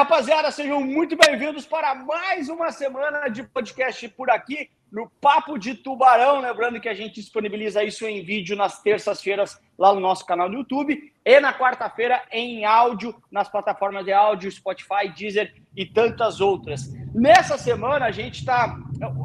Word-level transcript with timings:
rapaziada. 0.00 0.50
Sejam 0.50 0.80
muito 0.80 1.14
bem-vindos 1.14 1.66
para 1.66 1.94
mais 1.94 2.48
uma 2.48 2.72
semana 2.72 3.28
de 3.28 3.42
podcast 3.42 4.08
por 4.08 4.30
aqui 4.30 4.70
no 4.90 5.10
Papo 5.20 5.58
de 5.58 5.74
Tubarão. 5.74 6.40
Lembrando 6.40 6.80
que 6.80 6.88
a 6.88 6.94
gente 6.94 7.16
disponibiliza 7.16 7.84
isso 7.84 8.06
em 8.06 8.24
vídeo 8.24 8.56
nas 8.56 8.80
terças-feiras 8.80 9.60
lá 9.78 9.92
no 9.92 10.00
nosso 10.00 10.24
canal 10.24 10.48
no 10.48 10.56
YouTube 10.56 11.12
e 11.22 11.40
na 11.40 11.52
quarta-feira 11.52 12.22
em 12.32 12.64
áudio 12.64 13.14
nas 13.30 13.50
plataformas 13.50 14.06
de 14.06 14.10
áudio, 14.10 14.50
Spotify, 14.50 15.06
Deezer 15.14 15.52
e 15.76 15.84
tantas 15.84 16.40
outras. 16.40 16.90
Nessa 17.14 17.58
semana 17.58 18.06
a 18.06 18.10
gente 18.10 18.38
está, 18.38 18.74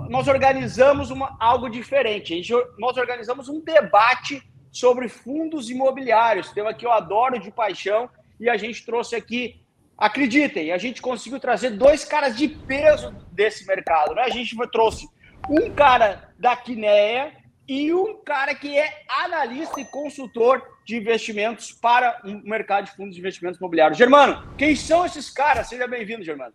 nós 0.09 0.27
organizamos 0.27 1.09
uma, 1.09 1.37
algo 1.39 1.69
diferente. 1.69 2.35
Gente, 2.35 2.51
nós 2.77 2.97
organizamos 2.97 3.47
um 3.47 3.61
debate 3.61 4.43
sobre 4.73 5.07
fundos 5.07 5.69
imobiliários, 5.69 6.51
tema 6.51 6.73
que 6.73 6.85
eu 6.85 6.91
adoro 6.91 7.39
de 7.39 7.49
paixão 7.49 8.09
e 8.37 8.49
a 8.49 8.57
gente 8.57 8.85
trouxe 8.85 9.15
aqui 9.15 9.63
Acreditem, 9.97 10.73
a 10.73 10.77
gente 10.77 11.01
conseguiu 11.01 11.39
trazer 11.39 11.71
dois 11.71 12.03
caras 12.03 12.35
de 12.35 12.49
peso 12.49 13.15
desse 13.31 13.65
mercado. 13.65 14.13
Né? 14.13 14.23
A 14.23 14.29
gente 14.29 14.55
trouxe 14.69 15.07
um 15.49 15.71
cara 15.71 16.29
da 16.37 16.55
Quineia 16.55 17.31
e 17.67 17.93
um 17.93 18.21
cara 18.23 18.53
que 18.53 18.77
é 18.77 19.03
analista 19.07 19.79
e 19.79 19.85
consultor 19.85 20.61
de 20.85 20.97
investimentos 20.97 21.71
para 21.71 22.19
o 22.25 22.47
mercado 22.47 22.85
de 22.85 22.91
fundos 22.91 23.15
de 23.15 23.21
investimentos 23.21 23.57
imobiliários. 23.57 23.97
Germano, 23.97 24.45
quem 24.57 24.75
são 24.75 25.05
esses 25.05 25.29
caras? 25.29 25.67
Seja 25.67 25.87
bem-vindo, 25.87 26.23
Germano. 26.23 26.53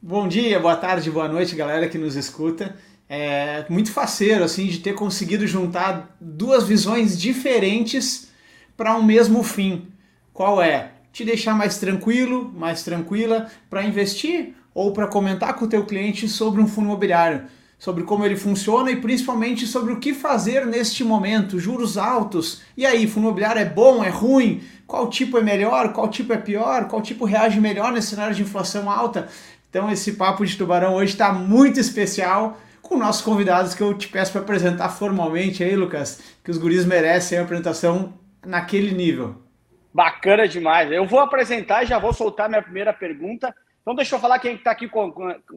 Bom 0.00 0.28
dia, 0.28 0.60
boa 0.60 0.76
tarde, 0.76 1.10
boa 1.10 1.26
noite, 1.26 1.56
galera 1.56 1.88
que 1.88 1.98
nos 1.98 2.14
escuta. 2.14 2.76
É 3.08 3.64
muito 3.70 3.90
faceiro 3.90 4.44
assim 4.44 4.66
de 4.66 4.80
ter 4.80 4.94
conseguido 4.94 5.46
juntar 5.46 6.14
duas 6.20 6.68
visões 6.68 7.18
diferentes 7.18 8.32
para 8.76 8.94
um 8.94 9.02
mesmo 9.02 9.42
fim. 9.42 9.90
Qual 10.32 10.62
é? 10.62 10.92
Te 11.18 11.24
deixar 11.24 11.52
mais 11.52 11.78
tranquilo, 11.78 12.48
mais 12.56 12.84
tranquila 12.84 13.48
para 13.68 13.82
investir 13.82 14.54
ou 14.72 14.92
para 14.92 15.08
comentar 15.08 15.52
com 15.54 15.64
o 15.64 15.68
teu 15.68 15.84
cliente 15.84 16.28
sobre 16.28 16.62
um 16.62 16.68
fundo 16.68 16.84
imobiliário 16.84 17.42
sobre 17.76 18.04
como 18.04 18.24
ele 18.24 18.36
funciona 18.36 18.88
e 18.92 19.00
principalmente 19.00 19.66
sobre 19.66 19.92
o 19.92 19.98
que 19.98 20.14
fazer 20.14 20.64
neste 20.64 21.02
momento, 21.02 21.58
juros 21.58 21.98
altos. 21.98 22.62
E 22.76 22.86
aí, 22.86 23.08
fundo 23.08 23.26
imobiliário 23.26 23.60
é 23.60 23.64
bom, 23.64 24.04
é 24.04 24.08
ruim? 24.08 24.62
Qual 24.86 25.10
tipo 25.10 25.36
é 25.38 25.42
melhor, 25.42 25.92
qual 25.92 26.06
tipo 26.06 26.32
é 26.32 26.36
pior, 26.36 26.86
qual 26.86 27.02
tipo 27.02 27.24
reage 27.24 27.60
melhor 27.60 27.90
nesse 27.90 28.10
cenário 28.10 28.36
de 28.36 28.42
inflação 28.42 28.88
alta? 28.88 29.26
Então 29.68 29.90
esse 29.90 30.12
papo 30.12 30.46
de 30.46 30.56
tubarão 30.56 30.94
hoje 30.94 31.14
está 31.14 31.32
muito 31.32 31.80
especial 31.80 32.60
com 32.80 32.96
nossos 32.96 33.22
convidados 33.22 33.74
que 33.74 33.82
eu 33.82 33.92
te 33.92 34.06
peço 34.06 34.30
para 34.30 34.42
apresentar 34.42 34.90
formalmente 34.90 35.64
aí, 35.64 35.74
Lucas, 35.74 36.20
que 36.44 36.50
os 36.52 36.58
guris 36.58 36.84
merecem 36.84 37.38
a 37.38 37.42
apresentação 37.42 38.12
naquele 38.46 38.92
nível. 38.92 39.47
Bacana 39.92 40.46
demais. 40.46 40.90
Eu 40.90 41.06
vou 41.06 41.20
apresentar 41.20 41.82
e 41.82 41.86
já 41.86 41.98
vou 41.98 42.12
soltar 42.12 42.48
minha 42.48 42.62
primeira 42.62 42.92
pergunta. 42.92 43.54
Então 43.82 43.94
deixa 43.94 44.14
eu 44.14 44.20
falar 44.20 44.38
quem 44.38 44.54
está 44.54 44.70
aqui 44.70 44.88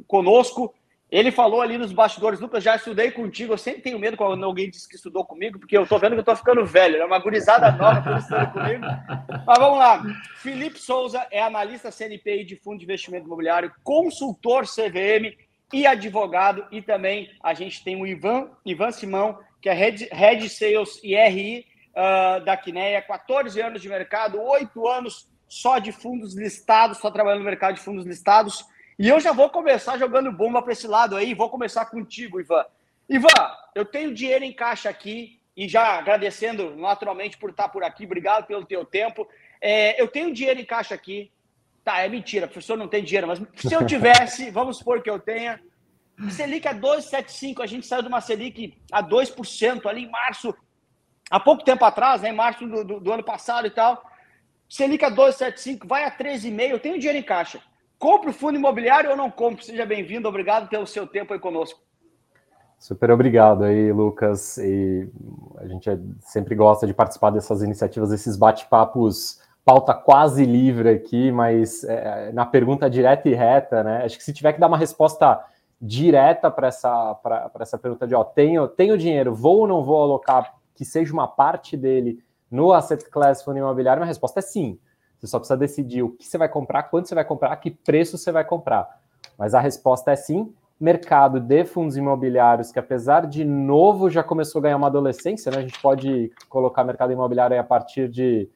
conosco. 0.08 0.74
Ele 1.12 1.30
falou 1.30 1.62
ali 1.62 1.78
nos 1.78 1.92
bastidores, 1.92 2.40
Lucas, 2.40 2.64
já 2.64 2.78
estudei 2.78 3.12
contigo. 3.12 3.52
Eu 3.52 3.58
sempre 3.58 3.82
tenho 3.82 4.00
medo 4.00 4.16
quando 4.16 4.46
alguém 4.46 4.70
diz 4.70 4.88
que 4.88 4.96
estudou 4.96 5.26
comigo, 5.26 5.60
porque 5.60 5.78
eu 5.78 5.86
tô 5.86 6.00
vendo 6.00 6.14
que 6.14 6.22
eu 6.22 6.24
tô 6.24 6.34
ficando 6.38 6.66
velho. 6.66 6.96
É 6.96 7.06
uma 7.06 7.20
gurizada 7.20 7.70
nova 7.74 8.02
por 8.02 8.18
estudando 8.18 8.54
comigo. 8.54 8.86
Mas 9.46 9.60
vamos 9.60 9.78
lá. 9.78 10.02
Felipe 10.38 10.80
Souza 10.80 11.28
é 11.30 11.42
analista 11.42 11.92
CNPI 11.92 12.46
de 12.46 12.56
fundo 12.56 12.78
de 12.78 12.86
investimento 12.86 13.26
imobiliário, 13.26 13.74
consultor 13.84 14.64
CVM 14.64 15.36
e 15.74 15.86
advogado. 15.86 16.66
E 16.72 16.82
também 16.82 17.30
a 17.44 17.54
gente 17.54 17.84
tem 17.84 18.02
o 18.02 18.08
Ivan, 18.08 18.50
Ivan 18.66 18.92
Simão, 18.92 19.38
que 19.62 19.68
é 19.68 19.74
Head, 19.74 20.08
Head 20.14 20.48
Sales 20.48 20.98
e 21.04 21.14
RI 21.14 21.66
uh, 21.92 22.44
da 22.44 22.56
Quineia, 22.58 23.02
14 23.02 23.60
anos 23.62 23.82
de 23.82 23.90
mercado, 23.90 24.42
8 24.42 24.88
anos 24.88 25.30
só 25.48 25.80
de 25.80 25.92
fundos 25.92 26.34
listados, 26.36 27.00
só 27.00 27.12
trabalhando 27.12 27.40
no 27.40 27.46
mercado 27.46 27.76
de 27.76 27.82
fundos 27.82 28.06
listados. 28.06 28.66
E 28.98 29.10
eu 29.10 29.20
já 29.20 29.32
vou 29.32 29.50
começar 29.50 29.98
jogando 29.98 30.32
bomba 30.32 30.62
para 30.62 30.74
esse 30.74 30.88
lado 30.88 31.16
aí. 31.16 31.34
Vou 31.34 31.50
começar 31.50 31.86
contigo, 31.86 32.40
Ivan. 32.40 32.64
Ivan, 33.10 33.28
eu 33.76 33.84
tenho 33.84 34.14
dinheiro 34.14 34.46
em 34.46 34.54
caixa 34.54 34.90
aqui 34.90 35.40
e 35.58 35.68
já 35.68 35.98
agradecendo 35.98 36.76
naturalmente 36.76 37.38
por 37.38 37.50
estar 37.50 37.68
por 37.70 37.84
aqui. 37.84 38.06
Obrigado 38.06 38.46
pelo 38.46 38.66
teu 38.66 38.86
tempo. 38.86 39.28
É, 39.60 40.02
eu 40.02 40.08
tenho 40.08 40.34
dinheiro 40.34 40.60
em 40.60 40.66
caixa 40.66 40.96
aqui. 40.96 41.32
Tá, 41.84 42.00
é 42.00 42.08
mentira, 42.08 42.48
professor 42.48 42.78
não 42.78 42.88
tem 42.88 43.04
dinheiro, 43.04 43.28
mas 43.28 43.42
se 43.56 43.74
eu 43.74 43.86
tivesse, 43.86 44.50
vamos 44.52 44.78
supor 44.78 45.02
que 45.02 45.10
eu 45.10 45.20
tenha. 45.20 45.60
Selic 46.30 46.68
a 46.68 46.76
2,75, 46.76 47.62
a 47.62 47.66
gente 47.66 47.88
saiu 47.88 48.04
de 48.04 48.08
uma 48.08 48.22
Selic 48.22 48.78
a 48.92 49.02
2% 49.02 49.88
ali 49.88 50.04
em 50.04 50.10
março, 50.10 50.56
há 51.32 51.40
pouco 51.40 51.64
tempo 51.64 51.86
atrás, 51.86 52.22
né, 52.22 52.30
em 52.30 52.36
março 52.36 52.68
do, 52.68 52.84
do, 52.84 53.00
do 53.00 53.12
ano 53.14 53.24
passado 53.24 53.66
e 53.66 53.72
tal. 53.72 54.04
Selic 54.70 55.04
a 55.04 55.10
2,75, 55.10 55.88
vai 55.88 56.04
a 56.04 56.12
13,5, 56.12 56.70
eu 56.70 56.80
tenho 56.80 57.00
dinheiro 57.00 57.18
em 57.18 57.24
caixa. 57.24 57.60
Compre 57.98 58.30
o 58.30 58.34
fundo 58.34 58.58
imobiliário 58.58 59.10
ou 59.10 59.18
não 59.18 59.32
compre? 59.32 59.66
Seja 59.66 59.86
bem-vindo, 59.86 60.28
obrigado 60.28 60.68
pelo 60.68 60.86
seu 60.86 61.08
tempo 61.08 61.34
aí 61.34 61.40
conosco. 61.40 61.80
Super 62.78 63.12
obrigado 63.12 63.64
aí, 63.64 63.92
Lucas. 63.92 64.58
E 64.58 65.08
a 65.58 65.68
gente 65.68 65.90
é, 65.90 65.98
sempre 66.20 66.56
gosta 66.56 66.88
de 66.88 66.94
participar 66.94 67.30
dessas 67.30 67.62
iniciativas, 67.62 68.10
desses 68.10 68.36
bate-papos, 68.36 69.40
pauta 69.64 69.94
quase 69.94 70.46
livre 70.46 70.90
aqui, 70.90 71.32
mas 71.32 71.84
é, 71.84 72.32
na 72.34 72.46
pergunta 72.46 72.90
direta 72.90 73.30
e 73.30 73.36
reta, 73.36 73.84
né? 73.84 74.04
Acho 74.04 74.18
que 74.18 74.24
se 74.24 74.34
tiver 74.34 74.54
que 74.54 74.60
dar 74.60 74.68
uma 74.68 74.78
resposta 74.78 75.40
direta 75.80 76.50
para 76.50 76.68
essa, 76.68 77.20
essa 77.60 77.78
pergunta 77.78 78.08
de 78.08 78.16
ó, 78.16 78.24
tenho, 78.24 78.68
tenho 78.68 78.98
dinheiro, 78.98 79.34
vou 79.36 79.60
ou 79.60 79.68
não 79.68 79.84
vou 79.84 80.02
alocar 80.02 80.61
que 80.74 80.86
seja 80.86 81.14
uma 81.14 81.28
parte 81.28 81.76
dele 81.78 82.24
no 82.50 82.74
asset 82.74 83.10
class 83.10 83.44
fundo 83.44 83.58
imobiliário, 83.58 84.04
a 84.04 84.06
resposta 84.06 84.40
é 84.40 84.42
sim. 84.42 84.78
Você 85.18 85.28
só 85.28 85.38
precisa 85.38 85.58
decidir 85.58 86.02
o 86.02 86.10
que 86.10 86.28
você 86.28 86.38
vai 86.38 86.50
comprar, 86.50 86.84
quanto 86.84 87.08
você 87.08 87.16
vai 87.16 87.24
comprar, 87.24 87.56
que 87.58 87.72
preço 87.72 88.18
você 88.18 88.32
vai 88.32 88.44
comprar. 88.44 89.00
Mas 89.38 89.54
a 89.54 89.60
resposta 89.60 90.12
é 90.12 90.16
sim. 90.16 90.54
Mercado 90.80 91.40
de 91.40 91.64
fundos 91.64 91.96
imobiliários, 91.96 92.72
que 92.72 92.80
apesar 92.80 93.28
de 93.28 93.46
novo 93.46 94.10
já 94.10 94.24
começou 94.24 94.60
a 94.60 94.64
ganhar 94.64 94.78
uma 94.78 94.88
adolescência, 94.88 95.52
né? 95.52 95.60
A 95.60 95.62
gente 95.62 95.80
pode 95.80 96.32
colocar 96.50 96.84
mercado 96.84 97.14
imobiliário 97.14 97.60
a 97.60 97.64
partir 97.64 98.10
de 98.10 98.50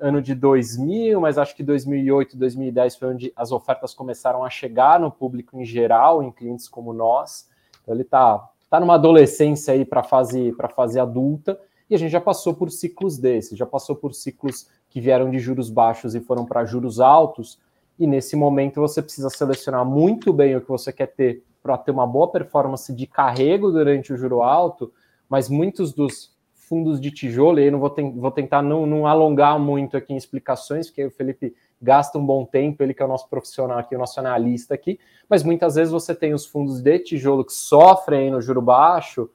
ano 0.00 0.22
de 0.22 0.34
2000, 0.34 1.20
mas 1.20 1.36
acho 1.36 1.54
que 1.54 1.62
2008, 1.62 2.36
2010 2.36 2.96
foi 2.96 3.08
onde 3.08 3.32
as 3.34 3.50
ofertas 3.52 3.92
começaram 3.92 4.44
a 4.44 4.48
chegar 4.48 5.00
no 5.00 5.10
público 5.10 5.58
em 5.60 5.64
geral, 5.64 6.22
em 6.22 6.30
clientes 6.30 6.68
como 6.68 6.92
nós. 6.92 7.50
Então 7.82 7.92
ele 7.92 8.02
está 8.02 8.48
tá 8.74 8.80
numa 8.80 8.94
adolescência 8.94 9.72
aí 9.72 9.84
para 9.84 10.02
fase 10.02 10.52
para 10.52 10.68
fase 10.68 10.98
adulta 10.98 11.56
e 11.88 11.94
a 11.94 11.98
gente 11.98 12.10
já 12.10 12.20
passou 12.20 12.54
por 12.54 12.72
ciclos 12.72 13.18
desses, 13.18 13.56
já 13.56 13.66
passou 13.66 13.94
por 13.94 14.12
ciclos 14.12 14.68
que 14.88 15.00
vieram 15.00 15.30
de 15.30 15.38
juros 15.38 15.70
baixos 15.70 16.16
e 16.16 16.20
foram 16.20 16.44
para 16.44 16.64
juros 16.64 16.98
altos, 16.98 17.60
e 17.98 18.04
nesse 18.06 18.34
momento 18.34 18.80
você 18.80 19.00
precisa 19.00 19.30
selecionar 19.30 19.84
muito 19.84 20.32
bem 20.32 20.56
o 20.56 20.60
que 20.60 20.68
você 20.68 20.92
quer 20.92 21.06
ter 21.06 21.44
para 21.62 21.78
ter 21.78 21.92
uma 21.92 22.06
boa 22.06 22.30
performance 22.32 22.92
de 22.92 23.06
carrego 23.06 23.70
durante 23.70 24.12
o 24.12 24.16
juro 24.16 24.42
alto, 24.42 24.92
mas 25.28 25.48
muitos 25.48 25.92
dos 25.92 26.34
fundos 26.52 27.00
de 27.00 27.12
tijolo, 27.12 27.60
e 27.60 27.64
aí 27.64 27.70
não 27.70 27.78
vou, 27.78 27.90
ten 27.90 28.10
vou 28.18 28.30
tentar 28.30 28.60
não, 28.60 28.86
não, 28.86 29.06
alongar 29.06 29.56
muito 29.58 29.96
aqui 29.96 30.12
em 30.12 30.16
explicações, 30.16 30.88
porque 30.88 31.04
o 31.04 31.10
Felipe 31.10 31.54
gasta 31.80 32.18
um 32.18 32.24
bom 32.24 32.44
tempo, 32.44 32.82
ele 32.82 32.94
que 32.94 33.02
é 33.02 33.04
o 33.04 33.08
nosso 33.08 33.28
profissional 33.28 33.78
aqui, 33.78 33.94
o 33.94 33.98
nosso 33.98 34.18
analista 34.18 34.74
aqui, 34.74 34.98
mas 35.28 35.42
muitas 35.42 35.74
vezes 35.74 35.92
você 35.92 36.14
tem 36.14 36.32
os 36.32 36.46
fundos 36.46 36.80
de 36.80 36.98
tijolo 36.98 37.44
que 37.44 37.52
sofrem 37.52 38.30
no 38.30 38.40
juro 38.40 38.62
baixo, 38.62 39.30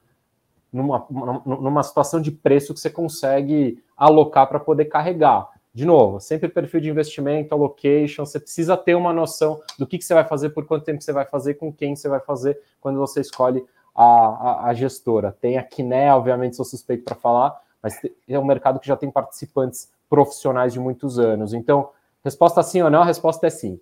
numa, 0.72 1.06
numa 1.44 1.82
situação 1.82 2.20
de 2.20 2.30
preço 2.30 2.72
que 2.72 2.80
você 2.80 2.90
consegue 2.90 3.82
alocar 3.96 4.48
para 4.48 4.60
poder 4.60 4.86
carregar. 4.86 5.48
De 5.72 5.84
novo, 5.84 6.20
sempre 6.20 6.48
perfil 6.48 6.80
de 6.80 6.90
investimento, 6.90 7.54
allocation, 7.54 8.24
você 8.24 8.40
precisa 8.40 8.76
ter 8.76 8.96
uma 8.96 9.12
noção 9.12 9.60
do 9.78 9.86
que, 9.86 9.98
que 9.98 10.04
você 10.04 10.14
vai 10.14 10.24
fazer, 10.24 10.50
por 10.50 10.66
quanto 10.66 10.84
tempo 10.84 11.00
você 11.00 11.12
vai 11.12 11.24
fazer, 11.24 11.54
com 11.54 11.72
quem 11.72 11.94
você 11.94 12.08
vai 12.08 12.20
fazer 12.20 12.60
quando 12.80 12.98
você 12.98 13.20
escolhe 13.20 13.64
a, 13.94 14.04
a, 14.04 14.66
a 14.68 14.74
gestora. 14.74 15.36
Tem 15.40 15.58
a 15.58 15.62
Kiné, 15.62 16.12
obviamente, 16.12 16.56
sou 16.56 16.64
suspeito 16.64 17.04
para 17.04 17.14
falar, 17.14 17.60
mas 17.80 18.00
é 18.28 18.38
um 18.38 18.44
mercado 18.44 18.80
que 18.80 18.86
já 18.86 18.96
tem 18.96 19.10
participantes 19.10 19.88
profissionais 20.08 20.72
de 20.72 20.80
muitos 20.80 21.20
anos. 21.20 21.54
Então, 21.54 21.90
resposta 22.24 22.62
sim 22.62 22.82
ou 22.82 22.90
não? 22.90 23.02
A 23.02 23.06
resposta 23.06 23.46
é 23.46 23.50
sim. 23.50 23.80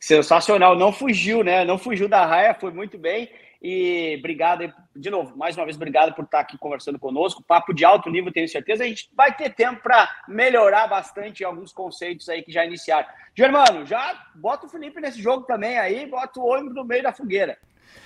Sensacional, 0.00 0.76
não 0.76 0.92
fugiu, 0.92 1.44
né? 1.44 1.64
Não 1.64 1.78
fugiu 1.78 2.08
da 2.08 2.26
raia, 2.26 2.54
foi 2.54 2.72
muito 2.72 2.98
bem. 2.98 3.30
E 3.62 4.16
obrigado, 4.18 4.72
de 4.96 5.08
novo, 5.08 5.36
mais 5.36 5.56
uma 5.56 5.64
vez, 5.64 5.76
obrigado 5.76 6.12
por 6.14 6.24
estar 6.24 6.40
aqui 6.40 6.58
conversando 6.58 6.98
conosco. 6.98 7.44
Papo 7.44 7.72
de 7.72 7.84
alto 7.84 8.10
nível, 8.10 8.32
tenho 8.32 8.48
certeza. 8.48 8.82
A 8.82 8.86
gente 8.88 9.08
vai 9.16 9.32
ter 9.32 9.54
tempo 9.54 9.80
para 9.80 10.10
melhorar 10.26 10.88
bastante 10.88 11.44
alguns 11.44 11.72
conceitos 11.72 12.28
aí 12.28 12.42
que 12.42 12.50
já 12.50 12.66
iniciaram. 12.66 13.06
Germano, 13.32 13.86
já 13.86 14.20
bota 14.34 14.66
o 14.66 14.68
Felipe 14.68 15.00
nesse 15.00 15.22
jogo 15.22 15.44
também 15.44 15.78
aí, 15.78 16.04
bota 16.06 16.40
o 16.40 16.44
ônibus 16.44 16.74
no 16.74 16.84
meio 16.84 17.04
da 17.04 17.12
fogueira. 17.12 17.56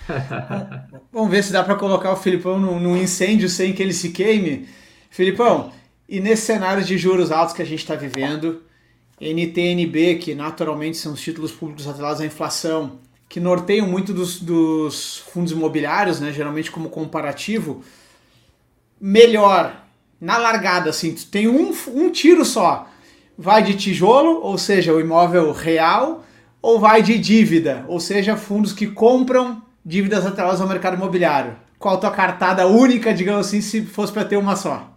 Vamos 1.11 1.31
ver 1.31 1.43
se 1.43 1.55
dá 1.55 1.65
para 1.65 1.77
colocar 1.77 2.13
o 2.13 2.17
Filipão 2.17 2.59
num, 2.59 2.95
incêndio 2.95 3.49
sem 3.49 3.73
que 3.73 3.83
ele 3.83 3.95
se 3.95 4.13
queime. 4.13 4.69
Filipão, 5.09 5.73
e 6.07 6.21
nesse 6.21 6.43
cenário 6.43 6.85
de 6.85 6.99
juros 6.99 7.33
altos 7.33 7.55
que 7.55 7.63
a 7.63 7.67
gente 7.67 7.81
está 7.81 7.95
vivendo, 7.95 8.63
NTNB, 9.21 10.17
que 10.17 10.35
naturalmente 10.35 10.97
são 10.97 11.13
os 11.13 11.21
títulos 11.21 11.53
públicos 11.53 11.87
atrelados 11.87 12.21
à 12.21 12.27
inflação, 12.27 12.99
que 13.29 13.41
norteiam 13.41 13.87
muito 13.87 14.13
dos, 14.13 14.41
dos 14.41 15.19
fundos 15.33 15.53
imobiliários, 15.53 16.21
né, 16.21 16.33
geralmente 16.33 16.71
como 16.71 16.89
comparativo, 16.89 17.83
melhor 19.01 19.85
na 20.21 20.39
largada, 20.39 20.91
assim, 20.91 21.13
tu 21.15 21.27
tem 21.27 21.49
um, 21.49 21.73
um 21.89 22.11
tiro 22.11 22.45
só. 22.45 22.89
vai 23.37 23.63
de 23.63 23.75
tijolo, 23.75 24.41
ou 24.43 24.57
seja, 24.57 24.93
o 24.93 25.01
imóvel 25.01 25.53
real, 25.53 26.25
ou 26.63 26.81
vai 26.81 27.03
de 27.03 27.19
dívida, 27.19 27.85
ou 27.89 28.01
seja, 28.01 28.37
fundos 28.37 28.73
que 28.73 28.87
compram 28.87 29.63
dívidas 29.85 30.25
atreladas 30.25 30.61
ao 30.61 30.69
mercado 30.69 30.97
imobiliário? 30.97 31.57
Qual 31.79 31.97
a 31.97 31.99
tua 31.99 32.11
cartada 32.11 32.67
única, 32.67 33.13
digamos 33.13 33.47
assim, 33.47 33.61
se 33.61 33.83
fosse 33.83 34.13
para 34.13 34.25
ter 34.25 34.37
uma 34.37 34.57
só? 34.57 34.96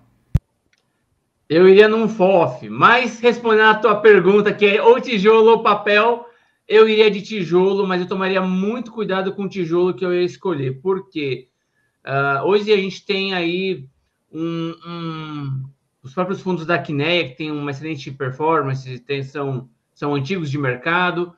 Eu 1.50 1.68
iria 1.68 1.88
num 1.88 2.08
FOF, 2.08 2.70
mas 2.70 3.20
respondendo 3.20 3.70
a 3.70 3.76
tua 3.76 3.96
pergunta, 4.00 4.54
que 4.54 4.68
é 4.68 4.84
ou 4.84 5.02
tijolo 5.02 5.50
ou 5.50 5.64
papel, 5.64 6.30
eu 6.68 6.88
iria 6.88 7.10
de 7.10 7.24
tijolo, 7.24 7.88
mas 7.88 8.00
eu 8.00 8.08
tomaria 8.08 8.40
muito 8.40 8.92
cuidado 8.92 9.34
com 9.34 9.46
o 9.46 9.50
tijolo 9.50 9.96
que 9.96 10.06
eu 10.06 10.14
ia 10.14 10.22
escolher. 10.22 10.80
Por 10.80 11.10
quê? 11.10 11.48
Uh, 12.06 12.46
hoje 12.46 12.72
a 12.72 12.78
gente 12.78 13.04
tem 13.04 13.34
aí 13.34 13.88
um, 14.32 14.76
um, 14.86 15.64
os 16.04 16.14
próprios 16.14 16.40
fundos 16.40 16.68
da 16.68 16.78
Quineia, 16.78 17.28
que 17.28 17.36
tem 17.36 17.50
uma 17.50 17.72
excelente 17.72 18.12
performance, 18.12 19.00
tem, 19.00 19.24
são, 19.24 19.68
são 19.92 20.14
antigos 20.14 20.52
de 20.52 20.58
mercado, 20.60 21.34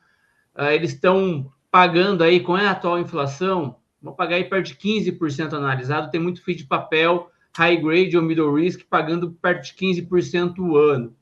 uh, 0.54 0.66
eles 0.66 0.92
estão 0.92 1.50
pagando 1.72 2.22
aí, 2.22 2.42
com 2.42 2.54
a 2.54 2.70
atual 2.70 3.00
inflação, 3.00 3.78
vão 4.02 4.14
pagar 4.14 4.36
aí 4.36 4.44
perto 4.44 4.68
de 4.68 4.76
15% 4.76 5.54
analisado, 5.54 6.12
tem 6.12 6.20
muito 6.20 6.44
FII 6.44 6.56
de 6.56 6.66
papel, 6.66 7.31
high 7.58 7.78
grade 7.78 8.16
ou 8.16 8.24
middle 8.24 8.54
risk, 8.54 8.82
pagando 8.90 9.32
perto 9.32 9.66
de 9.66 9.74
15% 9.74 10.60
o 10.60 10.78
ano. 10.78 11.16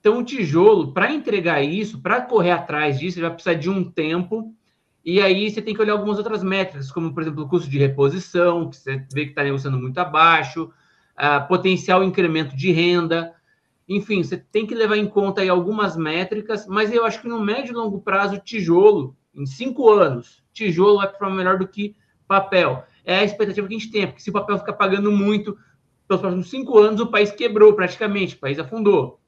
Então, 0.00 0.18
o 0.18 0.24
tijolo, 0.24 0.92
para 0.92 1.12
entregar 1.12 1.62
isso, 1.62 2.00
para 2.00 2.20
correr 2.20 2.52
atrás 2.52 2.98
disso, 2.98 3.18
ele 3.18 3.26
vai 3.26 3.34
precisar 3.34 3.54
de 3.54 3.68
um 3.68 3.84
tempo. 3.84 4.54
E 5.04 5.20
aí 5.20 5.50
você 5.50 5.60
tem 5.60 5.74
que 5.74 5.80
olhar 5.80 5.92
algumas 5.94 6.18
outras 6.18 6.42
métricas, 6.42 6.90
como, 6.90 7.12
por 7.12 7.22
exemplo, 7.22 7.44
o 7.44 7.48
custo 7.48 7.68
de 7.68 7.78
reposição, 7.78 8.68
que 8.70 8.76
você 8.76 9.04
vê 9.12 9.24
que 9.24 9.30
está 9.30 9.42
negociando 9.42 9.78
muito 9.78 9.98
abaixo, 9.98 10.70
potencial 11.48 12.04
incremento 12.04 12.56
de 12.56 12.70
renda. 12.70 13.34
Enfim, 13.88 14.22
você 14.22 14.36
tem 14.36 14.66
que 14.66 14.74
levar 14.74 14.96
em 14.96 15.06
conta 15.06 15.40
aí 15.40 15.48
algumas 15.48 15.96
métricas, 15.96 16.66
mas 16.66 16.92
eu 16.92 17.04
acho 17.04 17.22
que 17.22 17.28
no 17.28 17.40
médio 17.40 17.72
e 17.72 17.74
longo 17.74 18.00
prazo, 18.00 18.38
tijolo, 18.38 19.16
em 19.34 19.46
cinco 19.46 19.90
anos, 19.90 20.42
tijolo 20.52 21.00
para 21.18 21.30
melhor 21.30 21.58
do 21.58 21.66
que 21.66 21.96
papel. 22.26 22.84
É 23.08 23.20
a 23.20 23.24
expectativa 23.24 23.66
que 23.66 23.74
a 23.74 23.78
gente 23.78 23.90
tem, 23.90 24.06
porque 24.06 24.20
se 24.20 24.28
o 24.28 24.34
papel 24.34 24.58
ficar 24.58 24.74
pagando 24.74 25.10
muito, 25.10 25.56
pelos 26.06 26.20
próximos 26.20 26.50
cinco 26.50 26.78
anos, 26.78 27.00
o 27.00 27.06
país 27.06 27.30
quebrou 27.30 27.72
praticamente, 27.72 28.34
o 28.34 28.38
país 28.38 28.58
afundou. 28.58 29.18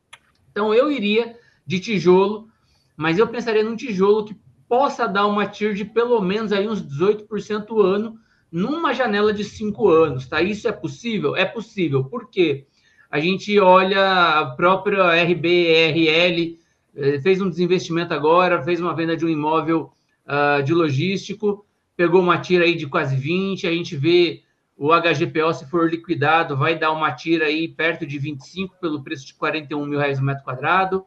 Então 0.51 0.75
eu 0.75 0.93
iria 0.93 1.35
de 1.67 1.81
tijolo, 1.81 2.51
mas 2.95 3.19
eu 3.19 3.27
pensaria 3.27 3.65
num 3.65 3.75
tijolo 3.75 4.27
que 4.27 4.37
possa 4.69 5.07
dar 5.09 5.27
uma 5.27 5.47
TIR 5.47 5.73
de 5.73 5.87
pelo 5.87 6.21
menos 6.21 6.53
aí 6.53 6.69
uns 6.69 6.83
18% 6.83 7.71
o 7.71 7.81
ano, 7.81 8.19
numa 8.53 8.93
janela 8.93 9.33
de 9.33 9.45
cinco 9.45 9.89
anos, 9.89 10.29
tá? 10.29 10.43
Isso 10.43 10.69
é 10.69 10.73
possível? 10.73 11.35
É 11.35 11.47
possível. 11.47 12.05
Por 12.05 12.29
quê? 12.29 12.67
A 13.11 13.19
gente 13.19 13.59
olha 13.59 14.41
a 14.41 14.47
própria 14.57 15.15
RBRL, 15.25 16.59
eh, 16.97 17.19
fez 17.23 17.41
um 17.41 17.49
desinvestimento 17.49 18.13
agora, 18.13 18.63
fez 18.63 18.79
uma 18.79 18.95
venda 18.95 19.17
de 19.17 19.25
um 19.25 19.29
imóvel 19.31 19.91
uh, 20.27 20.63
de 20.63 20.75
logístico, 20.75 21.65
pegou 22.01 22.23
uma 22.23 22.39
tira 22.39 22.65
aí 22.65 22.75
de 22.77 22.87
quase 22.87 23.15
20, 23.15 23.67
a 23.67 23.71
gente 23.71 23.95
vê 23.95 24.43
o 24.75 24.89
HGPO, 24.89 25.53
se 25.53 25.69
for 25.69 25.91
liquidado, 25.91 26.57
vai 26.57 26.75
dar 26.75 26.93
uma 26.93 27.13
tira 27.13 27.45
aí 27.45 27.69
perto 27.69 28.07
de 28.07 28.19
25 28.19 28.77
pelo 28.81 29.03
preço 29.03 29.27
de 29.27 29.35
41 29.35 29.85
mil 29.85 29.99
reais 29.99 30.19
o 30.19 30.23
metro 30.23 30.43
quadrado. 30.43 31.05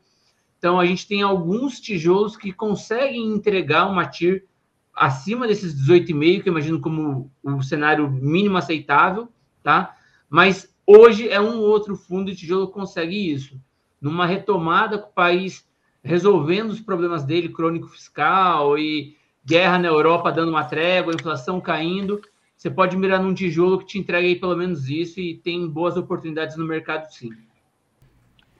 Então, 0.60 0.80
a 0.80 0.86
gente 0.86 1.08
tem 1.08 1.24
alguns 1.24 1.80
tijolos 1.80 2.38
que 2.38 2.54
conseguem 2.54 3.26
entregar 3.26 3.88
uma 3.88 4.06
TIR 4.06 4.46
acima 4.94 5.48
desses 5.48 5.74
18,5, 5.74 6.44
que 6.44 6.50
eu 6.50 6.54
imagino 6.54 6.80
como 6.80 7.32
o 7.42 7.64
cenário 7.64 8.08
mínimo 8.08 8.58
aceitável, 8.58 9.30
tá? 9.64 9.98
Mas 10.30 10.72
hoje 10.86 11.28
é 11.28 11.42
um 11.42 11.58
outro 11.58 11.96
fundo 11.96 12.30
de 12.30 12.38
tijolo 12.38 12.68
que 12.68 12.74
consegue 12.74 13.32
isso. 13.34 13.60
Numa 14.00 14.28
retomada 14.28 15.00
com 15.00 15.10
o 15.10 15.14
país 15.14 15.68
resolvendo 16.04 16.70
os 16.70 16.80
problemas 16.80 17.24
dele, 17.24 17.50
crônico 17.50 17.88
fiscal 17.88 18.78
e 18.78 19.18
guerra 19.46 19.78
na 19.78 19.88
Europa 19.88 20.32
dando 20.32 20.50
uma 20.50 20.64
trégua, 20.64 21.14
inflação 21.14 21.60
caindo, 21.60 22.22
você 22.56 22.70
pode 22.70 22.96
mirar 22.96 23.20
num 23.20 23.34
tijolo 23.34 23.80
que 23.80 23.86
te 23.86 24.00
entrega 24.00 24.26
aí 24.26 24.36
pelo 24.36 24.56
menos 24.56 24.88
isso 24.88 25.20
e 25.20 25.36
tem 25.36 25.68
boas 25.68 25.98
oportunidades 25.98 26.56
no 26.56 26.66
mercado, 26.66 27.12
sim. 27.12 27.32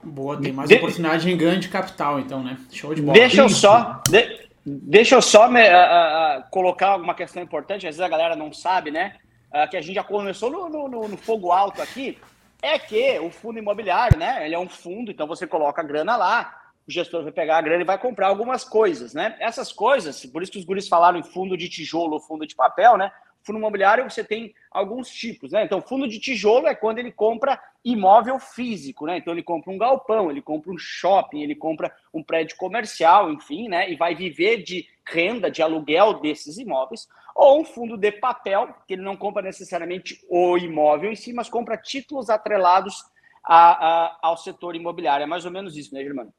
Boa, 0.02 0.38
tem 0.38 0.52
mais 0.52 0.68
de... 0.68 0.76
oportunidade 0.76 1.30
em 1.30 1.36
ganho 1.36 1.58
de 1.58 1.68
capital, 1.68 2.20
então, 2.20 2.42
né? 2.42 2.58
Show 2.70 2.94
de 2.94 3.00
bola. 3.00 3.14
Deixa 3.14 3.40
eu 3.40 3.48
só, 3.48 4.02
de, 4.06 4.46
deixa 4.64 5.14
eu 5.14 5.22
só 5.22 5.48
me, 5.48 5.62
uh, 5.62 5.72
uh, 5.72 6.44
colocar 6.50 6.96
uma 6.96 7.14
questão 7.14 7.42
importante, 7.42 7.86
às 7.86 7.96
vezes 7.96 8.00
a 8.00 8.08
galera 8.08 8.36
não 8.36 8.52
sabe, 8.52 8.90
né? 8.90 9.16
Uh, 9.50 9.68
que 9.70 9.76
a 9.76 9.80
gente 9.80 9.94
já 9.94 10.04
começou 10.04 10.50
no, 10.50 10.68
no, 10.68 11.08
no, 11.08 11.16
fogo 11.16 11.50
alto 11.50 11.80
aqui, 11.80 12.18
é 12.60 12.78
que 12.78 13.18
o 13.20 13.30
fundo 13.30 13.58
imobiliário, 13.58 14.18
né? 14.18 14.44
Ele 14.44 14.54
é 14.54 14.58
um 14.58 14.68
fundo, 14.68 15.10
então 15.10 15.26
você 15.26 15.46
coloca 15.46 15.80
a 15.80 15.84
grana 15.84 16.16
lá, 16.16 16.63
o 16.86 16.90
gestor 16.90 17.22
vai 17.22 17.32
pegar 17.32 17.58
a 17.58 17.62
grana 17.62 17.82
e 17.82 17.86
vai 17.86 17.98
comprar 17.98 18.28
algumas 18.28 18.64
coisas, 18.64 19.14
né? 19.14 19.36
Essas 19.40 19.72
coisas, 19.72 20.24
por 20.26 20.42
isso 20.42 20.52
que 20.52 20.58
os 20.58 20.64
guris 20.64 20.88
falaram 20.88 21.18
em 21.18 21.22
fundo 21.22 21.56
de 21.56 21.68
tijolo 21.68 22.14
ou 22.14 22.20
fundo 22.20 22.46
de 22.46 22.54
papel, 22.54 22.96
né? 22.96 23.10
Fundo 23.42 23.58
imobiliário 23.58 24.08
você 24.10 24.24
tem 24.24 24.54
alguns 24.70 25.08
tipos, 25.08 25.52
né? 25.52 25.64
Então, 25.64 25.80
fundo 25.80 26.08
de 26.08 26.18
tijolo 26.18 26.66
é 26.66 26.74
quando 26.74 26.98
ele 26.98 27.12
compra 27.12 27.60
imóvel 27.84 28.38
físico, 28.38 29.06
né? 29.06 29.18
Então, 29.18 29.32
ele 29.32 29.42
compra 29.42 29.70
um 29.70 29.78
galpão, 29.78 30.30
ele 30.30 30.40
compra 30.40 30.70
um 30.70 30.78
shopping, 30.78 31.42
ele 31.42 31.54
compra 31.54 31.94
um 32.12 32.22
prédio 32.22 32.56
comercial, 32.56 33.30
enfim, 33.30 33.68
né? 33.68 33.90
E 33.90 33.96
vai 33.96 34.14
viver 34.14 34.62
de 34.62 34.86
renda, 35.06 35.50
de 35.50 35.62
aluguel 35.62 36.20
desses 36.20 36.58
imóveis. 36.58 37.06
Ou 37.34 37.60
um 37.60 37.64
fundo 37.64 37.96
de 37.96 38.12
papel, 38.12 38.74
que 38.86 38.94
ele 38.94 39.02
não 39.02 39.16
compra 39.16 39.42
necessariamente 39.42 40.18
o 40.28 40.56
imóvel 40.56 41.12
em 41.12 41.16
si, 41.16 41.32
mas 41.32 41.48
compra 41.48 41.76
títulos 41.76 42.30
atrelados 42.30 43.04
a, 43.44 44.04
a, 44.04 44.18
ao 44.22 44.36
setor 44.36 44.76
imobiliário. 44.76 45.24
É 45.24 45.26
mais 45.26 45.44
ou 45.44 45.50
menos 45.50 45.76
isso, 45.76 45.94
né, 45.94 46.02
Germano? 46.02 46.32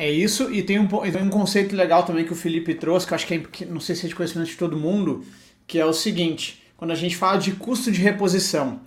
É 0.00 0.10
isso, 0.10 0.50
e 0.50 0.62
tem 0.62 0.78
um, 0.78 0.86
tem 0.86 1.22
um 1.22 1.28
conceito 1.28 1.76
legal 1.76 2.04
também 2.04 2.24
que 2.24 2.32
o 2.32 2.34
Felipe 2.34 2.72
trouxe, 2.72 3.06
que 3.06 3.12
eu 3.12 3.16
acho 3.16 3.26
que, 3.26 3.34
é, 3.34 3.38
que 3.38 3.66
não 3.66 3.80
sei 3.80 3.94
se 3.94 4.06
é 4.06 4.08
de 4.08 4.14
conhecimento 4.14 4.48
de 4.48 4.56
todo 4.56 4.74
mundo, 4.74 5.22
que 5.66 5.78
é 5.78 5.84
o 5.84 5.92
seguinte: 5.92 6.62
quando 6.74 6.90
a 6.90 6.94
gente 6.94 7.14
fala 7.14 7.36
de 7.36 7.52
custo 7.52 7.92
de 7.92 8.00
reposição, 8.00 8.80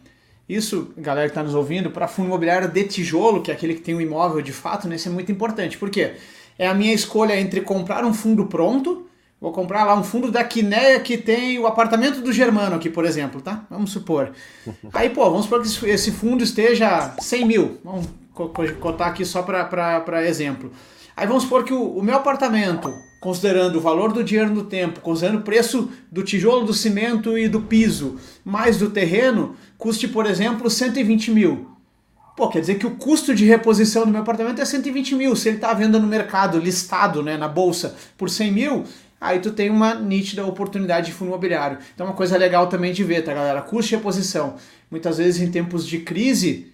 isso, 0.50 0.92
galera 0.98 1.28
que 1.28 1.32
está 1.32 1.44
nos 1.44 1.54
ouvindo, 1.54 1.92
para 1.92 2.08
fundo 2.08 2.30
imobiliário 2.30 2.68
de 2.68 2.84
tijolo, 2.86 3.44
que 3.44 3.52
é 3.52 3.54
aquele 3.54 3.76
que 3.76 3.82
tem 3.82 3.94
um 3.94 4.02
imóvel 4.02 4.42
de 4.42 4.52
fato, 4.52 4.88
né, 4.88 4.96
isso 4.96 5.08
é 5.08 5.12
muito 5.12 5.32
importante. 5.32 5.78
Por 5.78 5.92
quê? 5.92 6.14
É 6.58 6.68
a 6.68 6.74
minha 6.74 6.96
escolha 6.96 7.40
entre 7.40 7.62
comprar 7.62 8.04
um 8.04 8.12
fundo 8.12 8.48
pronto, 8.48 9.08
vou 9.40 9.52
comprar 9.52 9.84
lá 9.84 9.94
um 9.94 10.04
fundo 10.04 10.32
da 10.32 10.44
Quineia 10.44 11.00
que 11.00 11.16
tem 11.16 11.60
o 11.60 11.68
apartamento 11.68 12.22
do 12.22 12.34
Germano 12.34 12.76
aqui, 12.76 12.90
por 12.90 13.06
exemplo, 13.06 13.40
tá? 13.40 13.68
Vamos 13.70 13.92
supor. 13.92 14.32
Aí, 14.92 15.12
pô, 15.12 15.30
vamos 15.30 15.44
supor 15.44 15.62
que 15.62 15.90
esse 15.92 16.12
fundo 16.12 16.44
esteja 16.44 17.14
100 17.20 17.46
mil. 17.46 17.78
Vamos 17.84 18.08
cotar 18.34 19.10
aqui 19.10 19.24
só 19.24 19.44
para 19.44 20.28
exemplo. 20.28 20.72
Aí 21.16 21.28
vamos 21.28 21.44
supor 21.44 21.64
que 21.64 21.74
o, 21.74 21.98
o, 21.98 22.04
meu 22.04 22.16
apartamento, 22.16 22.92
considerando 23.20 23.78
o 23.78 23.82
valor 23.82 24.12
do 24.12 24.24
dinheiro 24.24 24.54
no 24.54 24.64
tempo, 24.64 25.00
considerando 25.00 25.40
o 25.40 25.44
preço 25.44 25.90
do 26.12 26.24
tijolo, 26.24 26.66
do 26.66 26.74
cimento 26.74 27.38
e 27.38 27.48
do 27.48 27.62
piso, 27.62 28.18
mais 28.44 28.78
do 28.78 28.90
terreno, 28.90 29.56
custe, 29.78 30.08
por 30.08 30.26
exemplo, 30.26 30.70
120 30.70 31.32
mil. 31.32 31.70
Pô, 32.36 32.50
quer 32.50 32.62
dizer 32.62 32.80
que 32.80 32.88
o 32.88 32.96
custo 32.96 33.36
de 33.36 33.46
reposição 33.46 34.06
do 34.06 34.12
meu 34.12 34.22
apartamento 34.22 34.60
é 34.60 34.66
120 34.66 35.14
mil. 35.16 35.36
Se 35.36 35.50
ele 35.50 35.58
está 35.58 35.70
à 35.70 35.74
venda 35.76 36.00
no 36.00 36.08
mercado, 36.08 36.58
listado 36.58 37.22
né, 37.22 37.38
na 37.38 37.48
bolsa, 37.48 37.96
por 38.18 38.28
100 38.28 38.52
mil, 38.52 38.84
aí 39.22 39.40
tu 39.40 39.52
tem 39.52 39.70
uma 39.70 39.94
nítida 39.94 40.44
oportunidade 40.44 41.08
de 41.08 41.14
fundo 41.14 41.30
imobiliário. 41.30 41.78
Então, 41.94 42.08
uma 42.08 42.16
coisa 42.16 42.36
legal 42.36 42.66
também 42.68 42.92
de 42.92 43.04
ver, 43.04 43.22
tá, 43.22 43.36
galera? 43.36 43.62
Custo 43.62 43.90
de 43.90 43.96
reposição. 43.98 44.56
Muitas 44.90 45.20
vezes, 45.20 45.40
em 45.42 45.52
tempos 45.52 45.86
de 45.86 46.00
crise, 46.00 46.73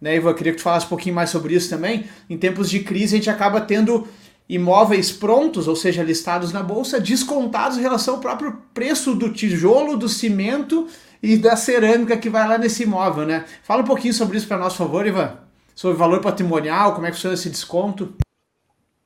né, 0.00 0.16
Ivan? 0.16 0.34
Queria 0.34 0.52
que 0.52 0.58
tu 0.58 0.62
falasse 0.62 0.86
um 0.86 0.90
pouquinho 0.90 1.14
mais 1.14 1.30
sobre 1.30 1.54
isso 1.54 1.70
também. 1.70 2.04
Em 2.28 2.36
tempos 2.36 2.68
de 2.68 2.80
crise, 2.80 3.14
a 3.14 3.18
gente 3.18 3.30
acaba 3.30 3.60
tendo 3.60 4.06
imóveis 4.48 5.10
prontos, 5.10 5.66
ou 5.68 5.74
seja, 5.76 6.02
listados 6.02 6.52
na 6.52 6.62
bolsa, 6.62 7.00
descontados 7.00 7.78
em 7.78 7.82
relação 7.82 8.14
ao 8.14 8.20
próprio 8.20 8.58
preço 8.74 9.14
do 9.14 9.32
tijolo, 9.32 9.96
do 9.96 10.08
cimento 10.08 10.86
e 11.22 11.36
da 11.36 11.56
cerâmica 11.56 12.16
que 12.16 12.28
vai 12.28 12.46
lá 12.46 12.58
nesse 12.58 12.82
imóvel, 12.82 13.24
né? 13.24 13.46
Fala 13.62 13.82
um 13.82 13.86
pouquinho 13.86 14.12
sobre 14.12 14.36
isso 14.36 14.46
para 14.46 14.58
nós, 14.58 14.74
por 14.74 14.84
favor, 14.84 15.06
Ivan. 15.06 15.38
Sobre 15.74 15.96
valor 15.96 16.20
patrimonial, 16.20 16.94
como 16.94 17.06
é 17.06 17.10
que 17.10 17.16
funciona 17.16 17.34
esse 17.34 17.48
desconto. 17.48 18.14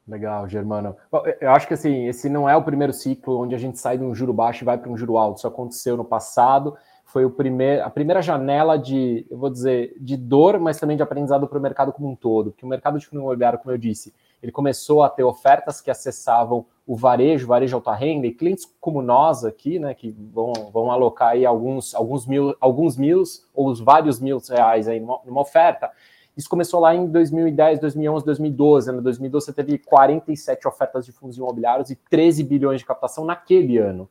Legal, 0.06 0.48
Germano. 0.48 0.96
Eu 1.40 1.50
acho 1.50 1.68
que 1.68 1.74
assim, 1.74 2.08
esse 2.08 2.28
não 2.28 2.48
é 2.48 2.56
o 2.56 2.62
primeiro 2.62 2.92
ciclo 2.92 3.40
onde 3.40 3.54
a 3.54 3.58
gente 3.58 3.78
sai 3.78 3.98
de 3.98 4.04
um 4.04 4.14
juro 4.14 4.32
baixo 4.32 4.64
e 4.64 4.66
vai 4.66 4.78
para 4.78 4.90
um 4.90 4.96
juro 4.96 5.16
alto. 5.18 5.38
Isso 5.38 5.46
aconteceu 5.46 5.96
no 5.96 6.04
passado 6.04 6.74
foi 7.08 7.24
o 7.24 7.30
primeir, 7.30 7.82
a 7.82 7.88
primeira 7.88 8.20
janela 8.20 8.78
de, 8.78 9.26
eu 9.30 9.38
vou 9.38 9.48
dizer, 9.48 9.96
de 9.98 10.14
dor, 10.14 10.60
mas 10.60 10.78
também 10.78 10.94
de 10.94 11.02
aprendizado 11.02 11.48
para 11.48 11.58
o 11.58 11.60
mercado 11.60 11.90
como 11.90 12.10
um 12.10 12.14
todo. 12.14 12.50
Porque 12.50 12.66
o 12.66 12.68
mercado 12.68 12.98
de 12.98 13.06
fundo 13.06 13.22
imobiliário, 13.22 13.58
como 13.58 13.72
eu 13.72 13.78
disse, 13.78 14.12
ele 14.42 14.52
começou 14.52 15.02
a 15.02 15.08
ter 15.08 15.24
ofertas 15.24 15.80
que 15.80 15.90
acessavam 15.90 16.66
o 16.86 16.94
varejo, 16.94 17.46
varejo 17.46 17.76
alta 17.76 17.94
renda, 17.94 18.26
e 18.26 18.32
clientes 18.32 18.70
como 18.78 19.00
nós 19.00 19.42
aqui, 19.42 19.78
né, 19.78 19.94
que 19.94 20.14
vão, 20.34 20.52
vão 20.70 20.90
alocar 20.90 21.30
aí 21.30 21.46
alguns, 21.46 21.94
alguns 21.94 22.26
mil, 22.26 22.54
alguns 22.60 22.94
mil 22.94 23.22
ou 23.54 23.68
os 23.68 23.80
vários 23.80 24.20
mil 24.20 24.38
reais 24.46 24.86
aí 24.86 25.00
numa, 25.00 25.18
numa 25.24 25.40
oferta. 25.40 25.90
Isso 26.36 26.48
começou 26.48 26.78
lá 26.78 26.94
em 26.94 27.06
2010, 27.06 27.80
2011, 27.80 28.24
2012. 28.26 28.92
Em 28.92 29.00
2012 29.00 29.46
você 29.46 29.52
teve 29.52 29.78
47 29.78 30.68
ofertas 30.68 31.06
de 31.06 31.12
fundos 31.12 31.38
imobiliários 31.38 31.90
e 31.90 31.96
13 31.96 32.44
bilhões 32.44 32.80
de 32.80 32.86
captação 32.86 33.24
naquele 33.24 33.78
ano. 33.78 34.08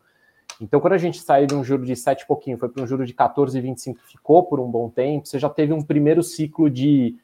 Então, 0.61 0.79
quando 0.79 0.93
a 0.93 0.97
gente 0.97 1.19
saiu 1.19 1.45
de 1.45 1.55
um 1.55 1.63
juro 1.63 1.85
de 1.85 1.95
7 1.95 2.21
e 2.21 2.27
pouquinho, 2.27 2.57
foi 2.57 2.69
para 2.69 2.83
um 2.83 2.87
juro 2.87 3.05
de 3.05 3.13
14,25, 3.13 3.97
ficou 4.09 4.43
por 4.43 4.59
um 4.59 4.69
bom 4.69 4.89
tempo, 4.89 5.27
você 5.27 5.37
já 5.37 5.49
teve 5.49 5.73
um 5.73 5.81
primeiro 5.81 6.23
ciclo 6.23 6.69
de 6.69 7.15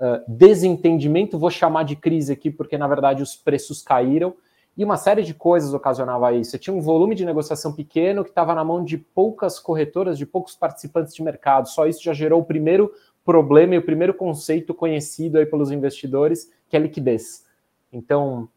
uh, 0.00 0.22
desentendimento, 0.26 1.38
vou 1.38 1.50
chamar 1.50 1.84
de 1.84 1.94
crise 1.94 2.32
aqui, 2.32 2.50
porque 2.50 2.76
na 2.76 2.88
verdade 2.88 3.22
os 3.22 3.36
preços 3.36 3.82
caíram, 3.82 4.34
e 4.76 4.84
uma 4.84 4.96
série 4.96 5.22
de 5.22 5.34
coisas 5.34 5.74
ocasionava 5.74 6.32
isso. 6.32 6.50
Você 6.50 6.58
tinha 6.58 6.74
um 6.74 6.80
volume 6.80 7.14
de 7.14 7.26
negociação 7.26 7.72
pequeno 7.72 8.24
que 8.24 8.30
estava 8.30 8.54
na 8.54 8.64
mão 8.64 8.82
de 8.82 8.96
poucas 8.96 9.58
corretoras, 9.58 10.16
de 10.16 10.24
poucos 10.24 10.56
participantes 10.56 11.14
de 11.14 11.22
mercado. 11.22 11.68
Só 11.68 11.86
isso 11.86 12.02
já 12.02 12.14
gerou 12.14 12.40
o 12.40 12.44
primeiro 12.44 12.90
problema 13.22 13.74
e 13.74 13.78
o 13.78 13.84
primeiro 13.84 14.14
conceito 14.14 14.72
conhecido 14.72 15.38
aí 15.38 15.44
pelos 15.44 15.70
investidores, 15.70 16.50
que 16.68 16.76
é 16.76 16.80
liquidez. 16.80 17.44
Então, 17.92 18.48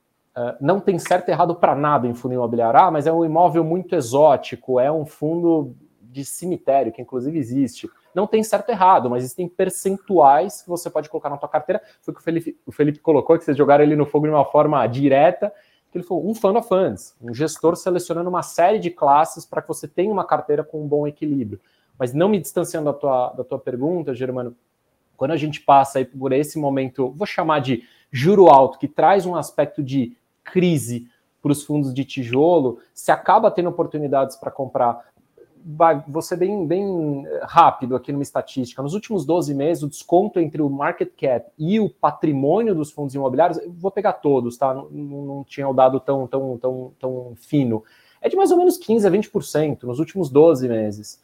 não 0.59 0.79
tem 0.79 0.99
certo 0.99 1.29
e 1.29 1.31
errado 1.31 1.55
para 1.55 1.75
nada 1.75 2.07
em 2.07 2.13
fundo 2.13 2.33
imobiliário. 2.33 2.79
Ah, 2.79 2.91
mas 2.91 3.07
é 3.07 3.13
um 3.13 3.23
imóvel 3.23 3.63
muito 3.63 3.95
exótico, 3.95 4.79
é 4.79 4.91
um 4.91 5.05
fundo 5.05 5.75
de 6.01 6.23
cemitério, 6.23 6.91
que 6.91 7.01
inclusive 7.01 7.37
existe. 7.37 7.89
Não 8.13 8.25
tem 8.25 8.41
certo 8.43 8.69
e 8.69 8.71
errado, 8.71 9.09
mas 9.09 9.23
existem 9.23 9.47
percentuais 9.47 10.61
que 10.61 10.69
você 10.69 10.89
pode 10.89 11.09
colocar 11.09 11.29
na 11.29 11.37
tua 11.37 11.49
carteira. 11.49 11.81
Foi 12.01 12.13
o 12.13 12.15
que 12.15 12.21
o 12.21 12.23
Felipe, 12.23 12.57
o 12.65 12.71
Felipe 12.71 12.99
colocou, 12.99 13.37
que 13.37 13.43
vocês 13.43 13.57
jogaram 13.57 13.83
ele 13.83 13.95
no 13.95 14.05
fogo 14.05 14.25
de 14.25 14.31
uma 14.33 14.45
forma 14.45 14.85
direta, 14.87 15.53
que 15.91 15.97
ele 15.97 16.05
falou, 16.05 16.29
um 16.29 16.33
fund 16.33 16.57
of 16.57 16.67
funds, 16.67 17.15
um 17.21 17.33
gestor 17.33 17.75
selecionando 17.75 18.29
uma 18.29 18.41
série 18.41 18.79
de 18.79 18.89
classes 18.89 19.45
para 19.45 19.61
que 19.61 19.67
você 19.67 19.87
tenha 19.87 20.11
uma 20.11 20.25
carteira 20.25 20.63
com 20.63 20.81
um 20.81 20.87
bom 20.87 21.05
equilíbrio. 21.05 21.59
Mas 21.99 22.13
não 22.13 22.29
me 22.29 22.39
distanciando 22.39 22.91
da 22.91 22.93
tua, 22.93 23.33
da 23.33 23.43
tua 23.43 23.59
pergunta, 23.59 24.13
Germano, 24.13 24.55
quando 25.17 25.31
a 25.31 25.37
gente 25.37 25.61
passa 25.61 25.99
aí 25.99 26.05
por 26.05 26.31
esse 26.31 26.57
momento, 26.57 27.11
vou 27.11 27.25
chamar 27.25 27.59
de 27.59 27.83
juro 28.11 28.47
alto, 28.47 28.79
que 28.79 28.87
traz 28.87 29.25
um 29.25 29.35
aspecto 29.35 29.83
de 29.83 30.15
crise 30.45 31.07
para 31.41 31.51
os 31.51 31.63
fundos 31.63 31.93
de 31.93 32.05
tijolo, 32.05 32.79
se 32.93 33.11
acaba 33.11 33.51
tendo 33.51 33.69
oportunidades 33.69 34.35
para 34.37 34.49
comprar 34.49 35.03
vou 36.07 36.21
ser 36.21 36.35
bem, 36.35 36.67
bem 36.67 37.25
rápido 37.41 37.95
aqui 37.95 38.11
numa 38.11 38.21
estatística. 38.21 38.83
Nos 38.83 38.93
últimos 38.93 39.25
12 39.25 39.53
meses, 39.55 39.81
o 39.81 39.89
desconto 39.89 40.39
entre 40.39 40.61
o 40.61 40.69
market 40.69 41.09
cap 41.19 41.49
e 41.57 41.79
o 41.79 41.89
patrimônio 41.89 42.75
dos 42.75 42.91
fundos 42.91 43.15
imobiliários, 43.15 43.59
vou 43.67 43.89
pegar 43.89 44.13
todos, 44.13 44.57
tá? 44.57 44.73
Não, 44.75 44.89
não 44.91 45.43
tinha 45.43 45.67
o 45.67 45.73
dado 45.73 45.99
tão, 45.99 46.27
tão, 46.27 46.57
tão, 46.59 46.93
tão 46.99 47.33
fino. 47.35 47.83
É 48.21 48.29
de 48.29 48.35
mais 48.35 48.51
ou 48.51 48.57
menos 48.57 48.79
15% 48.79 49.07
a 49.07 49.11
20% 49.11 49.83
nos 49.83 49.97
últimos 49.97 50.29
12 50.29 50.69
meses. 50.69 51.19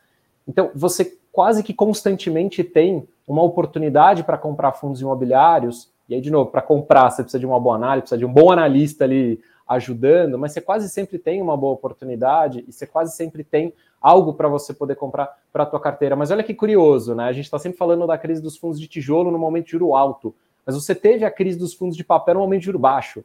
Então, 0.47 0.71
você 0.73 1.19
quase 1.31 1.61
que 1.61 1.73
constantemente 1.73 2.63
tem 2.63 3.07
uma 3.27 3.43
oportunidade 3.43 4.23
para 4.23 4.39
comprar 4.39 4.73
fundos 4.73 5.01
imobiliários. 5.01 5.90
E 6.11 6.15
aí, 6.15 6.19
de 6.19 6.29
novo, 6.29 6.51
para 6.51 6.61
comprar, 6.61 7.09
você 7.09 7.23
precisa 7.23 7.39
de 7.39 7.45
uma 7.45 7.57
boa 7.57 7.77
análise, 7.77 8.01
precisa 8.01 8.19
de 8.19 8.25
um 8.25 8.33
bom 8.33 8.51
analista 8.51 9.05
ali 9.05 9.41
ajudando, 9.65 10.37
mas 10.37 10.51
você 10.51 10.59
quase 10.59 10.89
sempre 10.89 11.17
tem 11.17 11.41
uma 11.41 11.55
boa 11.55 11.71
oportunidade 11.71 12.65
e 12.67 12.73
você 12.73 12.85
quase 12.85 13.15
sempre 13.15 13.45
tem 13.45 13.73
algo 14.01 14.33
para 14.33 14.49
você 14.49 14.73
poder 14.73 14.95
comprar 14.95 15.39
para 15.53 15.63
a 15.63 15.65
tua 15.65 15.79
carteira. 15.79 16.13
Mas 16.13 16.29
olha 16.29 16.43
que 16.43 16.53
curioso, 16.53 17.15
né? 17.15 17.29
A 17.29 17.31
gente 17.31 17.45
está 17.45 17.57
sempre 17.57 17.77
falando 17.77 18.05
da 18.05 18.17
crise 18.17 18.41
dos 18.41 18.57
fundos 18.57 18.77
de 18.77 18.89
tijolo 18.89 19.31
no 19.31 19.39
momento 19.39 19.67
de 19.67 19.71
juro 19.71 19.95
alto, 19.95 20.35
mas 20.65 20.75
você 20.75 20.93
teve 20.93 21.23
a 21.23 21.31
crise 21.31 21.57
dos 21.57 21.73
fundos 21.73 21.95
de 21.95 22.03
papel 22.03 22.33
no 22.33 22.41
momento 22.41 22.59
de 22.59 22.65
juro 22.65 22.79
baixo. 22.79 23.23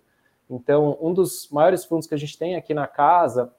Então, 0.48 0.96
um 1.02 1.12
dos 1.12 1.48
maiores 1.50 1.84
fundos 1.84 2.06
que 2.06 2.14
a 2.14 2.18
gente 2.18 2.38
tem 2.38 2.54
aqui 2.54 2.72
na 2.72 2.86
casa, 2.86 3.52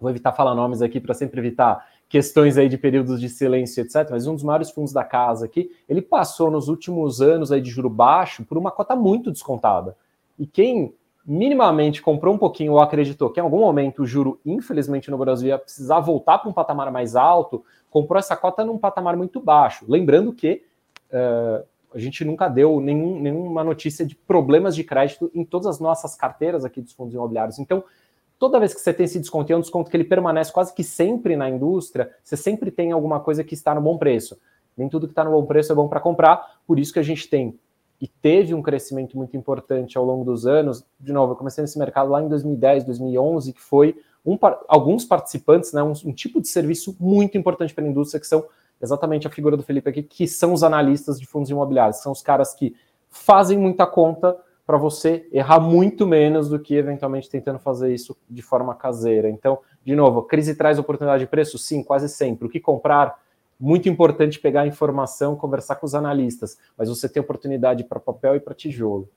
vou 0.00 0.10
evitar 0.10 0.32
falar 0.32 0.56
nomes 0.56 0.82
aqui 0.82 0.98
para 1.00 1.14
sempre 1.14 1.38
evitar 1.38 1.86
questões 2.08 2.56
aí 2.56 2.68
de 2.68 2.78
períodos 2.78 3.20
de 3.20 3.28
silêncio, 3.28 3.82
etc. 3.82 4.08
Mas 4.10 4.26
um 4.26 4.34
dos 4.34 4.44
maiores 4.44 4.70
fundos 4.70 4.92
da 4.92 5.04
casa 5.04 5.46
aqui, 5.46 5.70
ele 5.88 6.00
passou 6.00 6.50
nos 6.50 6.68
últimos 6.68 7.20
anos 7.20 7.50
aí 7.50 7.60
de 7.60 7.70
juro 7.70 7.90
baixo 7.90 8.44
por 8.44 8.56
uma 8.56 8.70
cota 8.70 8.94
muito 8.94 9.30
descontada. 9.30 9.96
E 10.38 10.46
quem 10.46 10.94
minimamente 11.26 12.00
comprou 12.00 12.32
um 12.34 12.38
pouquinho 12.38 12.72
ou 12.72 12.80
acreditou 12.80 13.30
que 13.30 13.40
em 13.40 13.42
algum 13.42 13.58
momento 13.58 14.02
o 14.02 14.06
juro, 14.06 14.38
infelizmente, 14.46 15.10
no 15.10 15.18
Brasil 15.18 15.48
ia 15.48 15.58
precisar 15.58 15.98
voltar 15.98 16.38
para 16.38 16.48
um 16.48 16.52
patamar 16.52 16.92
mais 16.92 17.16
alto, 17.16 17.64
comprou 17.90 18.18
essa 18.18 18.36
cota 18.36 18.64
num 18.64 18.78
patamar 18.78 19.16
muito 19.16 19.40
baixo. 19.40 19.84
Lembrando 19.88 20.32
que 20.32 20.62
uh, 21.10 21.66
a 21.92 21.98
gente 21.98 22.24
nunca 22.24 22.46
deu 22.46 22.80
nenhum, 22.80 23.20
nenhuma 23.20 23.64
notícia 23.64 24.06
de 24.06 24.14
problemas 24.14 24.76
de 24.76 24.84
crédito 24.84 25.28
em 25.34 25.44
todas 25.44 25.66
as 25.66 25.80
nossas 25.80 26.14
carteiras 26.14 26.64
aqui 26.64 26.80
dos 26.80 26.92
fundos 26.92 27.14
imobiliários. 27.14 27.58
Então, 27.58 27.82
toda 28.38 28.58
vez 28.58 28.74
que 28.74 28.80
você 28.80 28.92
tem 28.92 29.04
esse 29.04 29.18
desconto, 29.18 29.50
e 29.50 29.54
é 29.54 29.56
um 29.56 29.60
desconto 29.60 29.90
que 29.90 29.96
ele 29.96 30.04
permanece 30.04 30.52
quase 30.52 30.74
que 30.74 30.84
sempre 30.84 31.36
na 31.36 31.48
indústria, 31.48 32.10
você 32.22 32.36
sempre 32.36 32.70
tem 32.70 32.92
alguma 32.92 33.20
coisa 33.20 33.42
que 33.42 33.54
está 33.54 33.74
no 33.74 33.80
bom 33.80 33.96
preço. 33.98 34.38
Nem 34.76 34.88
tudo 34.88 35.06
que 35.06 35.12
está 35.12 35.24
no 35.24 35.30
bom 35.30 35.46
preço 35.46 35.72
é 35.72 35.74
bom 35.74 35.88
para 35.88 36.00
comprar, 36.00 36.60
por 36.66 36.78
isso 36.78 36.92
que 36.92 36.98
a 36.98 37.02
gente 37.02 37.28
tem 37.28 37.58
e 38.00 38.06
teve 38.06 38.52
um 38.54 38.62
crescimento 38.62 39.16
muito 39.16 39.36
importante 39.36 39.96
ao 39.96 40.04
longo 40.04 40.24
dos 40.24 40.46
anos. 40.46 40.84
De 41.00 41.12
novo, 41.12 41.32
eu 41.32 41.36
comecei 41.36 41.62
nesse 41.62 41.78
mercado 41.78 42.10
lá 42.10 42.22
em 42.22 42.28
2010, 42.28 42.84
2011, 42.84 43.52
que 43.52 43.60
foi 43.60 43.96
um, 44.24 44.38
alguns 44.68 45.04
participantes, 45.04 45.72
né, 45.72 45.82
um, 45.82 45.92
um 46.04 46.12
tipo 46.12 46.40
de 46.40 46.48
serviço 46.48 46.96
muito 47.00 47.38
importante 47.38 47.72
para 47.72 47.84
a 47.84 47.88
indústria, 47.88 48.20
que 48.20 48.26
são 48.26 48.44
exatamente 48.80 49.26
a 49.26 49.30
figura 49.30 49.56
do 49.56 49.62
Felipe 49.62 49.88
aqui, 49.88 50.02
que 50.02 50.28
são 50.28 50.52
os 50.52 50.62
analistas 50.62 51.18
de 51.18 51.26
fundos 51.26 51.48
imobiliários, 51.48 51.98
são 51.98 52.12
os 52.12 52.20
caras 52.20 52.52
que 52.52 52.76
fazem 53.08 53.56
muita 53.56 53.86
conta 53.86 54.36
para 54.66 54.76
você 54.76 55.28
errar 55.32 55.60
muito 55.60 56.06
menos 56.06 56.48
do 56.48 56.58
que 56.58 56.74
eventualmente 56.74 57.30
tentando 57.30 57.58
fazer 57.58 57.94
isso 57.94 58.16
de 58.28 58.42
forma 58.42 58.74
caseira. 58.74 59.30
Então, 59.30 59.60
de 59.84 59.94
novo, 59.94 60.22
crise 60.22 60.56
traz 60.56 60.78
oportunidade 60.78 61.24
de 61.24 61.30
preço? 61.30 61.56
Sim, 61.56 61.84
quase 61.84 62.08
sempre. 62.08 62.46
O 62.46 62.50
que 62.50 62.58
comprar? 62.58 63.24
muito 63.58 63.88
importante 63.88 64.38
pegar 64.38 64.62
a 64.62 64.66
informação, 64.66 65.36
conversar 65.36 65.76
com 65.76 65.86
os 65.86 65.94
analistas, 65.94 66.58
mas 66.76 66.88
você 66.88 67.08
tem 67.08 67.20
oportunidade 67.20 67.84
para 67.84 67.98
papel 67.98 68.36
e 68.36 68.40
para 68.40 68.54
tijolo. 68.54 69.08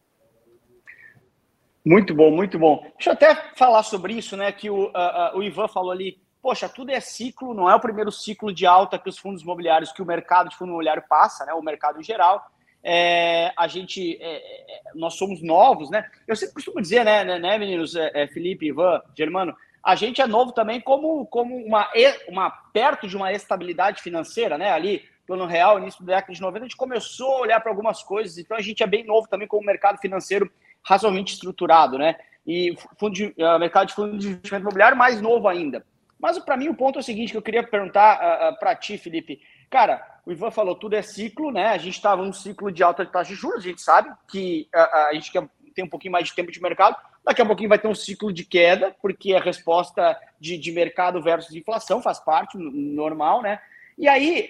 Muito 1.85 2.13
bom, 2.13 2.31
muito 2.31 2.59
bom. 2.59 2.81
Deixa 2.95 3.09
eu 3.09 3.13
até 3.13 3.35
falar 3.55 3.83
sobre 3.83 4.13
isso, 4.13 4.35
né? 4.35 4.51
Que 4.51 4.69
o, 4.69 4.85
uh, 4.85 4.87
uh, 4.87 5.37
o 5.37 5.43
Ivan 5.43 5.67
falou 5.67 5.91
ali. 5.91 6.21
Poxa, 6.41 6.69
tudo 6.69 6.91
é 6.91 6.99
ciclo, 6.99 7.53
não 7.53 7.69
é 7.69 7.75
o 7.75 7.79
primeiro 7.79 8.11
ciclo 8.11 8.53
de 8.53 8.65
alta 8.65 8.97
que 8.97 9.09
os 9.09 9.17
fundos 9.17 9.41
imobiliários, 9.41 9.91
que 9.91 10.01
o 10.01 10.05
mercado 10.05 10.49
de 10.49 10.55
fundo 10.55 10.69
imobiliário 10.69 11.03
passa, 11.09 11.45
né? 11.45 11.53
O 11.53 11.61
mercado 11.61 11.99
em 11.99 12.03
geral. 12.03 12.45
É, 12.83 13.51
a 13.57 13.67
gente, 13.67 14.17
é, 14.21 14.35
é 14.37 14.81
nós 14.95 15.15
somos 15.15 15.41
novos, 15.41 15.89
né? 15.89 16.09
Eu 16.27 16.35
sempre 16.35 16.55
costumo 16.55 16.81
dizer, 16.81 17.03
né, 17.03 17.23
né, 17.23 17.39
né 17.39 17.57
meninos, 17.57 17.95
é, 17.95 18.11
é, 18.13 18.27
Felipe, 18.27 18.67
Ivan, 18.67 19.01
Germano, 19.17 19.55
a 19.83 19.95
gente 19.95 20.21
é 20.21 20.27
novo 20.27 20.51
também 20.51 20.79
como, 20.79 21.25
como 21.25 21.55
uma, 21.55 21.89
uma 22.27 22.49
perto 22.49 23.07
de 23.07 23.15
uma 23.15 23.31
estabilidade 23.31 24.01
financeira, 24.01 24.57
né? 24.57 24.71
Ali, 24.71 25.03
plano 25.25 25.45
real, 25.45 25.77
início 25.79 26.03
da 26.03 26.15
década 26.15 26.33
de 26.33 26.41
90, 26.41 26.59
a 26.59 26.67
gente 26.67 26.77
começou 26.77 27.35
a 27.35 27.41
olhar 27.41 27.59
para 27.59 27.71
algumas 27.71 28.01
coisas, 28.01 28.37
então 28.37 28.57
a 28.57 28.61
gente 28.61 28.81
é 28.81 28.87
bem 28.87 29.03
novo 29.03 29.27
também 29.27 29.47
como 29.47 29.65
mercado 29.65 29.99
financeiro 29.99 30.51
razoavelmente 30.83 31.33
estruturado, 31.33 31.97
né? 31.97 32.15
E 32.47 32.75
fundo 32.97 33.13
de, 33.13 33.25
uh, 33.37 33.59
mercado 33.59 33.87
de 33.87 33.93
fundo 33.93 34.17
de 34.17 34.29
investimento 34.29 34.63
imobiliário 34.63 34.97
mais 34.97 35.21
novo 35.21 35.47
ainda. 35.47 35.85
Mas 36.19 36.37
para 36.39 36.57
mim 36.57 36.67
o 36.67 36.75
ponto 36.75 36.97
é 36.97 36.99
o 36.99 37.03
seguinte 37.03 37.31
que 37.31 37.37
eu 37.37 37.41
queria 37.41 37.63
perguntar 37.63 38.19
uh, 38.19 38.53
uh, 38.53 38.59
para 38.59 38.75
ti, 38.75 38.97
Felipe. 38.97 39.39
Cara, 39.69 40.18
o 40.29 40.31
Ivan 40.31 40.51
falou, 40.51 40.75
tudo 40.75 40.95
é 40.95 41.01
ciclo, 41.01 41.51
né? 41.51 41.69
A 41.69 41.77
gente 41.77 41.95
estava 41.95 42.23
num 42.23 42.31
ciclo 42.31 42.71
de 42.71 42.83
alta 42.83 43.05
taxa 43.05 43.33
de 43.33 43.35
juros, 43.35 43.65
a 43.65 43.67
gente 43.67 43.81
sabe 43.81 44.11
que 44.27 44.69
a 44.71 45.09
gente 45.13 45.31
quer, 45.31 45.49
tem 45.73 45.83
um 45.83 45.89
pouquinho 45.89 46.11
mais 46.11 46.27
de 46.27 46.35
tempo 46.35 46.51
de 46.51 46.61
mercado, 46.61 46.95
Daqui 47.23 47.41
a 47.41 47.45
pouquinho 47.45 47.69
vai 47.69 47.77
ter 47.77 47.87
um 47.87 47.93
ciclo 47.93 48.33
de 48.33 48.43
queda, 48.43 48.95
porque 49.01 49.35
a 49.35 49.39
resposta 49.39 50.17
de, 50.39 50.57
de 50.57 50.71
mercado 50.71 51.21
versus 51.21 51.53
inflação 51.53 52.01
faz 52.01 52.19
parte, 52.19 52.57
normal, 52.57 53.41
né? 53.41 53.59
E 53.97 54.07
aí, 54.07 54.49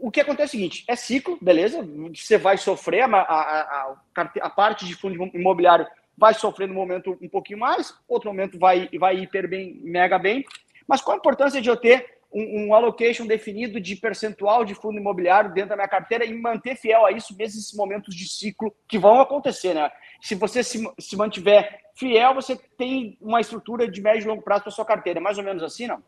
o 0.00 0.10
que 0.10 0.20
acontece 0.20 0.42
é 0.42 0.46
o 0.46 0.60
seguinte: 0.60 0.84
é 0.88 0.96
ciclo, 0.96 1.38
beleza? 1.40 1.86
Você 2.14 2.38
vai 2.38 2.56
sofrer, 2.56 3.02
a, 3.02 3.16
a, 3.16 3.96
a, 4.16 4.30
a 4.40 4.50
parte 4.50 4.86
de 4.86 4.94
fundo 4.94 5.14
imobiliário 5.34 5.86
vai 6.16 6.32
sofrer 6.34 6.66
no 6.66 6.74
momento 6.74 7.16
um 7.20 7.28
pouquinho 7.28 7.60
mais, 7.60 7.94
outro 8.08 8.30
momento 8.30 8.58
vai, 8.58 8.88
vai 8.98 9.18
hiper 9.18 9.46
bem, 9.46 9.78
mega 9.84 10.18
bem. 10.18 10.44
Mas 10.88 11.00
qual 11.00 11.16
a 11.16 11.18
importância 11.18 11.60
de 11.60 11.68
eu 11.68 11.76
ter 11.76 12.15
um, 12.36 12.66
um, 12.66 12.74
allocation 12.74 13.26
definido 13.26 13.80
de 13.80 13.96
percentual 13.96 14.62
de 14.62 14.74
fundo 14.74 14.98
imobiliário 14.98 15.54
dentro 15.54 15.70
da 15.70 15.76
minha 15.76 15.88
carteira 15.88 16.24
e 16.24 16.38
manter 16.38 16.76
fiel 16.76 17.06
a 17.06 17.10
isso, 17.10 17.34
mesmo 17.34 17.58
esses 17.58 17.72
momentos 17.72 18.14
de 18.14 18.28
ciclo 18.28 18.74
que 18.86 18.98
vão 18.98 19.20
acontecer, 19.20 19.72
né? 19.72 19.90
Se 20.20 20.34
você 20.34 20.62
se, 20.62 20.86
se 20.98 21.16
mantiver 21.16 21.80
fiel, 21.94 22.34
você 22.34 22.54
tem 22.76 23.16
uma 23.20 23.40
estrutura 23.40 23.90
de 23.90 24.02
médio 24.02 24.26
e 24.26 24.28
longo 24.28 24.42
prazo 24.42 24.64
para 24.64 24.72
sua 24.72 24.84
carteira. 24.84 25.18
É 25.18 25.22
mais 25.22 25.38
ou 25.38 25.44
menos 25.44 25.62
assim, 25.62 25.86
não? 25.86 26.02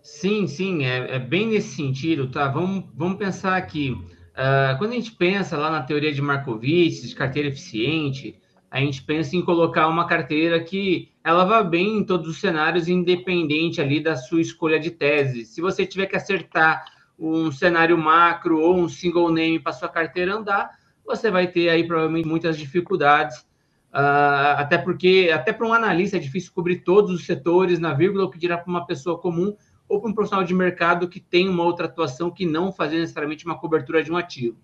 Sim, 0.00 0.46
sim, 0.46 0.84
é, 0.84 1.16
é 1.16 1.18
bem 1.18 1.48
nesse 1.48 1.74
sentido, 1.74 2.30
tá? 2.30 2.48
Vamos, 2.48 2.84
vamos 2.94 3.18
pensar 3.18 3.56
aqui. 3.56 3.90
Uh, 3.90 4.78
quando 4.78 4.92
a 4.92 4.94
gente 4.94 5.10
pensa 5.10 5.56
lá 5.56 5.68
na 5.68 5.82
teoria 5.82 6.12
de 6.12 6.22
Markowitz, 6.22 7.08
de 7.08 7.14
carteira 7.14 7.48
eficiente, 7.48 8.40
a 8.70 8.80
gente 8.80 9.02
pensa 9.02 9.36
em 9.36 9.42
colocar 9.42 9.88
uma 9.88 10.06
carteira 10.06 10.62
que 10.62 11.10
ela 11.24 11.44
vá 11.44 11.62
bem 11.62 11.98
em 11.98 12.04
todos 12.04 12.28
os 12.28 12.40
cenários, 12.40 12.88
independente 12.88 13.80
ali 13.80 14.00
da 14.00 14.16
sua 14.16 14.40
escolha 14.40 14.78
de 14.78 14.90
tese. 14.90 15.44
Se 15.44 15.60
você 15.60 15.86
tiver 15.86 16.06
que 16.06 16.16
acertar 16.16 16.84
um 17.18 17.50
cenário 17.50 17.96
macro 17.96 18.60
ou 18.60 18.76
um 18.76 18.88
single 18.88 19.30
name 19.30 19.58
para 19.58 19.72
sua 19.72 19.88
carteira 19.88 20.34
andar, 20.34 20.70
você 21.04 21.30
vai 21.30 21.46
ter 21.46 21.68
aí 21.70 21.86
provavelmente 21.86 22.28
muitas 22.28 22.58
dificuldades 22.58 23.48
Uh, 23.88 24.52
até 24.58 24.76
porque, 24.76 25.30
até 25.32 25.52
para 25.52 25.66
um 25.66 25.72
analista 25.72 26.16
é 26.16 26.20
difícil 26.20 26.52
cobrir 26.54 26.80
todos 26.80 27.10
os 27.10 27.24
setores 27.24 27.78
na 27.78 27.94
vírgula, 27.94 28.24
o 28.24 28.30
que 28.30 28.38
dirá 28.38 28.58
para 28.58 28.70
uma 28.70 28.86
pessoa 28.86 29.18
comum 29.18 29.56
ou 29.88 30.00
para 30.00 30.10
um 30.10 30.14
profissional 30.14 30.44
de 30.44 30.54
mercado 30.54 31.08
que 31.08 31.18
tem 31.18 31.48
uma 31.48 31.64
outra 31.64 31.86
atuação 31.86 32.30
que 32.30 32.44
não 32.44 32.70
fazer 32.70 33.00
necessariamente 33.00 33.46
uma 33.46 33.58
cobertura 33.58 34.02
de 34.02 34.12
um 34.12 34.16
ativo. 34.16 34.58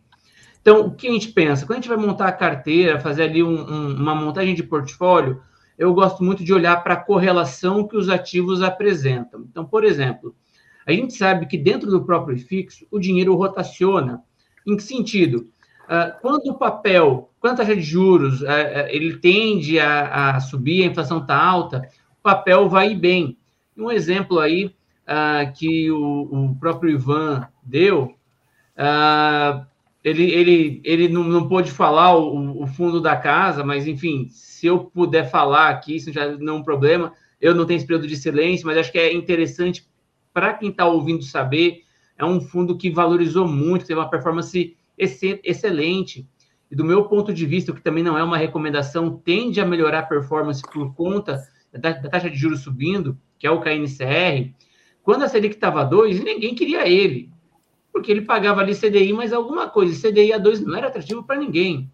Então, 0.65 0.87
o 0.87 0.91
que 0.91 1.07
a 1.07 1.13
gente 1.13 1.29
pensa? 1.29 1.67
Quando 1.67 1.73
a 1.73 1.81
gente 1.83 1.91
vai 1.91 1.99
montar 1.99 2.27
a 2.27 2.33
carteira, 2.33 2.99
fazer 2.99 3.25
ali 3.25 3.43
um, 3.43 3.71
um, 3.71 3.97
uma 3.97 4.15
montagem 4.15 4.55
de 4.55 4.63
portfólio, 4.63 5.43
eu 5.77 5.93
gosto 5.93 6.25
muito 6.25 6.43
de 6.43 6.55
olhar 6.55 6.83
para 6.83 6.95
a 6.95 7.05
correlação 7.05 7.87
que 7.87 7.95
os 7.95 8.09
ativos 8.09 8.63
apresentam. 8.63 9.45
Então, 9.51 9.63
por 9.63 9.85
exemplo, 9.85 10.35
a 10.87 10.93
gente 10.93 11.13
sabe 11.13 11.45
que 11.45 11.59
dentro 11.59 11.91
do 11.91 12.03
próprio 12.03 12.39
fixo, 12.39 12.87
o 12.91 12.99
dinheiro 12.99 13.35
rotaciona. 13.35 14.23
Em 14.67 14.75
que 14.75 14.83
sentido? 14.83 15.51
Uh, 15.85 16.19
quando 16.23 16.47
o 16.47 16.55
papel, 16.55 17.31
quando 17.39 17.53
a 17.53 17.57
taxa 17.59 17.77
de 17.77 17.83
juros 17.83 18.41
uh, 18.41 18.47
uh, 18.47 18.89
ele 18.89 19.19
tende 19.19 19.79
a, 19.79 20.31
a, 20.37 20.41
subir, 20.41 20.83
a 20.83 20.87
inflação 20.87 21.19
está 21.19 21.37
alta, 21.37 21.87
o 22.19 22.23
papel 22.23 22.71
vai 22.71 22.95
bem. 22.95 23.37
Um 23.77 23.91
exemplo 23.91 24.41
aí 24.41 24.75
que 25.59 25.91
o, 25.91 26.23
o, 26.33 26.57
próprio 26.59 26.93
Ivan 26.93 27.47
deu, 27.63 28.15
ele, 30.05 30.31
ele, 30.31 30.81
ele 30.85 31.09
não, 31.09 31.25
não 31.25 31.49
pôde 31.49 31.71
falar 31.71 32.15
o, 32.15 32.63
o, 32.63 32.67
fundo 32.67 33.01
da 33.01 33.17
casa, 33.17 33.65
mas 33.65 33.87
enfim, 33.87 34.29
se 34.29 34.67
eu 34.67 34.81
puder 34.81 35.31
falar 35.31 35.71
aqui, 35.71 35.97
isso 35.97 36.13
já 36.13 36.37
não 36.37 36.57
é 36.57 36.57
um 36.59 36.63
problema. 36.63 37.15
Eu 37.41 37.55
não 37.55 37.65
tenho 37.65 37.79
esse 37.79 37.87
período 37.87 38.07
de 38.07 38.17
silêncio, 38.17 38.67
mas 38.67 38.77
acho 38.77 38.93
que 38.93 38.99
é 38.99 39.15
interessante 39.15 39.89
para 40.31 40.53
quem 40.53 40.69
está 40.69 40.87
ouvindo 40.87 41.23
saber. 41.23 41.85
É 42.19 42.25
um 42.25 42.39
fundo 42.39 42.77
que 42.77 42.91
valorizou 42.91 43.49
muito, 43.49 43.87
teve 43.87 43.99
uma 43.99 44.11
performance 44.11 44.77
excelente. 44.99 46.29
E 46.71 46.77
do 46.77 46.85
meu 46.85 47.05
ponto 47.07 47.33
de 47.33 47.47
vista, 47.47 47.73
o 47.73 47.75
que 47.75 47.83
também 47.83 48.05
não 48.05 48.19
é 48.19 48.23
uma 48.23 48.37
recomendação, 48.37 49.17
tende 49.17 49.59
a 49.59 49.67
melhorar 49.67 50.01
a 50.01 50.07
performance 50.07 50.63
por 50.71 50.95
conta 50.95 51.43
da, 51.73 51.93
da 51.93 52.11
taxa 52.11 52.29
de 52.29 52.37
juros 52.37 52.61
subindo, 52.61 53.19
que 53.39 53.47
é 53.47 53.51
o 53.51 53.61
KNCR. 53.61 54.53
Quando 55.03 55.23
a 55.23 55.29
Selic 55.29 55.55
estava 55.55 55.83
2, 55.83 56.23
ninguém 56.23 56.55
queria 56.55 56.87
ele, 56.87 57.31
porque 57.95 58.11
ele 58.11 58.23
pagava 58.23 58.61
ali 58.61 58.75
CDI 58.75 59.13
mais 59.13 59.33
alguma 59.33 59.69
coisa. 59.69 60.09
CDI 60.09 60.33
a 60.33 60.39
2 60.39 60.63
não 60.63 60.77
era 60.77 60.89
atrativo 60.89 61.23
para 61.23 61.39
ninguém. 61.39 61.89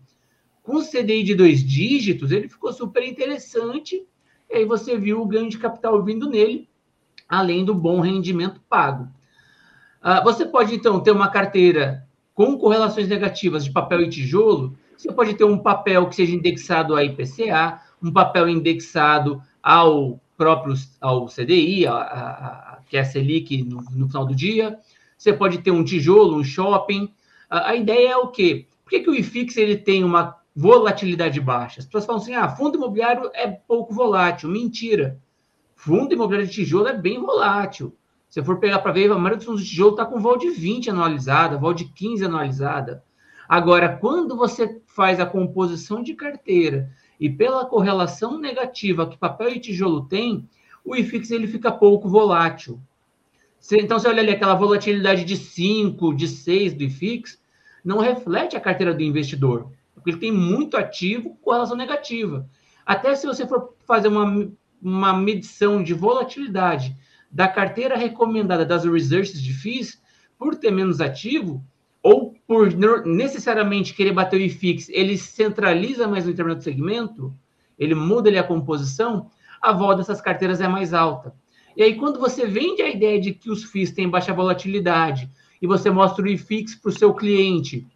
Com 0.62 0.76
o 0.76 0.82
CDI 0.82 1.22
de 1.22 1.34
dois 1.34 1.62
dígitos, 1.62 2.32
ele 2.32 2.48
ficou 2.48 2.72
super 2.72 3.06
interessante, 3.06 4.02
e 4.48 4.56
aí 4.56 4.64
você 4.64 4.96
viu 4.96 5.20
o 5.20 5.26
ganho 5.26 5.50
de 5.50 5.58
capital 5.58 6.02
vindo 6.02 6.30
nele, 6.30 6.70
além 7.28 7.66
do 7.66 7.74
bom 7.74 8.00
rendimento 8.00 8.62
pago. 8.66 9.08
Uh, 10.02 10.24
você 10.24 10.46
pode, 10.46 10.74
então, 10.74 11.00
ter 11.00 11.10
uma 11.10 11.28
carteira 11.28 12.06
com 12.34 12.56
correlações 12.56 13.06
negativas 13.06 13.62
de 13.62 13.70
papel 13.70 14.00
e 14.00 14.08
tijolo, 14.08 14.74
você 14.96 15.12
pode 15.12 15.34
ter 15.34 15.44
um 15.44 15.58
papel 15.58 16.08
que 16.08 16.16
seja 16.16 16.34
indexado 16.34 16.96
a 16.96 17.04
IPCA, 17.04 17.78
um 18.02 18.10
papel 18.10 18.48
indexado 18.48 19.42
ao 19.62 20.18
próprio 20.34 20.74
ao 20.98 21.26
CDI, 21.26 21.86
a, 21.86 21.92
a, 21.92 22.30
a, 22.30 22.78
que 22.88 22.96
é 22.96 23.00
a 23.00 23.04
Selic 23.04 23.62
no, 23.62 23.82
no, 23.92 24.06
final 24.06 24.24
do 24.24 24.34
dia. 24.34 24.78
Você 25.20 25.34
pode 25.34 25.58
ter 25.58 25.70
um 25.70 25.84
tijolo, 25.84 26.34
um 26.34 26.42
shopping. 26.42 27.12
A, 27.50 27.72
a 27.72 27.76
ideia 27.76 28.12
é 28.12 28.16
o 28.16 28.28
quê? 28.28 28.66
Por 28.82 28.88
que, 28.88 29.00
que 29.00 29.10
o 29.10 29.14
IFIX 29.14 29.54
ele 29.58 29.76
tem 29.76 30.02
uma 30.02 30.34
volatilidade 30.56 31.38
baixa? 31.42 31.80
As 31.80 31.84
pessoas 31.84 32.06
falam 32.06 32.22
assim, 32.22 32.34
ah, 32.34 32.48
fundo 32.48 32.78
imobiliário 32.78 33.30
é 33.34 33.46
pouco 33.46 33.92
volátil. 33.92 34.48
Mentira. 34.48 35.20
Fundo 35.76 36.14
imobiliário 36.14 36.48
de 36.48 36.54
tijolo 36.54 36.88
é 36.88 36.94
bem 36.96 37.20
volátil. 37.20 37.94
Se 38.30 38.42
for 38.42 38.58
pegar 38.58 38.78
para 38.78 38.92
ver, 38.92 39.12
a 39.12 39.14
maioria 39.16 39.36
dos 39.36 39.44
fundos 39.44 39.62
de 39.62 39.68
tijolo 39.68 39.90
está 39.90 40.06
com 40.06 40.18
vol 40.18 40.38
de 40.38 40.48
20 40.48 40.88
anualizada, 40.88 41.58
vol 41.58 41.74
de 41.74 41.84
15 41.84 42.24
anualizada. 42.24 43.04
Agora, 43.46 43.98
quando 43.98 44.34
você 44.34 44.80
faz 44.86 45.20
a 45.20 45.26
composição 45.26 46.02
de 46.02 46.14
carteira 46.14 46.90
e 47.20 47.28
pela 47.28 47.66
correlação 47.66 48.38
negativa 48.38 49.06
que 49.06 49.18
papel 49.18 49.50
e 49.50 49.60
tijolo 49.60 50.06
tem, 50.06 50.48
o 50.82 50.96
IFIX 50.96 51.30
ele 51.30 51.46
fica 51.46 51.70
pouco 51.70 52.08
volátil. 52.08 52.80
Então, 53.72 53.98
você 53.98 54.08
olha 54.08 54.20
ali 54.20 54.30
aquela 54.30 54.54
volatilidade 54.54 55.24
de 55.24 55.36
5, 55.36 56.14
de 56.14 56.26
6 56.28 56.74
do 56.74 56.84
IFIX, 56.84 57.38
não 57.84 57.98
reflete 57.98 58.56
a 58.56 58.60
carteira 58.60 58.94
do 58.94 59.02
investidor, 59.02 59.70
porque 59.94 60.10
ele 60.10 60.18
tem 60.18 60.32
muito 60.32 60.76
ativo 60.76 61.36
com 61.42 61.52
relação 61.52 61.76
negativa. 61.76 62.48
Até 62.84 63.14
se 63.14 63.26
você 63.26 63.46
for 63.46 63.74
fazer 63.86 64.08
uma, 64.08 64.50
uma 64.82 65.12
medição 65.12 65.82
de 65.82 65.94
volatilidade 65.94 66.96
da 67.30 67.46
carteira 67.46 67.96
recomendada 67.96 68.64
das 68.64 68.84
researches 68.84 69.40
de 69.40 69.52
FIIs, 69.52 70.00
por 70.38 70.56
ter 70.56 70.70
menos 70.70 71.00
ativo, 71.00 71.62
ou 72.02 72.34
por 72.46 72.72
necessariamente 73.04 73.94
querer 73.94 74.12
bater 74.12 74.40
o 74.40 74.42
IFIX, 74.42 74.88
ele 74.88 75.18
centraliza 75.18 76.08
mais 76.08 76.24
no 76.24 76.30
determinado 76.30 76.62
segmento, 76.62 77.32
ele 77.78 77.94
muda 77.94 78.28
ali 78.28 78.38
a 78.38 78.42
composição, 78.42 79.30
a 79.60 79.72
vol 79.72 79.94
dessas 79.94 80.20
carteiras 80.20 80.60
é 80.60 80.68
mais 80.68 80.94
alta. 80.94 81.34
E 81.80 81.82
aí, 81.82 81.94
quando 81.94 82.20
você 82.20 82.46
vende 82.46 82.82
a 82.82 82.90
ideia 82.90 83.18
de 83.18 83.32
que 83.32 83.50
os 83.50 83.64
FIIs 83.64 83.90
têm 83.92 84.06
baixa 84.06 84.34
volatilidade 84.34 85.30
e 85.62 85.66
você 85.66 85.90
mostra 85.90 86.22
o 86.22 86.28
IFIX 86.28 86.74
para 86.74 86.90
o 86.90 86.92
seu 86.92 87.14
cliente 87.14 87.86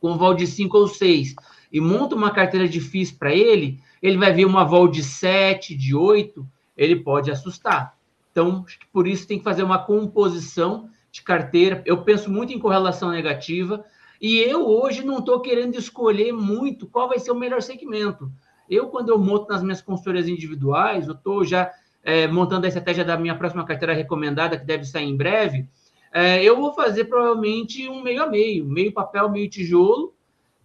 com 0.00 0.16
vol 0.16 0.32
de 0.32 0.46
5 0.46 0.74
ou 0.74 0.88
6 0.88 1.34
e 1.70 1.78
monta 1.78 2.14
uma 2.14 2.30
carteira 2.30 2.66
de 2.66 2.80
FIIs 2.80 3.12
para 3.12 3.34
ele, 3.34 3.82
ele 4.00 4.16
vai 4.16 4.32
ver 4.32 4.46
uma 4.46 4.64
vol 4.64 4.88
de 4.88 5.02
7, 5.02 5.76
de 5.76 5.94
8, 5.94 6.48
ele 6.74 6.96
pode 6.96 7.30
assustar. 7.30 7.98
Então, 8.32 8.64
por 8.90 9.06
isso 9.06 9.28
tem 9.28 9.36
que 9.36 9.44
fazer 9.44 9.62
uma 9.62 9.84
composição 9.84 10.88
de 11.12 11.20
carteira. 11.20 11.82
Eu 11.84 12.02
penso 12.04 12.30
muito 12.30 12.54
em 12.54 12.58
correlação 12.58 13.10
negativa 13.10 13.84
e 14.18 14.38
eu 14.38 14.66
hoje 14.66 15.04
não 15.04 15.18
estou 15.18 15.42
querendo 15.42 15.74
escolher 15.74 16.32
muito 16.32 16.86
qual 16.86 17.10
vai 17.10 17.18
ser 17.18 17.32
o 17.32 17.38
melhor 17.38 17.60
segmento. 17.60 18.32
Eu, 18.70 18.86
quando 18.86 19.10
eu 19.10 19.18
monto 19.18 19.52
nas 19.52 19.62
minhas 19.62 19.82
consultorias 19.82 20.28
individuais, 20.28 21.06
eu 21.06 21.12
estou 21.12 21.44
já 21.44 21.70
é, 22.04 22.26
montando 22.26 22.64
a 22.64 22.68
estratégia 22.68 23.04
da 23.04 23.16
minha 23.16 23.36
próxima 23.36 23.64
carteira 23.64 23.94
recomendada, 23.94 24.58
que 24.58 24.64
deve 24.64 24.84
sair 24.84 25.08
em 25.08 25.16
breve, 25.16 25.68
é, 26.12 26.42
eu 26.42 26.56
vou 26.56 26.72
fazer 26.72 27.04
provavelmente 27.04 27.88
um 27.88 28.02
meio 28.02 28.22
a 28.22 28.26
meio, 28.26 28.64
meio 28.64 28.92
papel, 28.92 29.28
meio 29.28 29.48
tijolo, 29.48 30.14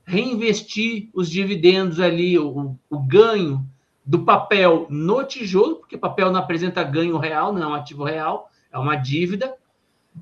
reinvestir 0.06 1.10
os 1.14 1.30
dividendos 1.30 2.00
ali, 2.00 2.38
o, 2.38 2.76
o 2.90 3.00
ganho 3.00 3.66
do 4.06 4.20
papel 4.20 4.88
no 4.90 5.24
tijolo, 5.24 5.78
porque 5.78 5.98
papel 5.98 6.32
não 6.32 6.40
apresenta 6.40 6.84
ganho 6.84 7.18
real, 7.18 7.54
não 7.54 7.64
é 7.64 7.68
um 7.68 7.74
ativo 7.74 8.04
real, 8.04 8.50
é 8.72 8.78
uma 8.78 8.96
dívida. 8.96 9.56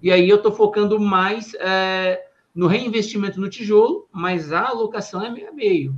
E 0.01 0.11
aí 0.11 0.29
eu 0.29 0.37
estou 0.37 0.51
focando 0.51 0.99
mais 0.99 1.53
é, 1.55 2.23
no 2.53 2.67
reinvestimento 2.67 3.39
no 3.39 3.49
tijolo, 3.49 4.07
mas 4.11 4.51
a 4.51 4.67
alocação 4.67 5.23
é 5.23 5.29
meio 5.29 5.49
a 5.49 5.51
meio. 5.51 5.95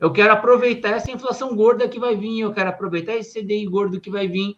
Eu 0.00 0.10
quero 0.10 0.32
aproveitar 0.32 0.90
essa 0.90 1.10
inflação 1.10 1.54
gorda 1.54 1.86
que 1.86 2.00
vai 2.00 2.16
vir, 2.16 2.40
eu 2.40 2.52
quero 2.52 2.70
aproveitar 2.70 3.14
esse 3.16 3.38
CDI 3.38 3.66
gordo 3.66 4.00
que 4.00 4.10
vai 4.10 4.26
vir, 4.26 4.56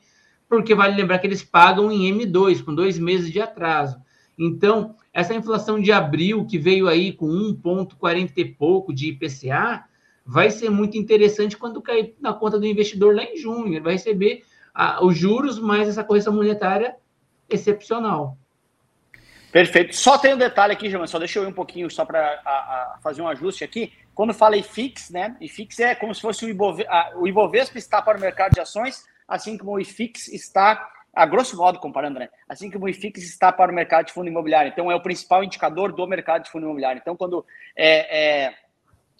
porque 0.48 0.74
vale 0.74 0.94
lembrar 0.94 1.18
que 1.18 1.26
eles 1.26 1.42
pagam 1.42 1.90
em 1.90 2.16
M2, 2.16 2.64
com 2.64 2.72
dois 2.72 2.96
meses 2.98 3.30
de 3.30 3.40
atraso. 3.40 4.00
Então, 4.38 4.94
essa 5.12 5.34
inflação 5.34 5.80
de 5.80 5.90
abril, 5.90 6.46
que 6.46 6.58
veio 6.58 6.88
aí 6.88 7.12
com 7.12 7.26
1,40 7.26 8.32
e 8.36 8.44
pouco 8.44 8.94
de 8.94 9.08
IPCA, 9.08 9.84
vai 10.24 10.50
ser 10.50 10.70
muito 10.70 10.96
interessante 10.96 11.56
quando 11.56 11.82
cair 11.82 12.14
na 12.20 12.32
conta 12.32 12.58
do 12.58 12.66
investidor 12.66 13.14
lá 13.14 13.24
em 13.24 13.36
junho. 13.36 13.74
Ele 13.74 13.80
vai 13.80 13.94
receber 13.94 14.44
a, 14.72 15.04
os 15.04 15.16
juros 15.16 15.58
mais 15.58 15.88
essa 15.88 16.04
correção 16.04 16.32
monetária 16.32 16.94
excepcional. 17.50 18.38
Perfeito. 19.50 19.94
Só 19.94 20.16
tem 20.16 20.34
um 20.34 20.38
detalhe 20.38 20.72
aqui, 20.72 20.88
João, 20.88 21.06
só 21.06 21.18
deixa 21.18 21.38
eu 21.38 21.44
ir 21.44 21.48
um 21.48 21.52
pouquinho 21.52 21.90
só 21.90 22.06
para 22.06 22.98
fazer 23.02 23.20
um 23.20 23.28
ajuste 23.28 23.64
aqui. 23.64 23.92
Quando 24.14 24.34
fala 24.34 24.56
IFIX, 24.56 25.10
né? 25.10 25.36
IFIX 25.40 25.80
é 25.80 25.94
como 25.94 26.14
se 26.14 26.20
fosse 26.20 26.44
o, 26.44 26.48
Ibove, 26.48 26.86
a, 26.86 27.12
o 27.16 27.26
Ibovespa 27.26 27.78
está 27.78 28.02
para 28.02 28.18
o 28.18 28.20
mercado 28.20 28.52
de 28.52 28.60
ações, 28.60 29.04
assim 29.26 29.56
como 29.56 29.72
o 29.72 29.80
IFIX 29.80 30.28
está, 30.28 30.90
a 31.14 31.24
grosso 31.24 31.56
modo 31.56 31.78
comparando, 31.78 32.18
né? 32.18 32.28
Assim 32.48 32.70
como 32.70 32.84
o 32.84 32.88
IFIX 32.88 33.22
está 33.22 33.50
para 33.50 33.72
o 33.72 33.74
mercado 33.74 34.06
de 34.06 34.12
fundo 34.12 34.28
imobiliário. 34.28 34.70
Então, 34.70 34.90
é 34.90 34.94
o 34.94 35.00
principal 35.00 35.42
indicador 35.42 35.92
do 35.92 36.06
mercado 36.06 36.44
de 36.44 36.50
fundo 36.50 36.64
imobiliário. 36.64 37.00
Então, 37.00 37.16
quando 37.16 37.44
é, 37.74 38.44
é 38.46 38.54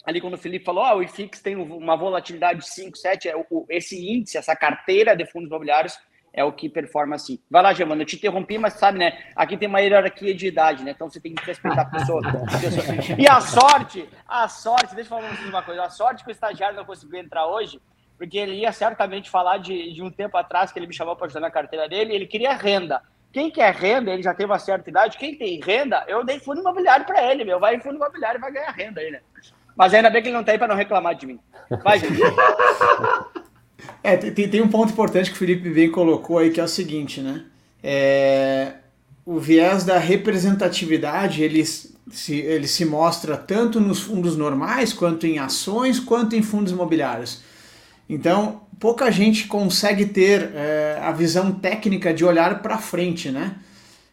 ali 0.05 0.19
quando 0.19 0.33
o 0.33 0.37
Felipe 0.37 0.65
falou, 0.65 0.83
ah, 0.83 0.95
o 0.95 1.01
IFIX 1.01 1.41
tem 1.41 1.55
uma 1.55 1.95
volatilidade 1.95 2.59
de 2.59 2.69
5, 2.69 2.97
7, 2.97 3.29
é 3.29 3.33
esse 3.69 3.97
índice, 3.97 4.37
essa 4.37 4.55
carteira 4.55 5.15
de 5.15 5.25
fundos 5.25 5.47
imobiliários 5.47 5.97
é 6.33 6.43
o 6.43 6.51
que 6.51 6.67
performa 6.67 7.15
assim. 7.15 7.39
Vai 7.49 7.61
lá, 7.61 7.73
Gemano, 7.73 8.01
eu 8.01 8.05
te 8.05 8.15
interrompi, 8.15 8.57
mas 8.57 8.73
sabe, 8.73 8.97
né? 8.97 9.23
Aqui 9.35 9.55
tem 9.55 9.69
uma 9.69 9.79
hierarquia 9.79 10.33
de 10.33 10.47
idade, 10.47 10.83
né? 10.83 10.91
Então 10.91 11.07
você 11.07 11.19
tem 11.19 11.35
que 11.35 11.45
respeitar 11.45 11.83
a 11.83 11.85
pessoa. 11.85 12.21
e 13.17 13.27
a 13.27 13.39
sorte, 13.39 14.09
a 14.27 14.47
sorte, 14.47 14.95
deixa 14.95 15.13
eu 15.13 15.21
falar 15.21 15.31
uma 15.47 15.61
coisa, 15.61 15.83
a 15.83 15.89
sorte 15.89 16.23
que 16.23 16.31
o 16.31 16.31
estagiário 16.31 16.75
não 16.75 16.85
conseguiu 16.85 17.19
entrar 17.19 17.45
hoje, 17.45 17.79
porque 18.17 18.37
ele 18.37 18.55
ia 18.55 18.71
certamente 18.71 19.29
falar 19.29 19.59
de, 19.59 19.93
de 19.93 20.01
um 20.01 20.09
tempo 20.09 20.35
atrás 20.35 20.71
que 20.71 20.79
ele 20.79 20.87
me 20.87 20.93
chamou 20.93 21.15
para 21.15 21.27
ajudar 21.27 21.41
na 21.41 21.51
carteira 21.51 21.87
dele, 21.87 22.15
ele 22.15 22.25
queria 22.25 22.53
renda. 22.53 23.01
Quem 23.31 23.49
quer 23.49 23.73
renda, 23.73 24.11
ele 24.11 24.23
já 24.23 24.33
tem 24.33 24.45
uma 24.45 24.59
certa 24.59 24.89
idade, 24.89 25.17
quem 25.17 25.35
tem 25.35 25.59
renda, 25.59 26.03
eu 26.07 26.23
dei 26.23 26.39
fundo 26.39 26.61
imobiliário 26.61 27.05
para 27.05 27.31
ele, 27.31 27.43
meu. 27.43 27.59
Vai 27.59 27.75
em 27.75 27.79
fundo 27.79 27.95
imobiliário 27.95 28.37
e 28.37 28.41
vai 28.41 28.51
ganhar 28.51 28.71
renda 28.71 29.01
aí, 29.01 29.11
né? 29.11 29.21
Mas 29.75 29.93
ainda 29.93 30.09
bem 30.09 30.21
que 30.21 30.29
ele 30.29 30.37
não 30.37 30.43
tá 30.43 30.51
aí 30.51 30.57
para 30.57 30.67
não 30.67 30.75
reclamar 30.75 31.15
de 31.15 31.25
mim. 31.25 31.39
Vai, 31.83 31.99
gente. 31.99 32.19
é, 34.03 34.17
tem, 34.17 34.49
tem 34.49 34.61
um 34.61 34.67
ponto 34.67 34.91
importante 34.91 35.29
que 35.29 35.35
o 35.35 35.39
Felipe 35.39 35.69
bem 35.69 35.89
colocou 35.89 36.37
aí, 36.37 36.51
que 36.51 36.59
é 36.59 36.63
o 36.63 36.67
seguinte, 36.67 37.21
né? 37.21 37.43
É, 37.81 38.73
o 39.25 39.39
viés 39.39 39.83
da 39.83 39.97
representatividade, 39.97 41.43
ele 41.43 41.63
se, 41.65 42.35
ele 42.35 42.67
se 42.67 42.85
mostra 42.85 43.37
tanto 43.37 43.79
nos 43.79 44.01
fundos 44.01 44.35
normais, 44.35 44.91
quanto 44.91 45.25
em 45.25 45.39
ações, 45.39 45.99
quanto 45.99 46.35
em 46.35 46.41
fundos 46.41 46.73
imobiliários. 46.73 47.41
Então, 48.09 48.61
pouca 48.79 49.09
gente 49.09 49.47
consegue 49.47 50.05
ter 50.05 50.51
é, 50.53 50.99
a 51.01 51.11
visão 51.11 51.51
técnica 51.51 52.13
de 52.13 52.25
olhar 52.25 52.61
para 52.61 52.77
frente, 52.77 53.31
né? 53.31 53.55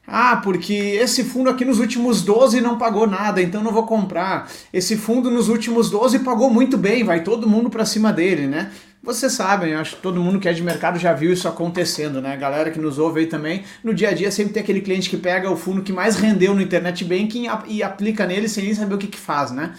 Ah, 0.06 0.40
porque 0.42 0.72
esse 0.74 1.22
fundo 1.22 1.50
aqui 1.50 1.64
nos 1.64 1.78
últimos 1.78 2.22
12 2.22 2.61
não 2.61 2.76
pagou 2.78 3.06
nada, 3.06 3.40
então 3.40 3.62
não 3.62 3.72
vou 3.72 3.85
comprar. 3.85 4.50
Esse 4.72 4.96
fundo 4.96 5.30
nos 5.30 5.48
últimos 5.48 5.88
12 5.88 6.20
pagou 6.20 6.50
muito 6.50 6.76
bem, 6.76 7.04
vai 7.04 7.22
todo 7.22 7.48
mundo 7.48 7.70
para 7.70 7.85
cima 7.85 8.12
dele, 8.12 8.46
né? 8.48 8.72
Vocês 9.02 9.32
sabem, 9.32 9.74
acho 9.74 9.96
que 9.96 10.02
todo 10.02 10.20
mundo 10.20 10.38
que 10.38 10.46
é 10.46 10.52
de 10.52 10.62
mercado 10.62 10.98
já 10.98 11.14
viu 11.14 11.32
isso 11.32 11.48
acontecendo, 11.48 12.20
né? 12.20 12.36
Galera 12.36 12.70
que 12.70 12.78
nos 12.78 12.98
ouve 12.98 13.20
aí 13.20 13.26
também, 13.26 13.64
no 13.82 13.94
dia 13.94 14.10
a 14.10 14.12
dia 14.12 14.30
sempre 14.30 14.52
tem 14.52 14.62
aquele 14.62 14.82
cliente 14.82 15.08
que 15.08 15.16
pega 15.16 15.50
o 15.50 15.56
fundo 15.56 15.82
que 15.82 15.90
mais 15.90 16.16
rendeu 16.16 16.54
no 16.54 16.60
internet 16.60 17.02
banking 17.02 17.46
e 17.66 17.82
aplica 17.82 18.26
nele 18.26 18.46
sem 18.46 18.64
nem 18.64 18.74
saber 18.74 18.94
o 18.94 18.98
que, 18.98 19.06
que 19.06 19.18
faz, 19.18 19.52
né? 19.52 19.74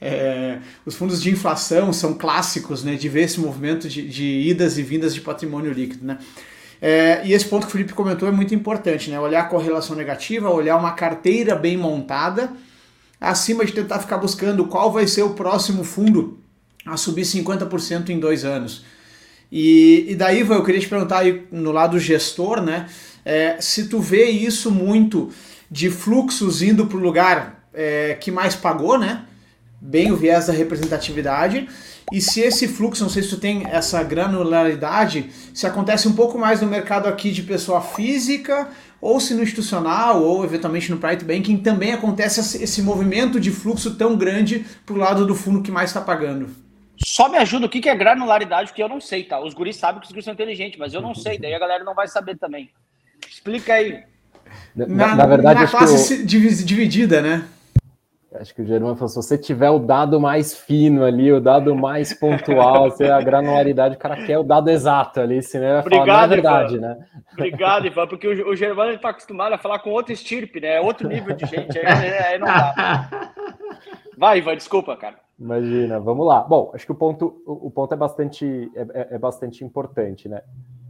É, 0.00 0.58
os 0.84 0.96
fundos 0.96 1.22
de 1.22 1.30
inflação 1.30 1.92
são 1.92 2.12
clássicos 2.14 2.82
né, 2.82 2.96
de 2.96 3.08
ver 3.08 3.22
esse 3.22 3.40
movimento 3.40 3.88
de, 3.88 4.06
de 4.06 4.24
idas 4.24 4.76
e 4.76 4.82
vindas 4.82 5.14
de 5.14 5.20
patrimônio 5.20 5.72
líquido. 5.72 6.04
Né? 6.04 6.18
É, 6.82 7.22
e 7.24 7.32
esse 7.32 7.46
ponto 7.46 7.62
que 7.62 7.68
o 7.68 7.72
Felipe 7.72 7.94
comentou 7.94 8.28
é 8.28 8.32
muito 8.32 8.54
importante, 8.54 9.10
né? 9.10 9.18
olhar 9.18 9.42
a 9.42 9.44
correlação 9.44 9.96
negativa, 9.96 10.50
olhar 10.50 10.76
uma 10.76 10.92
carteira 10.92 11.54
bem 11.54 11.78
montada, 11.78 12.52
acima 13.18 13.64
de 13.64 13.72
tentar 13.72 14.00
ficar 14.00 14.18
buscando 14.18 14.66
qual 14.66 14.92
vai 14.92 15.06
ser 15.06 15.22
o 15.22 15.30
próximo 15.30 15.82
fundo 15.82 16.38
a 16.86 16.96
subir 16.96 17.22
50% 17.22 18.10
em 18.10 18.20
dois 18.20 18.44
anos. 18.44 18.84
E, 19.50 20.06
e 20.08 20.14
daí, 20.14 20.40
eu 20.40 20.64
queria 20.64 20.80
te 20.80 20.88
perguntar 20.88 21.18
aí 21.18 21.46
no 21.50 21.72
lado 21.72 21.98
gestor, 21.98 22.60
né? 22.60 22.88
É, 23.24 23.56
se 23.60 23.88
tu 23.88 24.00
vê 24.00 24.26
isso 24.26 24.70
muito 24.70 25.30
de 25.70 25.90
fluxos 25.90 26.62
indo 26.62 26.86
para 26.86 26.96
o 26.96 27.00
lugar 27.00 27.68
é, 27.74 28.14
que 28.20 28.30
mais 28.30 28.54
pagou, 28.54 28.98
né? 28.98 29.24
Bem 29.80 30.10
o 30.10 30.16
viés 30.16 30.46
da 30.46 30.52
representatividade. 30.52 31.68
E 32.12 32.20
se 32.20 32.40
esse 32.40 32.68
fluxo, 32.68 33.02
não 33.02 33.10
sei 33.10 33.22
se 33.22 33.30
tu 33.30 33.36
tem 33.36 33.66
essa 33.66 34.00
granularidade, 34.02 35.28
se 35.52 35.66
acontece 35.66 36.06
um 36.06 36.12
pouco 36.12 36.38
mais 36.38 36.60
no 36.60 36.68
mercado 36.68 37.08
aqui 37.08 37.32
de 37.32 37.42
pessoa 37.42 37.80
física, 37.80 38.68
ou 39.00 39.18
se 39.18 39.34
no 39.34 39.42
institucional, 39.42 40.22
ou 40.22 40.44
eventualmente 40.44 40.90
no 40.90 40.98
private 40.98 41.24
banking, 41.24 41.56
também 41.58 41.92
acontece 41.92 42.62
esse 42.62 42.80
movimento 42.80 43.40
de 43.40 43.50
fluxo 43.50 43.96
tão 43.96 44.16
grande 44.16 44.64
para 44.84 44.94
o 44.94 44.98
lado 44.98 45.26
do 45.26 45.34
fundo 45.34 45.62
que 45.62 45.70
mais 45.70 45.90
está 45.90 46.00
pagando. 46.00 46.65
Só 46.98 47.28
me 47.28 47.38
ajuda 47.38 47.66
o 47.66 47.68
que 47.68 47.88
é 47.88 47.94
granularidade, 47.94 48.70
porque 48.70 48.82
eu 48.82 48.88
não 48.88 49.00
sei, 49.00 49.24
tá? 49.24 49.40
Os 49.40 49.54
guris 49.54 49.76
sabem 49.76 50.00
que 50.00 50.06
os 50.06 50.12
guris 50.12 50.24
são 50.24 50.34
inteligentes, 50.34 50.78
mas 50.78 50.94
eu 50.94 51.00
não 51.00 51.14
sei, 51.14 51.38
daí 51.38 51.54
a 51.54 51.58
galera 51.58 51.84
não 51.84 51.94
vai 51.94 52.08
saber 52.08 52.36
também. 52.38 52.70
Explica 53.28 53.74
aí. 53.74 54.04
Na, 54.74 54.86
na, 54.86 55.14
na 55.14 55.26
verdade, 55.26 55.60
na 55.60 55.68
classe 55.68 56.20
eu... 56.20 56.26
dividida, 56.26 57.20
né? 57.20 57.48
Acho 58.40 58.54
que 58.54 58.62
o 58.62 58.66
Germano 58.66 58.94
falou: 58.96 59.08
se 59.08 59.16
você 59.16 59.38
tiver 59.38 59.70
o 59.70 59.78
dado 59.78 60.20
mais 60.20 60.54
fino 60.54 61.04
ali, 61.04 61.32
o 61.32 61.40
dado 61.40 61.74
mais 61.74 62.12
pontual, 62.12 62.90
se 62.90 63.04
a 63.04 63.20
granularidade, 63.20 63.96
o 63.96 63.98
cara 63.98 64.24
quer 64.24 64.38
o 64.38 64.42
dado 64.42 64.68
exato 64.68 65.20
ali, 65.20 65.42
senão 65.42 65.68
vai 65.68 65.80
Obrigado, 65.80 66.06
falar, 66.06 66.20
na 66.20 66.26
verdade, 66.26 66.74
Ivan. 66.76 66.86
né? 66.86 67.06
Obrigado, 67.32 67.86
Ivan, 67.86 68.06
porque 68.06 68.28
o, 68.28 68.50
o 68.50 68.56
Germano 68.56 68.92
está 68.92 69.10
acostumado 69.10 69.54
a 69.54 69.58
falar 69.58 69.78
com 69.78 69.90
outro 69.90 70.12
estirpe, 70.12 70.60
né? 70.60 70.76
É 70.76 70.80
outro 70.80 71.08
nível 71.08 71.34
de 71.34 71.46
gente, 71.46 71.78
aí, 71.78 72.18
aí 72.18 72.38
não 72.38 72.46
dá. 72.46 73.32
Vai, 74.18 74.38
Ivan, 74.38 74.56
desculpa, 74.56 74.96
cara. 74.96 75.25
Imagina, 75.38 76.00
vamos 76.00 76.26
lá. 76.26 76.42
Bom, 76.42 76.70
acho 76.74 76.86
que 76.86 76.92
o 76.92 76.94
ponto, 76.94 77.42
o 77.44 77.70
ponto 77.70 77.92
é 77.92 77.96
bastante, 77.96 78.70
é, 78.74 78.80
é, 78.80 79.08
é 79.12 79.18
bastante 79.18 79.64
importante, 79.64 80.28
né? 80.28 80.42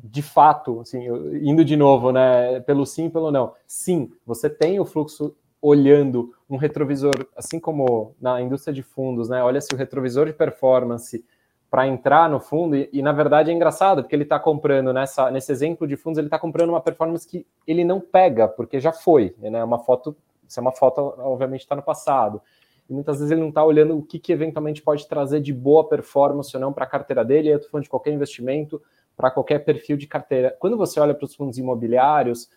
De 0.04 0.22
fato, 0.22 0.80
assim, 0.80 1.04
indo 1.42 1.64
de 1.64 1.76
novo, 1.76 2.12
né? 2.12 2.60
Pelo 2.60 2.86
sim, 2.86 3.10
pelo 3.10 3.32
não. 3.32 3.54
Sim, 3.66 4.12
você 4.24 4.48
tem 4.48 4.78
o 4.78 4.84
fluxo 4.84 5.34
olhando 5.60 6.32
um 6.48 6.56
retrovisor, 6.56 7.26
assim 7.36 7.58
como 7.58 8.14
na 8.20 8.40
indústria 8.40 8.72
de 8.72 8.82
fundos, 8.82 9.28
né? 9.28 9.42
Olha 9.42 9.60
se 9.60 9.74
o 9.74 9.76
retrovisor 9.76 10.26
de 10.26 10.32
performance 10.32 11.24
para 11.68 11.88
entrar 11.88 12.30
no 12.30 12.38
fundo, 12.38 12.76
e, 12.76 12.88
e, 12.92 13.02
na 13.02 13.10
verdade 13.12 13.50
é 13.50 13.54
engraçado, 13.54 14.02
porque 14.02 14.14
ele 14.14 14.22
está 14.22 14.38
comprando 14.38 14.92
nessa, 14.92 15.28
nesse 15.30 15.50
exemplo 15.50 15.86
de 15.88 15.96
fundos, 15.96 16.18
ele 16.18 16.28
está 16.28 16.38
comprando 16.38 16.70
uma 16.70 16.80
performance 16.80 17.26
que 17.26 17.44
ele 17.66 17.84
não 17.84 18.00
pega, 18.00 18.46
porque 18.46 18.78
já 18.78 18.92
foi, 18.92 19.34
né? 19.38 19.64
Uma 19.64 19.80
foto, 19.80 20.16
se 20.46 20.60
é 20.60 20.62
uma 20.62 20.72
foto, 20.72 21.00
obviamente 21.18 21.62
está 21.62 21.74
no 21.74 21.82
passado. 21.82 22.40
E 22.88 22.92
muitas 22.92 23.18
vezes 23.18 23.30
ele 23.30 23.40
não 23.40 23.48
está 23.48 23.64
olhando 23.64 23.96
o 23.96 24.02
que, 24.02 24.18
que 24.18 24.32
eventualmente 24.32 24.82
pode 24.82 25.06
trazer 25.08 25.40
de 25.40 25.52
boa 25.52 25.88
performance 25.88 26.54
ou 26.54 26.60
não 26.60 26.72
para 26.72 26.84
a 26.84 26.88
carteira 26.88 27.24
dele. 27.24 27.48
Eu 27.48 27.56
estou 27.56 27.70
falando 27.70 27.84
de 27.84 27.90
qualquer 27.90 28.12
investimento, 28.12 28.80
para 29.16 29.30
qualquer 29.30 29.64
perfil 29.64 29.96
de 29.96 30.06
carteira. 30.06 30.54
Quando 30.58 30.76
você 30.76 31.00
olha 31.00 31.14
para 31.14 31.24
os 31.24 31.34
fundos 31.34 31.58
imobiliários, 31.58 32.48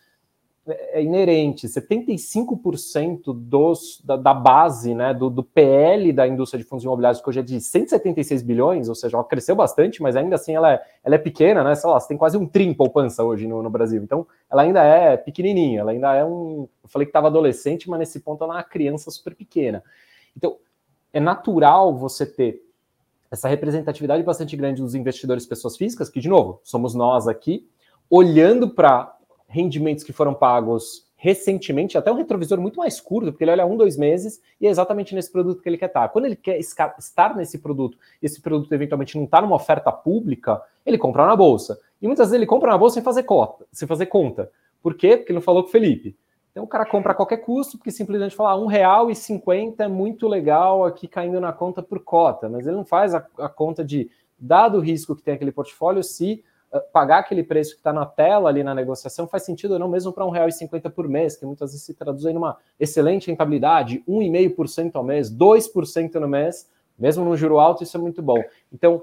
é, 0.68 1.00
é 1.00 1.04
inerente, 1.04 1.68
75% 1.68 3.34
dos, 3.34 4.02
da, 4.04 4.16
da, 4.18 4.34
base, 4.34 4.94
né, 4.94 5.14
do, 5.14 5.30
do, 5.30 5.44
PL 5.44 6.12
da 6.12 6.28
indústria 6.28 6.62
de 6.62 6.68
fundos 6.68 6.84
imobiliários, 6.84 7.22
que 7.22 7.30
hoje 7.30 7.40
é 7.40 7.44
de 7.44 7.60
176 7.60 8.42
bilhões, 8.44 8.90
ou 8.90 8.96
seja, 8.96 9.18
ela 9.18 9.24
cresceu 9.24 9.56
bastante, 9.56 10.02
mas 10.02 10.16
ainda 10.16 10.36
assim 10.36 10.56
ela 10.56 10.74
é, 10.74 10.82
ela 11.04 11.16
é 11.16 11.18
pequena, 11.18 11.64
né, 11.64 11.76
sei 11.76 11.90
lá, 11.90 12.00
você 12.00 12.10
tem 12.10 12.18
quase 12.18 12.38
um 12.38 12.46
trim 12.46 12.74
poupança 12.74 13.24
hoje 13.24 13.48
no, 13.48 13.64
no 13.64 13.70
Brasil, 13.70 14.04
então 14.04 14.28
ela 14.52 14.62
ainda 14.62 14.84
é 14.84 15.18
pequenininha, 15.18 15.80
ela 15.80 15.92
ainda 15.92 16.14
é 16.14 16.26
um, 16.26 16.68
eu 16.84 16.90
falei 16.90 17.06
que 17.06 17.10
estava 17.10 17.28
adolescente, 17.28 17.90
mas 17.90 18.00
nesse 18.00 18.20
ponto 18.20 18.44
ela 18.44 18.54
é 18.54 18.58
uma 18.58 18.64
criança 18.64 19.10
super 19.10 19.34
pequena. 19.34 19.84
Então, 20.40 20.56
é 21.12 21.20
natural 21.20 21.94
você 21.94 22.26
ter 22.26 22.64
essa 23.30 23.50
representatividade 23.50 24.24
bastante 24.24 24.56
grande 24.56 24.82
dos 24.82 24.96
investidores 24.96 25.46
pessoas 25.46 25.76
físicas, 25.76 26.10
que, 26.10 26.22
de 26.22 26.30
novo, 26.30 26.62
somos 26.64 26.96
nós 26.96 27.28
aqui, 27.28 27.68
olhando 28.10 28.70
para 28.70 29.16
rendimentos 29.48 30.04
que 30.04 30.14
foram 30.14 30.34
pagos 30.34 31.08
recentemente, 31.18 31.98
até 31.98 32.10
um 32.10 32.16
retrovisor 32.16 32.62
muito 32.62 32.80
mais 32.80 33.02
curto, 33.02 33.32
porque 33.32 33.44
ele 33.44 33.52
olha 33.52 33.66
um, 33.66 33.76
dois 33.76 33.98
meses 33.98 34.42
e 34.62 34.66
é 34.66 34.70
exatamente 34.70 35.14
nesse 35.14 35.30
produto 35.30 35.62
que 35.62 35.68
ele 35.68 35.78
quer 35.78 35.88
estar. 35.88 36.08
Quando 36.08 36.26
ele 36.26 36.36
quer 36.38 36.58
estar 36.58 37.36
nesse 37.36 37.60
produto 37.60 37.98
esse 38.22 38.42
produto 38.42 38.72
eventualmente 38.72 39.18
não 39.18 39.26
está 39.26 39.42
numa 39.42 39.58
oferta 39.58 39.92
pública, 39.92 40.62
ele 40.86 40.98
compra 40.98 41.28
na 41.28 41.36
bolsa. 41.36 41.78
E 42.02 42.08
muitas 42.08 42.28
vezes 42.28 42.36
ele 42.36 42.46
compra 42.46 42.72
na 42.72 42.78
bolsa 42.78 42.94
sem 42.94 43.04
fazer 43.04 43.24
cota, 43.24 43.66
sem 43.70 43.86
fazer 43.86 44.06
conta. 44.06 44.50
Por 44.82 44.96
quê? 44.96 45.18
Porque 45.18 45.34
ele 45.34 45.40
não 45.40 45.44
falou 45.44 45.64
com 45.64 45.68
o 45.68 45.72
Felipe. 45.74 46.16
Então 46.52 46.64
o 46.64 46.68
cara 46.68 46.86
compra 46.86 47.12
a 47.12 47.16
qualquer 47.16 47.38
custo, 47.38 47.78
porque 47.78 47.92
simplesmente 47.92 48.36
fala 48.36 48.52
ah, 48.52 48.58
um 48.58 48.66
real 48.66 49.10
e 49.10 49.16
cinquenta 49.16 49.84
é 49.84 49.88
muito 49.88 50.28
legal 50.28 50.86
aqui 50.86 51.08
caindo 51.08 51.40
na 51.40 51.54
conta 51.54 51.82
por 51.82 52.00
cota, 52.04 52.50
mas 52.50 52.66
ele 52.66 52.76
não 52.76 52.86
faz 52.86 53.14
a, 53.14 53.26
a 53.38 53.50
conta 53.50 53.84
de, 53.84 54.10
dado 54.38 54.78
o 54.78 54.82
risco 54.82 55.16
que 55.16 55.22
tem 55.22 55.34
aquele 55.34 55.52
portfólio, 55.52 56.04
se 56.04 56.44
eh, 56.72 56.80
pagar 56.92 57.20
aquele 57.20 57.44
preço 57.44 57.72
que 57.72 57.80
está 57.80 57.92
na 57.92 58.06
tela 58.06 58.50
ali 58.50 58.64
na 58.64 58.76
negociação 58.76 59.28
faz 59.28 59.44
sentido 59.44 59.74
ou 59.74 59.80
não, 59.80 59.88
mesmo 59.88 60.14
para 60.14 60.26
um 60.26 60.30
real 60.30 60.48
e 60.48 60.52
cinquenta 60.52 60.90
por 60.90 61.08
mês, 61.08 61.36
que 61.36 61.46
muitas 61.46 61.72
vezes 61.72 61.86
se 61.86 61.94
traduz 61.94 62.26
em 62.26 62.38
uma 62.38 62.58
excelente 62.80 63.28
rentabilidade, 63.28 64.04
1,5% 64.08 64.96
ao 64.96 65.04
mês, 65.04 65.32
2% 65.32 66.16
no 66.16 66.28
mês, 66.28 66.70
mesmo 66.98 67.24
no 67.24 67.36
juro 67.36 67.60
alto, 67.60 67.84
isso 67.84 67.96
é 67.96 68.00
muito 68.00 68.22
bom. 68.22 68.42
Então, 68.72 69.02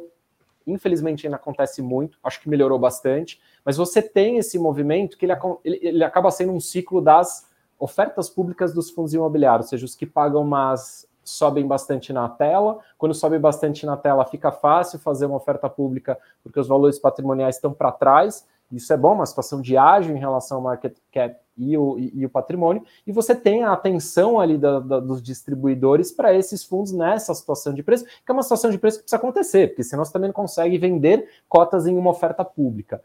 infelizmente 0.66 1.26
ainda 1.26 1.37
acontece 1.37 1.81
muito, 1.81 2.18
acho 2.22 2.40
que 2.40 2.48
melhorou 2.48 2.79
bastante, 2.79 3.40
mas 3.64 3.76
você 3.76 4.02
tem 4.02 4.38
esse 4.38 4.59
movimento 4.59 5.16
que 5.16 5.26
ele, 5.26 5.33
ele, 5.64 5.79
ele 5.83 6.05
acaba 6.05 6.31
sendo 6.31 6.52
um 6.52 6.61
ciclo 6.61 7.00
das 7.00 7.48
ofertas 7.79 8.29
públicas 8.29 8.72
dos 8.72 8.90
fundos 8.90 9.14
imobiliários, 9.14 9.66
ou 9.66 9.70
seja, 9.70 9.85
os 9.85 9.94
que 9.94 10.07
pagam 10.07 10.44
mais 10.44 11.07
sobem 11.22 11.66
bastante 11.66 12.12
na 12.12 12.29
tela. 12.29 12.79
Quando 12.96 13.14
sobe 13.14 13.38
bastante 13.38 13.85
na 13.85 13.96
tela, 13.96 14.24
fica 14.24 14.52
fácil 14.52 14.98
fazer 14.98 15.26
uma 15.26 15.37
oferta 15.37 15.68
pública, 15.68 16.18
porque 16.42 16.59
os 16.59 16.68
valores 16.68 16.98
patrimoniais 16.98 17.57
estão 17.57 17.72
para 17.72 17.92
trás. 17.92 18.46
Isso 18.70 18.92
é 18.92 18.96
bom, 18.96 19.14
uma 19.14 19.26
situação 19.26 19.61
de 19.61 19.76
ágil 19.76 20.16
em 20.16 20.18
relação 20.18 20.59
ao 20.59 20.62
market 20.62 20.96
cap 21.12 21.37
e 21.57 21.77
o, 21.77 21.99
e, 21.99 22.12
e 22.14 22.27
o 22.27 22.31
patrimônio. 22.31 22.83
E 23.07 23.12
você 23.12 23.35
tem 23.35 23.64
a 23.64 23.73
atenção 23.73 24.38
ali 24.38 24.59
da, 24.59 24.81
da, 24.81 25.01
dos 25.01 25.23
distribuidores 25.23 26.12
para 26.12 26.35
esses 26.35 26.64
fundos 26.64 26.92
nessa 26.92 27.35
situação 27.35 27.73
de 27.73 27.83
preço, 27.83 28.05
que 28.05 28.31
é 28.31 28.33
uma 28.33 28.42
situação 28.42 28.71
de 28.71 28.79
preço 28.79 28.99
que 28.99 29.05
precisa 29.05 29.16
acontecer, 29.16 29.69
porque 29.69 29.85
senão 29.85 30.05
você 30.05 30.12
também 30.12 30.29
não 30.29 30.35
consegue 30.35 30.79
vender 30.79 31.29
cotas 31.49 31.87
em 31.87 31.97
uma 31.97 32.11
oferta 32.11 32.45
pública 32.45 33.01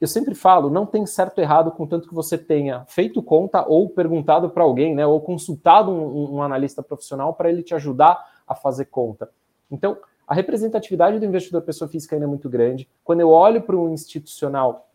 eu 0.00 0.08
sempre 0.08 0.34
falo, 0.34 0.70
não 0.70 0.86
tem 0.86 1.04
certo 1.04 1.38
ou 1.38 1.44
errado, 1.44 1.70
contanto 1.70 2.08
que 2.08 2.14
você 2.14 2.38
tenha 2.38 2.84
feito 2.86 3.22
conta 3.22 3.66
ou 3.68 3.90
perguntado 3.90 4.48
para 4.48 4.64
alguém, 4.64 4.94
né, 4.94 5.06
ou 5.06 5.20
consultado 5.20 5.90
um, 5.90 6.36
um 6.36 6.42
analista 6.42 6.82
profissional 6.82 7.34
para 7.34 7.50
ele 7.50 7.62
te 7.62 7.74
ajudar 7.74 8.18
a 8.48 8.54
fazer 8.54 8.86
conta. 8.86 9.28
Então, 9.70 9.98
a 10.26 10.34
representatividade 10.34 11.18
do 11.18 11.26
investidor 11.26 11.60
pessoa 11.62 11.88
física 11.88 12.16
ainda 12.16 12.24
é 12.24 12.28
muito 12.28 12.48
grande. 12.48 12.88
Quando 13.04 13.20
eu 13.20 13.28
olho 13.28 13.60
para 13.60 13.76
um 13.76 13.92
institucional 13.92 14.89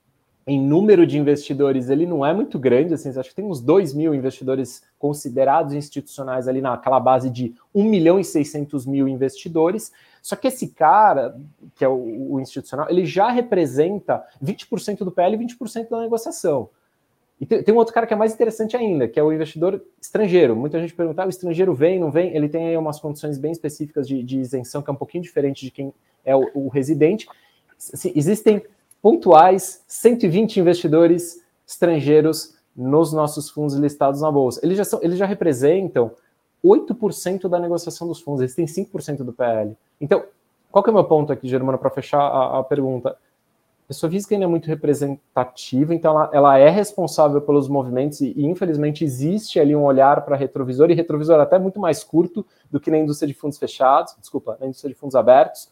em 0.47 0.61
número 0.61 1.07
de 1.07 1.17
investidores, 1.17 1.89
ele 1.89 2.05
não 2.05 2.23
é 2.23 2.31
muito 2.31 2.59
grande, 2.59 2.93
assim, 2.93 3.09
acho 3.09 3.29
que 3.29 3.35
tem 3.35 3.45
uns 3.45 3.59
2 3.59 3.95
mil 3.95 4.13
investidores 4.13 4.83
considerados 4.99 5.73
institucionais 5.73 6.47
ali 6.47 6.61
naquela 6.61 6.99
base 6.99 7.31
de 7.31 7.55
1 7.73 7.83
milhão 7.83 8.19
e 8.19 8.23
600 8.23 8.85
mil 8.85 9.07
investidores, 9.07 9.91
só 10.21 10.35
que 10.35 10.47
esse 10.47 10.67
cara, 10.67 11.35
que 11.75 11.83
é 11.83 11.87
o, 11.87 12.33
o 12.33 12.39
institucional, 12.39 12.87
ele 12.89 13.05
já 13.05 13.29
representa 13.29 14.23
20% 14.43 14.99
do 14.99 15.11
PL 15.11 15.35
e 15.35 15.39
20% 15.47 15.89
da 15.89 16.01
negociação. 16.01 16.69
E 17.41 17.45
tem, 17.45 17.63
tem, 17.63 17.73
um 17.73 17.77
outro 17.77 17.93
cara 17.93 18.05
que 18.07 18.13
é 18.13 18.17
mais 18.17 18.33
interessante 18.33 18.77
ainda, 18.77 19.07
que 19.07 19.19
é 19.19 19.23
o 19.23 19.33
investidor 19.33 19.83
estrangeiro. 19.99 20.55
Muita 20.55 20.79
gente 20.79 20.93
pergunta, 20.93 21.23
ah, 21.23 21.25
o 21.25 21.29
estrangeiro 21.29 21.73
vem, 21.73 21.99
não 21.99 22.09
vem? 22.11 22.35
Ele 22.35 22.47
tem 22.47 22.67
aí 22.67 22.77
umas 22.77 22.99
condições 22.99 23.37
bem 23.37 23.51
específicas 23.51 24.07
de, 24.07 24.23
de 24.23 24.39
isenção, 24.39 24.81
que 24.81 24.89
é 24.89 24.93
um 24.93 24.95
pouquinho 24.95 25.23
diferente 25.23 25.65
de 25.65 25.71
quem 25.71 25.93
é 26.23 26.35
o, 26.35 26.49
o 26.53 26.67
residente. 26.69 27.27
Assim, 27.93 28.13
existem 28.15 28.63
pontuais 29.05 29.83
120 29.87 30.59
investidores 30.59 31.39
estrangeiros 31.67 32.55
nos 32.75 33.13
nossos 33.13 33.51
fundos 33.51 33.75
listados 33.75 34.19
na 34.19 34.31
Bolsa. 34.31 34.59
Eles 34.63 34.79
já, 34.79 34.83
são, 34.83 34.99
eles 35.03 35.19
já 35.19 35.27
representam 35.27 36.11
8% 36.65 37.47
da 37.47 37.59
negociação 37.59 38.07
dos 38.07 38.19
fundos, 38.19 38.41
eles 38.41 38.55
têm 38.55 38.65
5% 38.65 39.17
do 39.17 39.31
PL. 39.31 39.77
Então, 40.01 40.23
qual 40.71 40.81
que 40.81 40.89
é 40.89 40.91
o 40.91 40.95
meu 40.95 41.03
ponto 41.03 41.31
aqui, 41.31 41.47
Germano, 41.47 41.77
para 41.77 41.91
fechar 41.91 42.19
a, 42.19 42.57
a, 42.57 42.63
pergunta? 42.63 43.09
A 43.09 43.87
pessoa 43.89 44.11
física 44.11 44.33
ainda 44.33 44.45
é 44.45 44.47
muito 44.47 44.65
representativa, 44.65 45.93
então 45.93 46.11
ela, 46.11 46.29
ela 46.33 46.57
é 46.57 46.71
responsável 46.71 47.39
pelos 47.41 47.67
movimentos 47.67 48.21
e, 48.21 48.33
e, 48.35 48.43
infelizmente, 48.43 49.03
existe 49.03 49.59
ali 49.59 49.75
um 49.75 49.83
olhar 49.83 50.25
para 50.25 50.35
retrovisor, 50.35 50.89
e 50.89 50.95
retrovisor 50.95 51.39
até 51.39 51.59
muito 51.59 51.79
mais 51.79 52.03
curto 52.03 52.43
do 52.71 52.79
que 52.79 52.89
na 52.89 52.97
indústria 52.97 53.27
de 53.27 53.35
fundos 53.35 53.59
fechados, 53.59 54.15
desculpa, 54.19 54.57
na 54.59 54.65
indústria 54.65 54.91
de 54.91 54.99
fundos 54.99 55.15
abertos. 55.15 55.69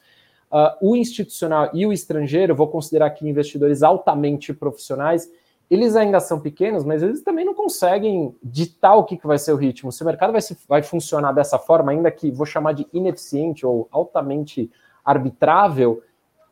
Uh, 0.54 0.92
o 0.92 0.96
institucional 0.96 1.72
e 1.74 1.84
o 1.84 1.92
estrangeiro, 1.92 2.56
vou 2.56 2.68
considerar 2.68 3.08
aqui 3.08 3.28
investidores 3.28 3.82
altamente 3.82 4.54
profissionais, 4.54 5.28
eles 5.68 5.96
ainda 5.96 6.20
são 6.20 6.40
pequenos, 6.40 6.84
mas 6.84 7.02
eles 7.02 7.24
também 7.24 7.44
não 7.44 7.56
conseguem 7.56 8.36
ditar 8.44 8.96
o 8.96 9.04
que, 9.04 9.18
que 9.18 9.26
vai 9.26 9.40
ser 9.40 9.52
o 9.52 9.56
ritmo. 9.56 9.92
Se 9.92 10.04
o 10.04 10.06
mercado 10.06 10.32
vai, 10.32 10.42
se, 10.42 10.56
vai 10.70 10.84
funcionar 10.84 11.32
dessa 11.32 11.58
forma, 11.58 11.92
ainda 11.92 12.12
que 12.12 12.30
vou 12.30 12.46
chamar 12.46 12.74
de 12.74 12.86
ineficiente 12.94 13.66
ou 13.66 13.88
altamente 13.92 14.70
arbitrável, 15.04 16.04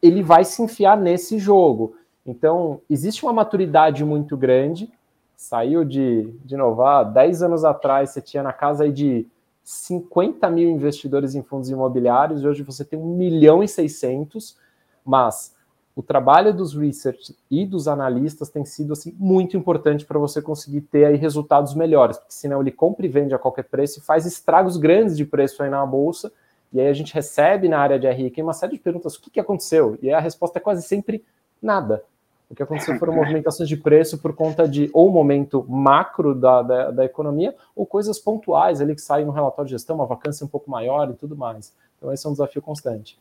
ele 0.02 0.24
vai 0.24 0.44
se 0.44 0.64
enfiar 0.64 0.98
nesse 0.98 1.38
jogo. 1.38 1.96
Então, 2.26 2.82
existe 2.90 3.24
uma 3.24 3.34
maturidade 3.34 4.04
muito 4.04 4.36
grande. 4.36 4.92
Saiu 5.36 5.86
de, 5.86 6.34
de 6.44 6.56
inovar, 6.56 7.06
10 7.06 7.44
anos 7.44 7.64
atrás 7.64 8.10
você 8.10 8.22
tinha 8.22 8.42
na 8.42 8.52
casa 8.52 8.86
aí 8.86 8.92
de 8.92 9.28
50 9.63 10.50
mil 10.50 10.69
investidores 10.69 11.36
em 11.36 11.43
fundos 11.43 11.69
imobiliários, 11.69 12.41
e 12.41 12.47
hoje 12.47 12.63
você 12.63 12.84
tem 12.84 13.00
1 13.00 13.15
milhão 13.15 13.63
e 13.63 13.67
600, 13.67 14.58
mas 15.06 15.56
o 15.95 16.02
trabalho 16.02 16.54
dos 16.54 16.74
research 16.74 17.36
e 17.50 17.65
dos 17.65 17.88
analistas 17.88 18.50
tem 18.50 18.63
sido 18.65 18.93
assim 18.93 19.15
muito 19.19 19.58
importante 19.58 20.06
para 20.06 20.17
você 20.17 20.41
conseguir 20.41 20.82
ter 20.82 21.06
aí 21.06 21.15
resultados 21.15 21.76
melhores, 21.76 22.17
porque 22.17 22.34
senão 22.34 22.62
ele 22.62 22.71
compra 22.71 23.06
e 23.06 23.10
vende 23.10 23.36
a 23.36 23.39
qualquer 23.39 23.63
preço 23.63 24.00
e 24.00 24.02
faz 24.02 24.26
estragos 24.26 24.78
grandes 24.78 25.17
de 25.17 25.26
preço 25.26 25.62
aí 25.62 25.69
na 25.69 25.86
bolsa, 25.86 26.32
e 26.74 26.80
aí 26.80 26.88
a 26.88 26.93
gente 26.93 27.13
recebe 27.13 27.67
na 27.67 27.80
área 27.80 28.00
de 28.00 28.10
RI 28.10 28.34
uma 28.38 28.54
série 28.54 28.74
de 28.74 28.80
perguntas, 28.80 29.15
o 29.15 29.21
que, 29.21 29.30
que 29.30 29.39
aconteceu? 29.39 29.97
E 30.02 30.12
a 30.12 30.19
resposta 30.19 30.58
é 30.58 30.62
quase 30.62 30.82
sempre 30.82 31.24
nada. 31.62 32.04
O 32.52 32.56
que 32.56 32.62
aconteceu 32.62 33.00
foram 33.00 33.14
movimentações 33.14 33.70
de 33.70 33.78
preço 33.78 34.18
por 34.18 34.36
conta 34.36 34.68
de 34.68 34.90
ou 34.92 35.10
momento 35.10 35.66
macro 35.70 36.36
da, 36.36 36.62
da, 36.62 36.92
da, 36.92 37.06
economia 37.06 37.56
ou 37.74 37.86
coisas 37.86 38.20
pontuais 38.20 38.82
ali 38.82 38.94
que 38.94 39.00
saem 39.00 39.26
no 39.26 39.32
relatório 39.32 39.68
de 39.68 39.72
gestão, 39.72 39.96
uma 39.96 40.06
vacância 40.06 40.46
um 40.46 40.50
pouco 40.50 40.70
maior 40.70 41.10
e 41.10 41.14
tudo 41.14 41.34
mais. 41.34 41.74
Então 41.98 42.12
esse 42.12 42.28
é 42.28 42.30
um 42.30 42.34
desafio 42.34 42.62
constante. 42.62 43.18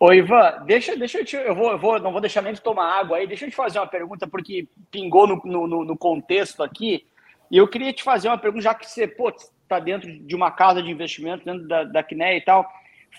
Ô, 0.00 0.14
Ivan, 0.14 0.62
deixa, 0.64 0.96
deixa 0.96 1.18
eu 1.18 1.26
te. 1.26 1.36
Eu 1.36 1.54
vou, 1.54 1.72
eu 1.72 1.78
vou, 1.78 2.00
não 2.00 2.10
vou 2.10 2.22
deixar 2.22 2.40
nem 2.40 2.54
de 2.54 2.60
tomar 2.62 2.98
água 2.98 3.18
aí. 3.18 3.26
Deixa 3.26 3.44
eu 3.44 3.50
te 3.50 3.56
fazer 3.56 3.78
uma 3.78 3.86
pergunta, 3.86 4.26
porque 4.26 4.66
pingou 4.90 5.26
no, 5.26 5.66
no, 5.66 5.84
no 5.84 5.96
contexto 5.96 6.62
aqui. 6.62 7.04
E 7.50 7.58
eu 7.58 7.68
queria 7.68 7.92
te 7.92 8.02
fazer 8.02 8.28
uma 8.28 8.38
pergunta, 8.38 8.62
já 8.62 8.74
que 8.74 8.88
você 8.88 9.04
está 9.04 9.78
dentro 9.78 10.10
de 10.10 10.34
uma 10.34 10.50
casa 10.50 10.82
de 10.82 10.90
investimento, 10.90 11.44
dentro 11.44 11.68
da, 11.68 11.84
da 11.84 12.02
CNE 12.02 12.38
e 12.38 12.40
tal, 12.40 12.66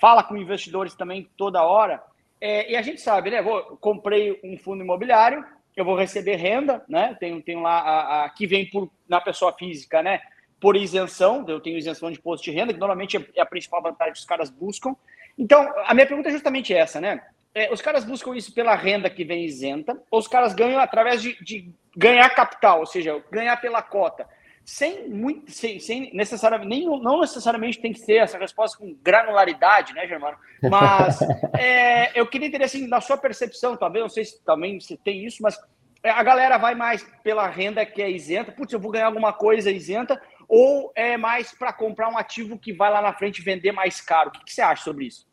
fala 0.02 0.24
com 0.24 0.36
investidores 0.36 0.96
também 0.96 1.30
toda 1.38 1.64
hora. 1.64 2.02
É, 2.40 2.72
e 2.72 2.76
a 2.76 2.82
gente 2.82 3.02
sabe, 3.02 3.32
né? 3.32 3.42
Vou, 3.42 3.78
comprei 3.78 4.40
um 4.44 4.58
fundo 4.58 4.84
imobiliário, 4.84 5.44
eu 5.76 5.86
vou 5.86 5.96
receber 5.96 6.36
renda, 6.36 6.84
né? 6.88 7.16
Tenho, 7.20 7.42
tenho 7.42 7.62
lá 7.62 7.80
a, 7.80 8.26
a, 8.26 8.30
que 8.30 8.46
vem 8.46 8.70
por, 8.70 8.90
na 9.08 9.20
pessoa 9.22 9.54
física, 9.54 10.02
né? 10.02 10.22
Por 10.60 10.76
isenção, 10.76 11.46
eu 11.48 11.60
tenho 11.60 11.78
isenção 11.78 12.12
de 12.12 12.18
imposto 12.18 12.46
de 12.46 12.52
renda, 12.52 12.74
que 12.74 12.80
normalmente 12.80 13.18
é 13.36 13.42
a 13.42 13.46
principal 13.46 13.82
vantagem 13.82 14.14
que 14.14 14.20
os 14.20 14.26
caras 14.26 14.50
buscam. 14.50 14.96
Então, 15.38 15.72
a 15.86 15.94
minha 15.94 16.08
pergunta 16.08 16.30
é 16.30 16.32
justamente 16.32 16.74
essa, 16.74 17.00
né? 17.00 17.22
É, 17.54 17.72
os 17.72 17.82
caras 17.82 18.04
buscam 18.04 18.36
isso 18.36 18.54
pela 18.54 18.76
renda 18.76 19.10
que 19.10 19.24
vem 19.24 19.46
isenta, 19.46 20.00
ou 20.12 20.20
os 20.20 20.28
caras 20.28 20.54
ganham 20.54 20.80
através 20.80 21.22
de, 21.22 21.44
de 21.44 21.72
ganhar 21.96 22.30
capital, 22.30 22.80
ou 22.80 22.86
seja, 22.86 23.24
ganhar 23.32 23.58
pela 23.58 23.82
cota 23.82 24.28
sem 24.68 25.10
muito, 25.10 25.50
sem, 25.50 25.80
sem 25.80 26.14
necessariamente, 26.14 26.68
nem, 26.68 26.86
não 27.02 27.22
necessariamente 27.22 27.80
tem 27.80 27.94
que 27.94 28.00
ser 28.00 28.18
essa 28.18 28.38
resposta 28.38 28.78
com 28.78 28.94
granularidade, 29.02 29.94
né, 29.94 30.06
Germano? 30.06 30.38
Mas 30.70 31.20
é, 31.58 32.20
eu 32.20 32.28
queria 32.28 32.50
entender, 32.50 32.66
assim, 32.66 32.86
na 32.86 33.00
sua 33.00 33.16
percepção, 33.16 33.78
talvez, 33.78 34.04
não 34.04 34.10
sei 34.10 34.26
se 34.26 34.44
também 34.44 34.78
se 34.82 34.98
tem 34.98 35.26
isso, 35.26 35.42
mas 35.42 35.58
é, 36.04 36.10
a 36.10 36.22
galera 36.22 36.58
vai 36.58 36.76
mais 36.76 37.02
pela 37.24 37.48
renda 37.48 37.86
que 37.86 38.02
é 38.02 38.12
isenta, 38.12 38.52
putz, 38.52 38.74
eu 38.74 38.80
vou 38.80 38.92
ganhar 38.92 39.06
alguma 39.06 39.32
coisa 39.32 39.72
isenta, 39.72 40.22
ou 40.50 40.92
é 40.96 41.16
mais 41.16 41.54
para 41.54 41.72
comprar 41.72 42.10
um 42.10 42.18
ativo 42.18 42.60
que 42.60 42.74
vai 42.74 42.92
lá 42.92 43.02
na 43.02 43.14
frente 43.14 43.42
vender 43.42 43.72
mais 43.72 44.02
caro? 44.02 44.28
O 44.28 44.32
que, 44.34 44.44
que 44.44 44.54
você 44.54 44.62
acha 44.62 44.84
sobre 44.84 45.06
isso? 45.06 45.26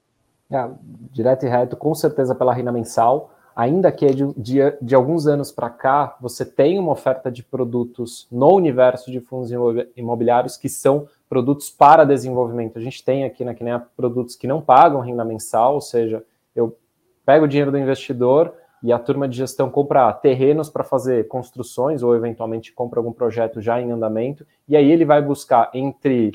É, 0.48 0.70
direto 1.10 1.44
e 1.44 1.48
reto, 1.48 1.76
com 1.76 1.92
certeza 1.92 2.36
pela 2.36 2.54
renda 2.54 2.70
mensal 2.70 3.34
ainda 3.54 3.92
que 3.92 4.06
de, 4.06 4.32
de, 4.34 4.58
de 4.80 4.94
alguns 4.94 5.26
anos 5.26 5.52
para 5.52 5.70
cá, 5.70 6.16
você 6.20 6.44
tem 6.44 6.78
uma 6.78 6.92
oferta 6.92 7.30
de 7.30 7.42
produtos 7.42 8.26
no 8.30 8.52
universo 8.54 9.10
de 9.10 9.20
fundos 9.20 9.50
imobiliários 9.96 10.56
que 10.56 10.68
são 10.68 11.06
produtos 11.28 11.70
para 11.70 12.04
desenvolvimento. 12.04 12.78
A 12.78 12.82
gente 12.82 13.04
tem 13.04 13.24
aqui 13.24 13.44
na 13.44 13.54
Kinea 13.54 13.82
produtos 13.96 14.36
que 14.36 14.46
não 14.46 14.60
pagam 14.60 15.00
renda 15.00 15.24
mensal, 15.24 15.74
ou 15.74 15.80
seja, 15.80 16.24
eu 16.54 16.76
pego 17.24 17.44
o 17.44 17.48
dinheiro 17.48 17.70
do 17.70 17.78
investidor 17.78 18.52
e 18.82 18.92
a 18.92 18.98
turma 18.98 19.26
de 19.26 19.36
gestão 19.36 19.70
compra 19.70 20.12
terrenos 20.12 20.68
para 20.68 20.84
fazer 20.84 21.26
construções 21.28 22.02
ou 22.02 22.14
eventualmente 22.14 22.72
compra 22.72 23.00
algum 23.00 23.12
projeto 23.12 23.60
já 23.60 23.80
em 23.80 23.90
andamento, 23.90 24.46
e 24.68 24.76
aí 24.76 24.90
ele 24.90 25.04
vai 25.04 25.22
buscar 25.22 25.70
entre 25.72 26.32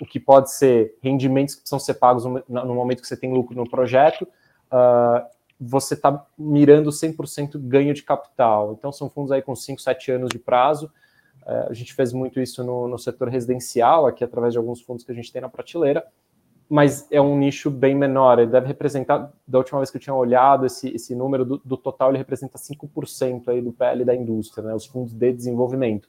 o 0.00 0.04
que 0.04 0.18
pode 0.18 0.50
ser 0.50 0.96
rendimentos 1.02 1.54
que 1.54 1.60
precisam 1.60 1.78
ser 1.78 1.94
pagos 1.94 2.24
no, 2.24 2.42
no 2.48 2.74
momento 2.74 3.00
que 3.00 3.06
você 3.06 3.16
tem 3.16 3.32
lucro 3.32 3.54
no 3.54 3.68
projeto, 3.68 4.22
uh, 4.72 5.33
você 5.60 5.94
está 5.94 6.26
mirando 6.36 6.90
100% 6.90 7.58
ganho 7.58 7.94
de 7.94 8.02
capital. 8.02 8.74
Então, 8.78 8.90
são 8.92 9.08
fundos 9.08 9.32
aí 9.32 9.42
com 9.42 9.54
5, 9.54 9.80
7 9.80 10.12
anos 10.12 10.30
de 10.30 10.38
prazo. 10.38 10.90
É, 11.46 11.66
a 11.70 11.72
gente 11.72 11.94
fez 11.94 12.12
muito 12.12 12.40
isso 12.40 12.64
no, 12.64 12.88
no, 12.88 12.98
setor 12.98 13.28
residencial, 13.28 14.06
aqui 14.06 14.24
através 14.24 14.52
de 14.52 14.58
alguns 14.58 14.80
fundos 14.80 15.04
que 15.04 15.12
a 15.12 15.14
gente 15.14 15.32
tem 15.32 15.42
na 15.42 15.48
prateleira, 15.48 16.04
mas 16.68 17.06
é 17.10 17.20
um 17.20 17.38
nicho 17.38 17.70
bem 17.70 17.94
menor. 17.94 18.38
Ele 18.38 18.50
deve 18.50 18.66
representar, 18.66 19.30
da 19.46 19.58
última 19.58 19.78
vez 19.78 19.90
que 19.90 19.96
eu 19.98 20.00
tinha 20.00 20.14
olhado 20.14 20.64
esse, 20.64 20.88
esse 20.88 21.14
número 21.14 21.44
do, 21.44 21.58
do 21.64 21.76
total, 21.76 22.10
ele 22.10 22.18
representa 22.18 22.58
5% 22.58 23.48
aí 23.48 23.60
do 23.60 23.72
PL 23.72 24.04
da 24.04 24.14
indústria, 24.14 24.66
né, 24.66 24.74
os 24.74 24.86
fundos 24.86 25.12
de 25.12 25.32
desenvolvimento. 25.32 26.08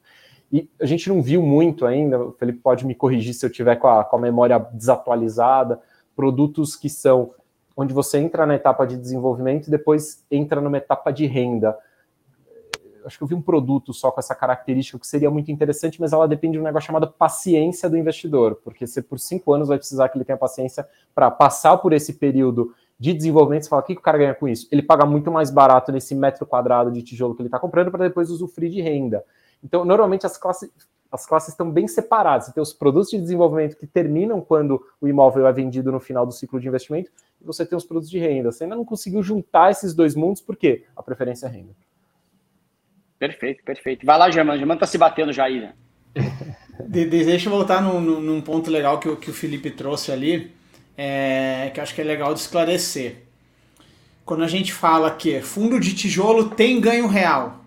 E 0.52 0.70
a 0.80 0.86
gente 0.86 1.10
não 1.10 1.22
viu 1.22 1.42
muito 1.42 1.86
ainda, 1.86 2.20
o 2.20 2.32
Felipe 2.32 2.60
pode 2.60 2.86
me 2.86 2.96
corrigir 2.96 3.34
se 3.34 3.46
eu 3.46 3.50
tiver 3.50 3.76
com 3.76 3.88
a, 3.88 4.06
com 4.06 4.16
a 4.16 4.20
memória 4.20 4.58
desatualizada, 4.72 5.82
produtos 6.16 6.76
que 6.76 6.90
são 6.90 7.32
onde 7.76 7.94
você 7.94 8.18
entra 8.18 8.46
na 8.46 8.56
etapa 8.56 8.86
de 8.86 8.98
desenvolvimento 8.98 9.68
e 9.68 9.72
depois 9.72 10.24
entra 10.32 10.62
numa 10.62 10.78
etapa 10.78 11.12
de 11.12 11.26
renda. 11.26 11.78
Acho 13.06 13.18
que 13.18 13.24
eu 13.24 13.28
vi 13.28 13.36
um 13.36 13.42
produto 13.42 13.94
só 13.94 14.10
com 14.10 14.20
essa 14.20 14.34
característica 14.34 14.98
que 14.98 15.06
seria 15.06 15.30
muito 15.30 15.52
interessante, 15.52 16.02
mas 16.02 16.12
ela 16.12 16.28
depende 16.28 16.54
de 16.54 16.60
um 16.60 16.64
negócio 16.64 16.88
chamado 16.88 17.08
paciência 17.08 17.88
do 17.88 17.98
investidor, 17.98 18.60
porque 18.64 18.88
você 18.88 19.02
por 19.02 19.20
cinco 19.20 19.54
anos 19.54 19.68
vai 19.68 19.78
precisar 19.78 20.10
que 20.10 20.18
ele 20.18 20.26
tenha 20.26 20.38
paciência 20.38 20.88
para 21.14 21.30
passar 21.30 21.78
por 21.78 21.94
esse 21.94 22.14
período 22.14 22.74
de 22.98 23.14
desenvolvimento. 23.14 23.64
Você 23.64 23.70
fala, 23.70 23.82
o 23.84 23.86
que 23.86 23.94
o 23.94 24.02
cara 24.02 24.18
ganha 24.18 24.34
com 24.34 24.48
isso? 24.48 24.68
Ele 24.72 24.82
paga 24.82 25.06
muito 25.06 25.32
mais 25.32 25.52
barato 25.52 25.92
nesse 25.92 26.16
metro 26.16 26.48
quadrado 26.48 26.92
de 26.92 27.04
tijolo 27.04 27.36
que 27.36 27.42
ele 27.42 27.48
está 27.48 27.60
comprando 27.60 27.92
para 27.92 28.08
depois 28.08 28.32
usufruir 28.32 28.72
de 28.72 28.82
renda. 28.82 29.24
Então, 29.64 29.86
normalmente 29.86 30.26
as 30.26 30.38
classes 30.38 30.72
as 31.16 31.26
classes 31.26 31.50
estão 31.50 31.72
bem 31.72 31.88
separadas. 31.88 32.48
Você 32.48 32.54
tem 32.54 32.62
os 32.62 32.74
produtos 32.74 33.10
de 33.10 33.20
desenvolvimento 33.20 33.78
que 33.78 33.88
terminam 33.88 34.42
quando 34.42 34.86
o 35.00 35.08
imóvel 35.08 35.48
é 35.48 35.54
vendido 35.54 35.92
no 35.92 36.00
final 36.00 36.26
do 36.26 36.34
ciclo 36.34 36.60
de 36.60 36.68
investimento, 36.68 37.10
você 37.46 37.66
tem 37.66 37.78
os 37.78 37.86
produtos 37.86 38.10
de 38.10 38.18
renda. 38.18 38.52
Você 38.52 38.64
ainda 38.64 38.76
não 38.76 38.86
conseguiu 38.86 39.22
juntar 39.22 39.72
esses 39.72 39.94
dois 39.94 40.16
mundos, 40.16 40.42
por 40.42 40.56
quê? 40.56 40.84
A 40.96 41.04
preferência 41.04 41.48
é 41.48 41.50
renda. 41.50 41.76
Perfeito, 43.18 43.64
perfeito. 43.64 44.06
Vai 44.06 44.18
lá, 44.18 44.30
Germano. 44.30 44.58
Germano 44.58 44.78
está 44.78 44.88
se 44.88 44.98
batendo 44.98 45.32
já 45.32 45.46
aí, 45.46 45.62
né? 45.62 45.74
De, 46.78 47.06
de, 47.06 47.24
deixa 47.24 47.48
eu 47.48 47.54
voltar 47.54 47.82
num, 47.82 48.02
num, 48.02 48.42
ponto 48.42 48.70
legal 48.70 49.00
que, 49.00 49.16
que 49.16 49.30
o 49.30 49.34
Felipe 49.34 49.72
trouxe 49.72 50.12
ali, 50.12 50.52
é, 50.98 51.72
que 51.74 51.80
eu 51.80 51.84
acho 51.84 51.96
que 51.96 52.02
é 52.02 52.04
legal 52.04 52.34
de 52.34 52.42
esclarecer. 52.42 53.24
Quando 54.26 54.44
a 54.44 54.48
gente 54.48 54.74
fala 54.74 55.10
que 55.10 55.40
fundo 55.42 55.80
de 55.80 55.96
tijolo 55.96 56.50
tem 56.50 56.82
ganho 56.82 57.08
real, 57.08 57.64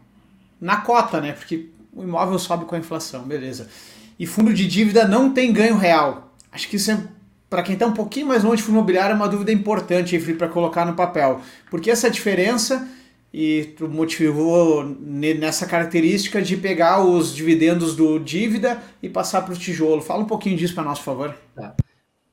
na 0.60 0.82
cota, 0.82 1.22
né? 1.22 1.32
Porque 1.32 1.70
o 1.90 2.02
imóvel 2.02 2.38
sobe 2.38 2.66
com 2.66 2.74
a 2.74 2.78
inflação, 2.78 3.22
beleza. 3.22 3.70
E 4.18 4.26
fundo 4.26 4.52
de 4.52 4.66
dívida 4.66 5.08
não 5.08 5.32
tem 5.32 5.52
ganho 5.54 5.78
real. 5.78 6.34
Acho 6.52 6.68
que 6.68 6.76
isso 6.76 6.90
é, 6.90 7.02
para 7.48 7.62
quem 7.62 7.74
está 7.74 7.86
um 7.86 7.94
pouquinho 7.94 8.26
mais 8.26 8.44
longe 8.44 8.58
de 8.58 8.62
fundo 8.62 8.76
imobiliário, 8.76 9.12
é 9.12 9.16
uma 9.16 9.28
dúvida 9.28 9.52
importante 9.52 10.18
para 10.34 10.48
colocar 10.48 10.84
no 10.84 10.94
papel. 10.94 11.40
Porque 11.70 11.90
essa 11.90 12.10
diferença, 12.10 12.88
e 13.32 13.74
motivou 13.80 14.84
nessa 14.84 15.66
característica 15.66 16.40
de 16.40 16.56
pegar 16.56 17.04
os 17.04 17.34
dividendos 17.34 17.94
do 17.94 18.18
dívida 18.18 18.82
e 19.02 19.08
passar 19.08 19.42
para 19.42 19.54
o 19.54 19.56
tijolo. 19.56 20.00
Fala 20.00 20.22
um 20.22 20.26
pouquinho 20.26 20.56
disso 20.56 20.74
para 20.74 20.84
nós, 20.84 20.98
por 20.98 21.04
favor. 21.04 21.36
Tá. 21.54 21.74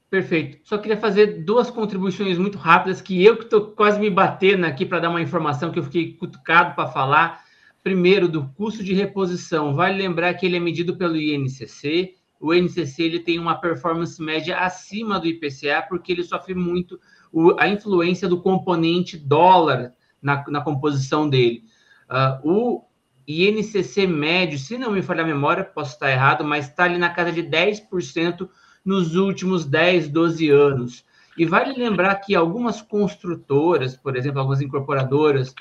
Perfeito. 0.10 0.60
Só 0.64 0.78
queria 0.78 0.98
fazer 0.98 1.44
duas 1.44 1.70
contribuições 1.70 2.38
muito 2.38 2.58
rápidas 2.58 3.02
que 3.02 3.24
eu 3.24 3.36
que 3.36 3.44
estou 3.44 3.72
quase 3.72 4.00
me 4.00 4.10
batendo 4.10 4.66
aqui 4.66 4.86
para 4.86 5.00
dar 5.00 5.10
uma 5.10 5.22
informação 5.22 5.72
que 5.72 5.80
eu 5.80 5.84
fiquei 5.84 6.14
cutucado 6.14 6.76
para 6.76 6.88
falar 6.88 7.44
primeiro 7.84 8.28
do 8.28 8.48
custo 8.56 8.84
de 8.84 8.96
reposição, 8.96 9.76
vale 9.76 10.02
lembrar 10.02 10.34
que 10.34 10.46
ele 10.46 10.58
é 10.58 10.60
medido 10.60 10.96
pelo 10.98 11.16
INCC. 11.18 12.16
O 12.40 12.54
INCC 12.54 13.04
ele 13.04 13.20
tem 13.20 13.40
uma 13.40 13.56
performance 13.56 14.22
média 14.22 14.60
acima 14.60 15.20
do 15.20 15.28
IPCA, 15.28 15.86
porque 15.88 16.12
ele 16.12 16.24
sofre 16.24 16.54
muito 16.54 17.00
o, 17.32 17.56
a 17.60 17.68
influência 17.68 18.28
do 18.28 18.42
componente 18.42 19.18
dólar 19.18 19.94
na, 20.22 20.44
na 20.48 20.62
composição 20.62 21.30
dele. 21.30 21.64
Uh, 22.10 22.50
o 22.50 22.86
INCC 23.28 24.06
médio, 24.06 24.60
se 24.60 24.78
não 24.78 24.92
me 24.92 25.02
falhar 25.02 25.26
a 25.26 25.28
memória, 25.28 25.64
posso 25.64 25.94
estar 25.94 26.12
errado, 26.12 26.44
mas 26.44 26.68
está 26.68 26.84
ali 26.84 26.98
na 26.98 27.10
casa 27.10 27.32
de 27.32 27.44
10% 27.44 28.48
nos 28.84 29.16
últimos 29.16 29.66
10, 29.66 30.10
12 30.10 30.50
anos. 30.50 31.06
E 31.38 31.46
vale 31.46 31.74
lembrar 31.74 32.16
que 32.16 32.36
algumas 32.36 32.82
construtoras, 32.82 33.96
por 33.96 34.16
exemplo, 34.16 34.40
algumas 34.40 34.62
incorporadoras, 34.62 35.54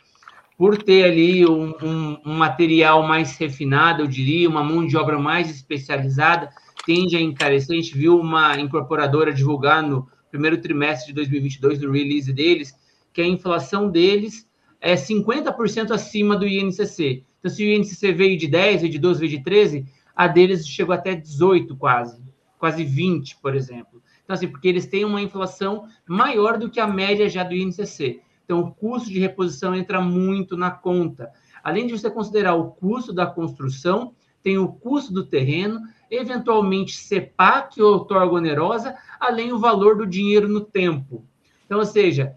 por 0.56 0.80
ter 0.80 1.04
ali 1.04 1.44
um, 1.46 1.74
um, 1.82 2.20
um, 2.24 2.34
material 2.34 3.02
mais 3.02 3.36
refinado, 3.36 4.02
eu 4.02 4.06
diria, 4.06 4.48
uma 4.48 4.62
mão 4.62 4.86
de 4.86 4.96
obra 4.96 5.18
mais 5.18 5.50
especializada, 5.50 6.50
tende 6.86 7.16
a 7.16 7.20
encarecer. 7.20 7.76
A 7.76 7.80
gente 7.80 7.96
viu 7.96 8.18
uma 8.18 8.58
incorporadora 8.58 9.32
divulgar 9.32 9.82
no 9.82 10.08
primeiro 10.30 10.58
trimestre 10.58 11.08
de 11.08 11.14
2022, 11.14 11.80
no 11.80 11.92
release 11.92 12.32
deles, 12.32 12.74
que 13.12 13.22
a 13.22 13.26
inflação 13.26 13.88
deles 13.88 14.48
é 14.80 14.94
50% 14.94 15.92
acima 15.92 16.36
do 16.36 16.46
INCC. 16.46 17.24
Então, 17.38 17.50
se 17.50 17.64
o 17.64 17.66
INCC 17.66 18.12
veio 18.12 18.36
de 18.36 18.48
10, 18.48 18.82
veio 18.82 18.92
de 18.92 18.98
12, 18.98 19.20
veio 19.20 19.30
de 19.30 19.44
13, 19.44 19.86
a 20.14 20.26
deles 20.26 20.66
chegou 20.66 20.94
até 20.94 21.14
18 21.14 21.76
quase, 21.76 22.22
quase 22.58 22.84
20, 22.84 23.38
por 23.40 23.54
exemplo. 23.54 24.02
Então, 24.24 24.34
assim, 24.34 24.48
porque 24.48 24.68
eles 24.68 24.86
têm 24.86 25.04
uma 25.04 25.22
inflação 25.22 25.86
maior 26.06 26.58
do 26.58 26.70
que 26.70 26.80
a 26.80 26.86
média 26.86 27.28
já 27.28 27.44
do 27.44 27.54
INCC. 27.54 28.20
Então, 28.44 28.60
o 28.60 28.72
custo 28.72 29.08
de 29.08 29.18
reposição 29.18 29.74
entra 29.74 30.00
muito 30.00 30.56
na 30.56 30.70
conta. 30.70 31.30
Além 31.62 31.86
de 31.86 31.96
você 31.96 32.10
considerar 32.10 32.54
o 32.54 32.72
custo 32.72 33.12
da 33.12 33.26
construção, 33.26 34.14
tem 34.44 34.58
o 34.58 34.68
custo 34.68 35.12
do 35.12 35.24
terreno, 35.24 35.80
eventualmente 36.10 36.94
CEPAC 36.94 37.80
ou 37.80 37.94
outorga 37.94 38.34
onerosa, 38.34 38.94
além 39.18 39.52
o 39.52 39.58
valor 39.58 39.96
do 39.96 40.06
dinheiro 40.06 40.46
no 40.46 40.60
tempo. 40.60 41.24
Então, 41.64 41.78
ou 41.78 41.86
seja, 41.86 42.36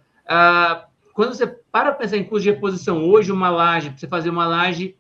quando 1.14 1.36
você 1.36 1.46
para 1.46 1.92
pensar 1.92 2.18
em 2.18 2.24
custo 2.24 2.44
de 2.44 2.52
reposição, 2.52 3.04
hoje 3.04 3.32
uma 3.32 3.50
laje, 3.50 3.90
para 3.90 4.00
você 4.00 4.08
fazer 4.08 4.30
uma 4.30 4.48
laje 4.48 4.96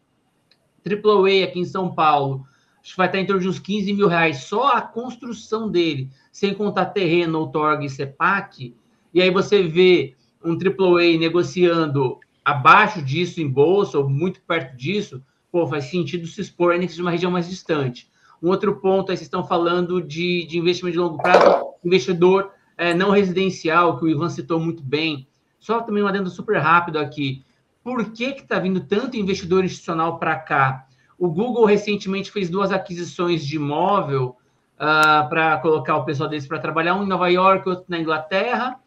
AAA 0.85 1.45
aqui 1.45 1.59
em 1.59 1.65
São 1.65 1.95
Paulo, 1.95 2.45
acho 2.81 2.91
que 2.91 2.97
vai 2.97 3.07
estar 3.07 3.19
em 3.19 3.25
torno 3.25 3.41
de 3.41 3.47
uns 3.47 3.57
15 3.57 3.93
mil 3.93 4.07
reais, 4.07 4.43
só 4.43 4.73
a 4.73 4.81
construção 4.81 5.69
dele, 5.69 6.09
sem 6.31 6.53
contar 6.53 6.87
terreno, 6.87 7.39
outorga 7.39 7.85
e 7.85 7.89
CEPAC, 7.89 8.75
e 9.13 9.21
aí 9.21 9.31
você 9.31 9.63
vê 9.63 10.13
um 10.43 10.51
AAA 10.53 11.17
negociando 11.17 12.19
abaixo 12.43 13.01
disso 13.01 13.41
em 13.41 13.47
bolsa, 13.47 13.97
ou 13.97 14.09
muito 14.09 14.41
perto 14.41 14.75
disso, 14.75 15.23
pô, 15.57 15.65
faz 15.65 15.85
sentido 15.85 16.27
se 16.27 16.39
expor 16.39 16.77
de 16.77 17.01
uma 17.01 17.09
região 17.09 17.31
mais 17.31 17.49
distante. 17.49 18.07
Um 18.43 18.49
outro 18.49 18.75
ponto, 18.75 19.09
aí 19.09 19.17
vocês 19.17 19.25
estão 19.25 19.43
falando 19.43 19.99
de, 19.99 20.45
de 20.45 20.59
investimento 20.59 20.93
de 20.93 20.99
longo 20.99 21.17
prazo, 21.17 21.69
investidor 21.83 22.51
é, 22.77 22.93
não 22.93 23.09
residencial, 23.09 23.97
que 23.97 24.05
o 24.05 24.07
Ivan 24.07 24.29
citou 24.29 24.59
muito 24.59 24.83
bem. 24.83 25.27
Só 25.59 25.81
também 25.81 26.03
um 26.03 26.07
adendo 26.07 26.29
super 26.29 26.59
rápido 26.59 26.99
aqui. 26.99 27.43
Por 27.83 28.11
que 28.11 28.25
está 28.25 28.59
vindo 28.59 28.81
tanto 28.81 29.17
investidor 29.17 29.65
institucional 29.65 30.19
para 30.19 30.35
cá? 30.35 30.85
O 31.17 31.27
Google 31.27 31.65
recentemente 31.65 32.29
fez 32.29 32.51
duas 32.51 32.71
aquisições 32.71 33.43
de 33.43 33.55
imóvel 33.55 34.37
uh, 34.75 35.27
para 35.27 35.57
colocar 35.57 35.97
o 35.97 36.05
pessoal 36.05 36.29
deles 36.29 36.45
para 36.45 36.59
trabalhar, 36.59 36.93
um 36.93 37.03
em 37.03 37.07
Nova 37.07 37.29
York, 37.29 37.67
outro 37.67 37.85
na 37.87 37.97
Inglaterra. 37.97 38.79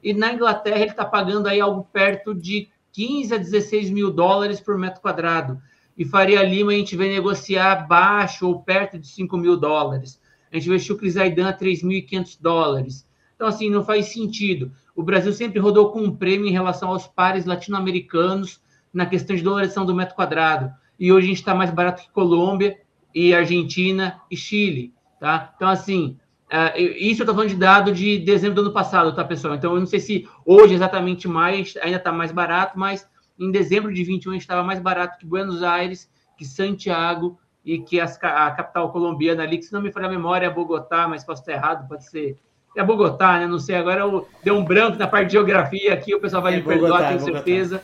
E 0.00 0.14
na 0.14 0.32
Inglaterra 0.32 0.82
ele 0.82 0.92
está 0.92 1.04
pagando 1.04 1.48
aí 1.48 1.60
algo 1.60 1.82
perto 1.92 2.32
de 2.32 2.68
15 2.92 3.34
a 3.34 3.38
16 3.38 3.90
mil 3.90 4.08
dólares 4.08 4.60
por 4.60 4.78
metro 4.78 5.00
quadrado 5.00 5.60
e 5.96 6.04
Faria 6.04 6.42
Lima 6.42 6.72
a 6.72 6.74
gente 6.74 6.96
vem 6.96 7.12
negociar 7.12 7.86
baixo 7.86 8.46
ou 8.46 8.62
perto 8.62 8.98
de 8.98 9.06
5 9.06 9.36
mil 9.36 9.56
dólares. 9.56 10.20
A 10.50 10.56
gente 10.56 10.68
investiu 10.68 10.94
o 10.94 10.98
Crisaidan 10.98 11.48
a 11.48 11.56
3.500 11.56 12.38
dólares. 12.40 13.06
Então, 13.34 13.46
assim, 13.46 13.70
não 13.70 13.84
faz 13.84 14.06
sentido. 14.06 14.72
O 14.94 15.02
Brasil 15.02 15.32
sempre 15.32 15.58
rodou 15.58 15.90
com 15.90 16.00
um 16.00 16.14
prêmio 16.14 16.46
em 16.46 16.52
relação 16.52 16.90
aos 16.90 17.06
pares 17.06 17.44
latino-americanos 17.44 18.60
na 18.92 19.06
questão 19.06 19.34
de 19.34 19.42
dolarização 19.42 19.86
do 19.86 19.94
metro 19.94 20.14
quadrado. 20.14 20.72
E 20.98 21.10
hoje 21.10 21.26
a 21.26 21.28
gente 21.28 21.38
está 21.38 21.54
mais 21.54 21.70
barato 21.70 22.02
que 22.02 22.10
Colômbia 22.10 22.78
e 23.14 23.34
Argentina 23.34 24.20
e 24.30 24.36
Chile, 24.36 24.92
tá? 25.18 25.52
Então, 25.56 25.68
assim, 25.68 26.16
uh, 26.52 26.78
isso 26.78 27.22
eu 27.22 27.24
estou 27.24 27.34
falando 27.34 27.50
de 27.50 27.56
dado 27.56 27.92
de 27.92 28.18
dezembro 28.18 28.56
do 28.56 28.60
ano 28.62 28.72
passado, 28.72 29.14
tá, 29.14 29.24
pessoal? 29.24 29.54
Então, 29.54 29.74
eu 29.74 29.80
não 29.80 29.86
sei 29.86 30.00
se 30.00 30.28
hoje, 30.44 30.74
exatamente 30.74 31.26
mais, 31.26 31.76
ainda 31.82 31.96
está 31.96 32.12
mais 32.12 32.30
barato, 32.30 32.78
mas 32.78 33.08
em 33.38 33.50
dezembro 33.50 33.92
de 33.92 34.04
21 34.04 34.34
estava 34.34 34.62
mais 34.62 34.80
barato 34.80 35.18
que 35.18 35.26
Buenos 35.26 35.62
Aires, 35.62 36.10
que 36.36 36.44
Santiago 36.44 37.38
e 37.64 37.78
que 37.78 38.00
as, 38.00 38.18
a 38.22 38.50
capital 38.50 38.90
colombiana 38.90 39.42
ali, 39.42 39.58
que 39.58 39.64
se 39.64 39.72
não 39.72 39.80
me 39.80 39.92
falha 39.92 40.06
a 40.06 40.10
memória 40.10 40.46
é 40.46 40.50
Bogotá, 40.50 41.06
mas 41.06 41.24
posso 41.24 41.42
estar 41.42 41.52
errado, 41.52 41.88
pode 41.88 42.08
ser. 42.08 42.36
É 42.76 42.82
Bogotá, 42.82 43.38
né? 43.38 43.46
Não 43.46 43.58
sei, 43.58 43.76
agora 43.76 44.00
eu, 44.00 44.26
deu 44.42 44.56
um 44.56 44.64
branco 44.64 44.98
na 44.98 45.06
parte 45.06 45.26
de 45.26 45.32
geografia 45.32 45.92
aqui, 45.92 46.14
o 46.14 46.20
pessoal 46.20 46.42
vai 46.42 46.54
é 46.54 46.56
me 46.56 46.62
Bogotá, 46.62 46.80
perdoar, 46.80 47.08
tenho 47.08 47.20
é 47.20 47.32
certeza. 47.32 47.82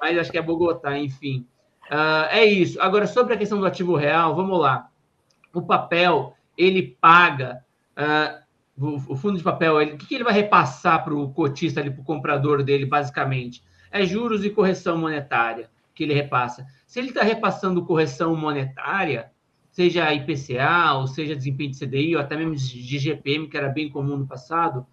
Mas 0.00 0.18
acho 0.18 0.30
que 0.30 0.38
é 0.38 0.42
Bogotá, 0.42 0.98
enfim. 0.98 1.46
Uh, 1.90 2.26
é 2.30 2.44
isso. 2.44 2.80
Agora, 2.80 3.06
sobre 3.06 3.34
a 3.34 3.36
questão 3.36 3.60
do 3.60 3.66
ativo 3.66 3.96
real, 3.96 4.34
vamos 4.34 4.58
lá. 4.58 4.88
O 5.54 5.62
papel, 5.62 6.34
ele 6.56 6.96
paga. 7.00 7.64
Uh, 7.96 8.42
o, 9.08 9.16
fundo 9.16 9.36
de 9.36 9.44
papel, 9.44 9.80
ele, 9.80 9.92
o 9.92 9.98
que, 9.98 10.06
que 10.06 10.14
ele 10.14 10.24
vai 10.24 10.32
repassar 10.32 11.04
para 11.04 11.14
o 11.14 11.30
cotista, 11.32 11.82
para 11.82 11.90
o 11.90 12.04
comprador 12.04 12.62
dele, 12.62 12.86
basicamente? 12.86 13.62
É 13.92 14.04
juros 14.04 14.44
e 14.44 14.50
correção 14.50 14.96
monetária 14.96 15.70
que 15.94 16.02
ele 16.02 16.14
repassa. 16.14 16.66
Se 16.86 16.98
ele 16.98 17.08
está 17.08 17.22
repassando 17.22 17.84
correção 17.84 18.34
monetária, 18.34 19.30
seja 19.70 20.12
IPCA, 20.12 20.94
ou 20.94 21.06
seja 21.06 21.36
desempenho 21.36 21.70
de 21.70 21.78
CDI, 21.78 22.16
ou 22.16 22.22
até 22.22 22.36
mesmo 22.36 22.54
de 22.54 22.98
GPM, 22.98 23.48
que 23.48 23.56
era 23.56 23.68
bem 23.68 23.88
comum 23.88 24.16
no 24.16 24.26
passado, 24.26 24.86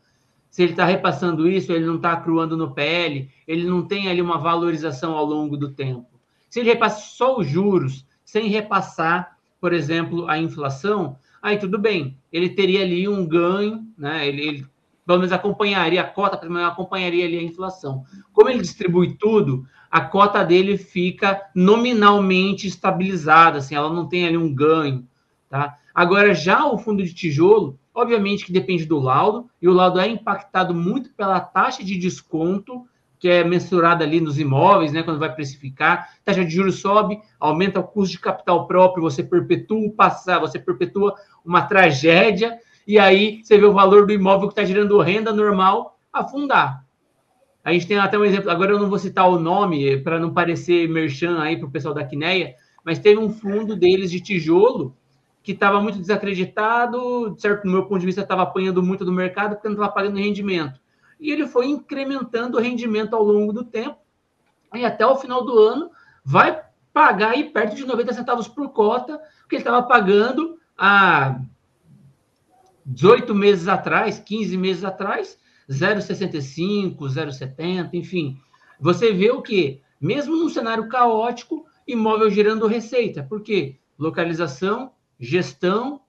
se 0.50 0.64
ele 0.64 0.72
está 0.72 0.86
repassando 0.86 1.48
isso, 1.48 1.72
ele 1.72 1.86
não 1.86 1.96
está 1.96 2.14
acruando 2.14 2.58
no 2.58 2.74
PL, 2.74 3.30
ele 3.48 3.66
não 3.66 3.86
tem 3.86 4.10
ali 4.10 4.22
uma 4.22 4.38
valorização 4.38 5.16
ao 5.16 5.26
longo 5.26 5.56
do 5.56 5.72
tempo. 5.72 6.08
Se 6.50 6.60
ele 6.60 6.70
repassa 6.70 7.02
só 7.02 7.38
os 7.38 7.48
juros, 7.48 8.06
sem 8.26 8.48
repassar, 8.48 9.38
por 9.62 9.74
exemplo, 9.74 10.28
a 10.28 10.38
inflação, 10.38 11.18
aí 11.42 11.58
tudo 11.58 11.78
bem, 11.78 12.18
ele 12.32 12.50
teria 12.50 12.82
ali 12.82 13.08
um 13.08 13.26
ganho, 13.26 13.86
né? 13.98 14.28
ele, 14.28 14.42
ele 14.42 14.68
pelo 15.10 15.22
menos 15.22 15.32
acompanharia 15.32 16.02
a 16.02 16.04
cota, 16.04 16.38
pelo 16.38 16.54
menos 16.54 16.70
acompanharia 16.70 17.26
ali 17.26 17.40
a 17.40 17.42
inflação. 17.42 18.04
Como 18.32 18.48
ele 18.48 18.62
distribui 18.62 19.16
tudo, 19.16 19.66
a 19.90 20.02
cota 20.02 20.46
dele 20.46 20.78
fica 20.78 21.50
nominalmente 21.56 22.68
estabilizada, 22.68 23.58
assim, 23.58 23.74
ela 23.74 23.92
não 23.92 24.08
tem 24.08 24.28
ali 24.28 24.38
um 24.38 24.54
ganho, 24.54 25.08
tá? 25.50 25.80
Agora, 25.96 26.36
já 26.36 26.64
o 26.64 26.78
fundo 26.78 27.04
de 27.04 27.12
tijolo, 27.12 27.80
obviamente 27.92 28.46
que 28.46 28.52
depende 28.52 28.86
do 28.86 29.00
laudo, 29.00 29.50
e 29.60 29.68
o 29.68 29.74
laudo 29.74 30.00
é 30.00 30.08
impactado 30.08 30.76
muito 30.76 31.12
pela 31.16 31.40
taxa 31.40 31.84
de 31.84 31.98
desconto 31.98 32.86
que 33.18 33.28
é 33.28 33.44
mensurada 33.44 34.04
ali 34.06 34.22
nos 34.22 34.38
imóveis, 34.38 34.94
né, 34.94 35.02
quando 35.02 35.20
vai 35.20 35.34
precificar, 35.34 36.18
taxa 36.24 36.46
de 36.46 36.52
juros 36.52 36.82
sobe, 36.82 37.20
aumenta 37.40 37.80
o 37.80 37.84
custo 37.84 38.12
de 38.12 38.20
capital 38.20 38.68
próprio, 38.68 39.02
você 39.02 39.24
perpetua 39.24 39.88
o 39.88 39.92
passar, 39.92 40.38
você 40.38 40.60
perpetua 40.60 41.16
uma 41.44 41.64
tragédia, 41.64 42.60
e 42.90 42.98
aí 42.98 43.44
você 43.44 43.56
vê 43.56 43.68
o 43.68 43.72
valor 43.72 44.08
do 44.08 44.12
imóvel 44.12 44.48
que 44.48 44.54
está 44.54 44.64
gerando 44.64 45.00
renda 45.00 45.32
normal 45.32 46.00
afundar. 46.12 46.84
A 47.64 47.72
gente 47.72 47.86
tem 47.86 48.00
até 48.00 48.18
um 48.18 48.26
exemplo, 48.26 48.50
agora 48.50 48.72
eu 48.72 48.80
não 48.80 48.90
vou 48.90 48.98
citar 48.98 49.30
o 49.30 49.38
nome 49.38 49.98
para 49.98 50.20
não 50.20 50.34
parecer 50.34 50.90
merchan 50.90 51.40
aí 51.40 51.56
para 51.56 51.68
o 51.68 51.72
pessoal 51.72 51.94
da 51.94 52.04
Quineia, 52.04 52.56
mas 52.84 52.98
teve 52.98 53.20
um 53.20 53.32
fundo 53.32 53.76
deles 53.76 54.10
de 54.10 54.20
tijolo 54.20 54.98
que 55.44 55.52
estava 55.52 55.80
muito 55.80 56.00
desacreditado, 56.00 57.36
certo, 57.38 57.66
no 57.66 57.74
meu 57.74 57.86
ponto 57.86 58.00
de 58.00 58.08
vista, 58.08 58.22
estava 58.22 58.42
apanhando 58.42 58.82
muito 58.82 59.06
do 59.06 59.12
mercado 59.12 59.54
porque 59.54 59.68
não 59.68 59.76
estava 59.76 59.94
pagando 59.94 60.18
rendimento. 60.18 60.80
E 61.20 61.32
ele 61.32 61.46
foi 61.46 61.68
incrementando 61.68 62.58
o 62.58 62.60
rendimento 62.60 63.16
ao 63.16 63.22
longo 63.22 63.54
do 63.54 63.64
tempo, 63.64 64.00
e 64.74 64.84
até 64.84 65.06
o 65.06 65.16
final 65.16 65.46
do 65.46 65.60
ano 65.60 65.92
vai 66.26 66.60
pagar 66.92 67.34
aí 67.34 67.52
perto 67.52 67.76
de 67.76 67.86
90 67.86 68.14
centavos 68.14 68.48
por 68.48 68.68
cota, 68.70 69.22
porque 69.42 69.58
ele 69.58 69.62
estava 69.62 69.84
pagando 69.84 70.58
a 70.76 71.40
18 72.90 73.36
meses 73.36 73.68
atrás, 73.68 74.20
15 74.20 74.58
meses 74.58 74.84
atrás, 74.84 75.38
0,65, 75.70 76.98
0,70, 76.98 77.94
enfim. 77.94 78.40
Você 78.80 79.14
vê 79.14 79.30
o 79.30 79.44
que? 79.44 79.82
Mesmo 80.02 80.36
num 80.36 80.50
cenário 80.50 80.90
caótico, 80.90 81.66
imóvel 81.88 82.32
gerando 82.32 82.66
receita. 82.66 83.22
Por 83.22 83.42
quê? 83.42 83.78
Localização, 83.98 84.92
gestão, 85.20 86.02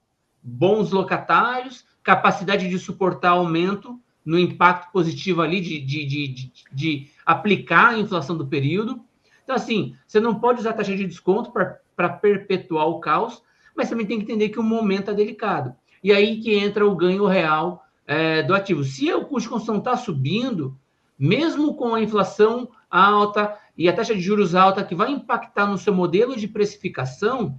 bons 0.42 0.90
locatários, 0.90 1.84
capacidade 2.02 2.68
de 2.68 2.78
suportar 2.78 3.30
aumento 3.30 4.00
no 4.24 4.38
impacto 4.38 4.90
positivo 4.90 5.42
ali 5.42 5.60
de, 5.60 5.80
de, 5.80 6.06
de, 6.06 6.52
de, 6.72 7.10
aplicar 7.26 7.90
a 7.90 7.98
inflação 7.98 8.36
do 8.36 8.46
período. 8.46 9.00
Então, 9.44 9.54
assim, 9.54 9.94
você 10.06 10.18
não 10.18 10.34
pode 10.34 10.60
usar 10.60 10.72
taxa 10.72 10.96
de 10.96 11.06
desconto 11.06 11.52
para 11.52 12.08
perpetuar 12.08 12.86
o 12.86 13.00
caos, 13.00 13.42
mas 13.76 13.90
também 13.90 14.06
tem 14.06 14.18
que 14.18 14.24
entender 14.24 14.48
que 14.48 14.58
o 14.58 14.62
momento 14.62 15.10
é 15.10 15.14
delicado. 15.14 15.74
E 16.03 16.13
aí 16.13 16.40
que 16.40 16.55
entra 16.55 16.87
o 16.87 16.96
ganho 16.96 17.27
real 17.27 17.85
é, 18.07 18.42
do 18.42 18.55
ativo. 18.55 18.83
Se 18.83 19.13
o 19.13 19.25
custo 19.25 19.42
de 19.42 19.48
construção 19.48 19.79
está 19.79 19.96
subindo, 19.96 20.77
mesmo 21.19 21.75
com 21.75 21.94
a 21.94 22.01
inflação 22.01 22.69
alta 22.90 23.57
e 23.77 23.88
a 23.88 23.92
taxa 23.92 24.15
de 24.15 24.21
juros 24.21 24.55
alta, 24.55 24.83
que 24.83 24.94
vai 24.94 25.11
impactar 25.13 25.67
no 25.67 25.79
seu 25.79 25.94
modelo 25.94 26.37
de 26.37 26.48
precificação, 26.48 27.57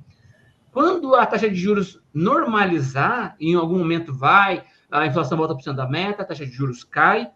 quando 0.71 1.15
a 1.15 1.25
taxa 1.25 1.49
de 1.49 1.55
juros 1.55 2.01
normalizar, 2.13 3.35
em 3.39 3.55
algum 3.55 3.77
momento 3.77 4.13
vai, 4.13 4.63
a 4.89 5.05
inflação 5.05 5.37
volta 5.37 5.55
para 5.55 5.71
o 5.71 5.75
da 5.75 5.87
meta, 5.87 6.21
a 6.21 6.25
taxa 6.25 6.45
de 6.45 6.51
juros 6.51 6.83
cai, 6.83 7.29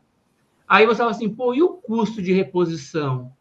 aí 0.67 0.85
você 0.85 0.97
fala 0.97 1.11
assim, 1.11 1.29
pô, 1.29 1.53
e 1.53 1.61
o 1.61 1.69
custo 1.69 2.21
de 2.21 2.33
reposição? 2.33 3.31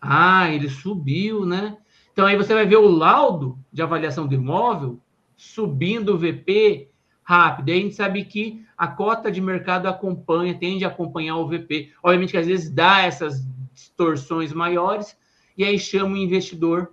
Ah, 0.00 0.50
ele 0.50 0.68
subiu, 0.68 1.46
né? 1.46 1.76
Então 2.12 2.26
aí 2.26 2.36
você 2.36 2.52
vai 2.52 2.66
ver 2.66 2.76
o 2.76 2.88
laudo 2.88 3.58
de 3.72 3.80
avaliação 3.80 4.26
do 4.26 4.34
imóvel, 4.34 5.00
subindo 5.42 6.14
o 6.14 6.18
VP 6.18 6.88
rápido. 7.24 7.68
E 7.68 7.72
a 7.72 7.76
gente 7.76 7.94
sabe 7.96 8.24
que 8.24 8.64
a 8.78 8.86
cota 8.86 9.30
de 9.30 9.40
mercado 9.40 9.88
acompanha, 9.88 10.54
tende 10.54 10.84
a 10.84 10.88
acompanhar 10.88 11.36
o 11.36 11.48
VP. 11.48 11.90
Obviamente 12.02 12.30
que 12.30 12.38
às 12.38 12.46
vezes 12.46 12.70
dá 12.70 13.02
essas 13.02 13.44
distorções 13.72 14.52
maiores 14.52 15.16
e 15.58 15.64
aí 15.64 15.78
chama 15.78 16.14
o 16.14 16.16
investidor 16.16 16.92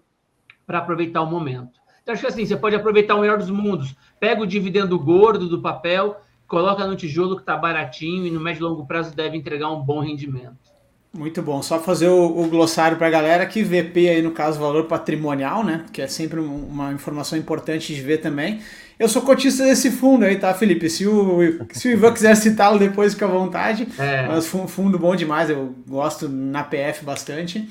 para 0.65 0.79
aproveitar 0.79 1.21
o 1.21 1.27
momento. 1.27 1.79
Então, 2.01 2.13
acho 2.13 2.23
que 2.23 2.27
assim, 2.27 2.45
você 2.45 2.57
pode 2.57 2.75
aproveitar 2.75 3.15
o 3.15 3.21
melhor 3.21 3.37
dos 3.37 3.51
mundos. 3.51 3.95
Pega 4.19 4.41
o 4.41 4.47
dividendo 4.47 4.97
gordo 4.97 5.47
do 5.47 5.61
papel, 5.61 6.19
coloca 6.47 6.87
no 6.87 6.95
tijolo 6.95 7.35
que 7.35 7.43
está 7.43 7.55
baratinho 7.55 8.25
e 8.25 8.31
no 8.31 8.39
médio 8.39 8.61
e 8.61 8.63
longo 8.63 8.85
prazo 8.87 9.15
deve 9.15 9.37
entregar 9.37 9.69
um 9.69 9.81
bom 9.81 9.99
rendimento. 9.99 10.68
Muito 11.11 11.41
bom. 11.41 11.61
Só 11.63 11.79
fazer 11.79 12.07
o, 12.07 12.39
o 12.39 12.47
glossário 12.47 12.97
para 12.97 13.07
a 13.07 13.09
galera 13.09 13.45
que 13.45 13.63
VP 13.63 14.09
aí 14.09 14.21
no 14.21 14.31
caso 14.31 14.59
valor 14.59 14.85
patrimonial, 14.85 15.63
né? 15.63 15.85
Que 15.91 16.03
é 16.03 16.07
sempre 16.07 16.39
uma 16.39 16.93
informação 16.93 17.37
importante 17.37 17.93
de 17.93 18.01
ver 18.01 18.19
também. 18.19 18.59
Eu 18.99 19.07
sou 19.07 19.21
cotista 19.21 19.63
desse 19.63 19.89
fundo 19.89 20.25
aí, 20.25 20.35
tá, 20.37 20.53
Felipe? 20.53 20.89
Se 20.89 21.07
o, 21.07 21.65
se 21.71 21.87
o 21.87 21.91
Ivan 21.91 22.13
quiser 22.13 22.35
citá-lo 22.35 22.77
depois, 22.77 23.13
fica 23.13 23.25
à 23.25 23.29
vontade. 23.29 23.87
É. 23.97 24.27
Mas 24.27 24.45
fundo 24.45 24.99
bom 24.99 25.15
demais, 25.15 25.49
eu 25.49 25.73
gosto 25.87 26.29
na 26.29 26.63
PF 26.63 27.03
bastante. 27.03 27.67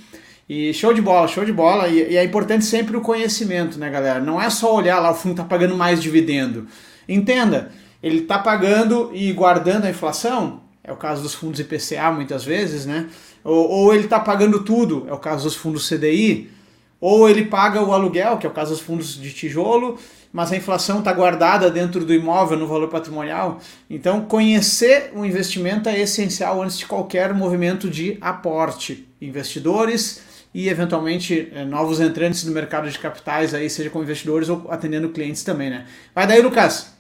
E 0.49 0.73
show 0.73 0.95
de 0.95 1.03
bola, 1.03 1.29
show 1.29 1.45
de 1.45 1.53
bola. 1.53 1.87
E, 1.87 2.13
e, 2.13 2.17
é 2.17 2.25
importante 2.25 2.65
sempre 2.65 2.97
o 2.97 3.03
conhecimento, 3.03 3.79
né, 3.79 3.91
galera? 3.91 4.19
Não 4.19 4.41
é 4.41 4.49
só 4.49 4.75
olhar 4.75 4.99
lá, 4.99 5.11
o 5.11 5.15
fundo 5.15 5.37
tá 5.37 5.45
pagando 5.45 5.77
mais 5.77 6.03
dividendo. 6.03 6.67
Entenda, 7.07 7.71
ele 8.03 8.23
tá 8.23 8.39
pagando 8.39 9.11
e 9.13 9.31
guardando 9.33 9.85
a 9.85 9.91
inflação, 9.91 10.63
é 10.89 10.93
o 10.93 10.97
caso 10.97 11.23
dos 11.23 11.35
fundos 11.35 11.61
IPCA 11.61 12.11
muitas 12.11 12.45
vezes, 12.45 12.87
né? 12.87 13.09
Ou, 13.45 13.69
ou 13.69 13.95
ele 13.95 14.09
tá 14.09 14.19
pagando 14.19 14.65
tudo, 14.65 15.07
é 15.07 15.13
o 15.13 15.19
caso 15.19 15.45
dos 15.45 15.55
fundos 15.55 15.87
CDI. 15.87 16.51
Ou 16.99 17.29
ele 17.29 17.45
paga 17.45 17.81
o 17.83 17.93
aluguel, 17.93 18.39
que 18.39 18.47
é 18.47 18.51
o 18.51 18.53
caso 18.53 18.73
dos 18.73 18.81
fundos 18.81 19.15
de 19.15 19.33
tijolo, 19.33 19.99
mas 20.33 20.51
a 20.51 20.57
inflação 20.57 20.99
está 20.99 21.13
guardada 21.13 21.71
dentro 21.71 22.05
do 22.05 22.13
imóvel 22.13 22.59
no 22.59 22.67
valor 22.67 22.89
patrimonial. 22.89 23.61
Então, 23.89 24.23
conhecer 24.23 25.13
o 25.15 25.25
investimento 25.25 25.89
é 25.89 26.01
essencial 26.01 26.63
antes 26.63 26.79
de 26.79 26.87
qualquer 26.87 27.33
movimento 27.35 27.89
de 27.89 28.19
aporte. 28.21 29.07
Investidores 29.21 30.23
e, 30.53 30.69
eventualmente, 30.69 31.53
eh, 31.53 31.65
novos 31.65 32.01
entrantes 32.01 32.45
no 32.45 32.53
mercado 32.53 32.91
de 32.91 32.99
capitais, 32.99 33.55
aí, 33.55 33.69
seja 33.69 33.91
com 33.91 34.03
investidores 34.03 34.49
ou 34.49 34.67
atendendo 34.71 35.11
clientes 35.11 35.45
também, 35.45 35.71
né? 35.71 35.87
Vai 36.15 36.27
daí, 36.27 36.41
Lucas. 36.41 36.98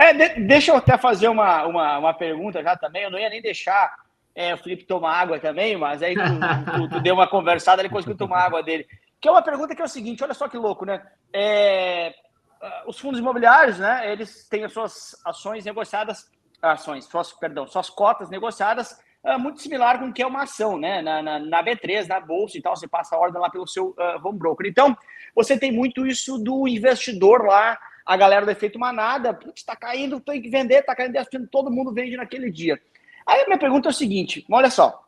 É, 0.00 0.14
de, 0.14 0.40
deixa 0.46 0.72
eu 0.72 0.76
até 0.76 0.96
fazer 0.96 1.28
uma, 1.28 1.66
uma, 1.66 1.98
uma 1.98 2.14
pergunta 2.14 2.62
já 2.62 2.74
também. 2.74 3.02
Eu 3.02 3.10
não 3.10 3.18
ia 3.18 3.28
nem 3.28 3.42
deixar 3.42 3.94
é, 4.34 4.54
o 4.54 4.56
Felipe 4.56 4.84
tomar 4.84 5.14
água 5.14 5.38
também, 5.38 5.76
mas 5.76 6.02
aí 6.02 6.14
tu, 6.14 6.22
tu, 6.74 6.88
tu 6.88 7.00
deu 7.00 7.12
uma 7.12 7.28
conversada, 7.28 7.82
ele 7.82 7.90
conseguiu 7.90 8.16
tomar 8.16 8.46
água 8.46 8.62
dele. 8.62 8.86
Que 9.20 9.28
é 9.28 9.30
uma 9.30 9.42
pergunta 9.42 9.76
que 9.76 9.82
é 9.82 9.84
o 9.84 9.88
seguinte: 9.88 10.24
olha 10.24 10.32
só 10.32 10.48
que 10.48 10.56
louco, 10.56 10.86
né? 10.86 11.06
É, 11.34 12.14
uh, 12.62 12.88
os 12.88 12.98
fundos 12.98 13.20
imobiliários, 13.20 13.78
né, 13.78 14.10
eles 14.10 14.48
têm 14.48 14.64
as 14.64 14.72
suas 14.72 15.14
ações 15.22 15.66
negociadas, 15.66 16.30
ações, 16.62 17.04
suas, 17.04 17.34
perdão, 17.34 17.66
suas 17.66 17.90
cotas 17.90 18.30
negociadas 18.30 18.98
uh, 19.22 19.38
muito 19.38 19.60
similar 19.60 19.98
com 19.98 20.06
o 20.06 20.12
que 20.14 20.22
é 20.22 20.26
uma 20.26 20.44
ação, 20.44 20.78
né, 20.78 21.02
na, 21.02 21.22
na, 21.22 21.38
na, 21.38 21.62
B3, 21.62 22.06
na 22.06 22.20
bolsa 22.20 22.56
e 22.56 22.62
tal, 22.62 22.74
você 22.74 22.88
passa 22.88 23.14
a 23.14 23.18
ordem 23.18 23.38
lá 23.38 23.50
pelo 23.50 23.66
seu 23.66 23.88
uh, 23.88 24.26
home 24.26 24.38
broker. 24.38 24.66
Então, 24.66 24.96
você 25.34 25.58
tem 25.58 25.70
muito 25.70 26.06
isso 26.06 26.38
do 26.38 26.66
investidor 26.66 27.44
lá, 27.44 27.78
a 28.04 28.16
galera 28.16 28.44
do 28.44 28.50
efeito 28.50 28.78
manada, 28.78 29.38
está 29.54 29.76
caindo, 29.76 30.20
tem 30.20 30.40
que 30.40 30.48
vender, 30.48 30.80
está 30.80 30.94
caindo, 30.94 31.16
todo 31.50 31.70
mundo 31.70 31.92
vende 31.92 32.16
naquele 32.16 32.50
dia. 32.50 32.80
Aí 33.26 33.42
a 33.42 33.46
minha 33.46 33.58
pergunta 33.58 33.88
é 33.88 33.90
o 33.90 33.94
seguinte, 33.94 34.44
olha 34.50 34.70
só, 34.70 35.02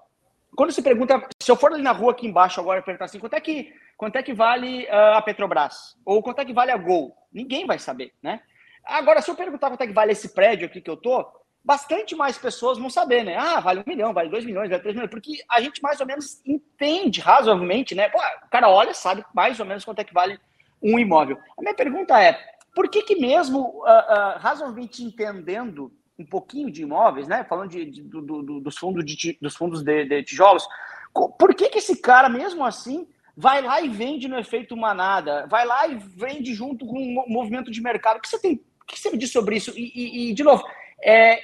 quando 0.55 0.70
você 0.70 0.82
pergunta, 0.82 1.26
se 1.40 1.51
eu 1.51 1.57
for 1.57 1.72
ali 1.72 1.82
na 1.82 1.93
rua 1.93 2.12
aqui 2.12 2.26
embaixo 2.26 2.61
agora 2.61 2.80
e 2.80 2.82
perguntar 2.82 3.07
assim, 3.07 3.18
quanto 3.18 3.34
é 3.34 3.40
que, 3.40 3.72
quanto 3.97 4.16
é 4.16 4.22
que 4.22 4.34
vale 4.34 4.84
uh, 4.84 5.16
a 5.16 5.22
Petrobras? 5.22 5.97
Ou 6.05 6.22
quanto 6.22 6.40
é 6.40 6.45
que 6.45 6.53
vale 6.53 6.70
a 6.70 6.76
Gol? 6.76 7.16
Ninguém 7.32 7.66
vai 7.66 7.78
saber, 7.78 8.12
né? 8.22 8.40
Agora, 8.84 9.22
se 9.22 9.30
eu 9.30 9.34
perguntar 9.34 9.70
quanto 9.70 9.80
é 9.80 9.86
que 9.86 9.93
vale 9.93 10.12
esse 10.12 10.34
prédio 10.34 10.66
aqui 10.66 10.80
que 10.80 10.90
eu 10.90 10.97
tô, 10.97 11.26
bastante 11.64 12.14
mais 12.14 12.36
pessoas 12.36 12.78
vão 12.78 12.90
saber, 12.90 13.24
né? 13.24 13.36
Ah, 13.36 13.61
vale 13.61 13.80
um 13.80 13.84
milhão, 13.86 14.12
vale 14.12 14.28
dois 14.28 14.45
milhões, 14.45 14.68
vale 14.68 14.82
três 14.82 14.95
milhões, 14.95 15.11
porque 15.11 15.43
a 15.49 15.61
gente 15.61 15.80
mais 15.82 16.01
ou 16.01 16.07
menos 16.07 16.43
entende 16.45 17.20
razoavelmente, 17.20 17.95
né? 17.95 18.09
Pô, 18.09 18.18
o 18.18 18.51
cara 18.51 18.68
olha, 18.68 18.93
sabe 18.93 19.24
mais 19.34 19.59
ou 19.59 19.66
menos 19.66 19.84
quanto 19.84 20.01
é 20.01 20.05
que 20.05 20.12
vale 20.12 20.38
um 20.82 20.99
imóvel. 20.99 21.38
A 21.57 21.62
minha 21.62 21.74
pergunta 21.74 22.20
é, 22.20 22.38
por 22.75 22.89
que 22.89 23.03
que 23.03 23.16
mesmo 23.16 23.61
uh, 23.61 23.83
uh, 23.83 24.39
razoavelmente 24.39 25.03
entendendo 25.03 25.93
um 26.18 26.25
pouquinho 26.25 26.70
de 26.70 26.83
imóveis, 26.83 27.29
né? 27.29 27.45
Falando 27.45 27.70
de, 27.70 27.85
de 27.85 28.03
do, 28.03 28.20
do, 28.20 28.61
dos 28.61 28.77
fundos 28.77 29.05
de, 29.05 29.39
dos 29.41 29.57
fundos 29.57 29.83
de, 29.83 30.05
de, 30.05 30.23
tijolos, 30.23 30.66
por 31.12 31.55
que 31.55 31.68
que 31.68 31.79
esse 31.79 32.01
cara 32.01 32.29
mesmo 32.29 32.64
assim 32.64 33.07
vai 33.37 33.62
lá 33.62 33.81
e 33.81 33.89
vende 33.89 34.29
no 34.29 34.39
efeito 34.39 34.77
manada, 34.77 35.47
vai 35.47 35.66
lá 35.66 35.87
e 35.87 35.97
vende 35.97 36.55
junto 36.55 36.87
com 36.87 36.97
o 36.97 37.29
movimento 37.29 37.70
de 37.70 37.81
mercado? 37.81 38.18
O 38.18 38.20
que 38.20 38.29
você 38.29 38.39
tem? 38.39 38.62
O 38.83 38.87
que 38.87 38.99
você 38.99 39.11
me 39.11 39.18
diz 39.18 39.31
sobre 39.31 39.57
isso? 39.57 39.73
E, 39.77 39.93
e, 39.95 40.31
e 40.31 40.35
de 40.35 40.43
novo, 40.43 40.64
é, 41.03 41.43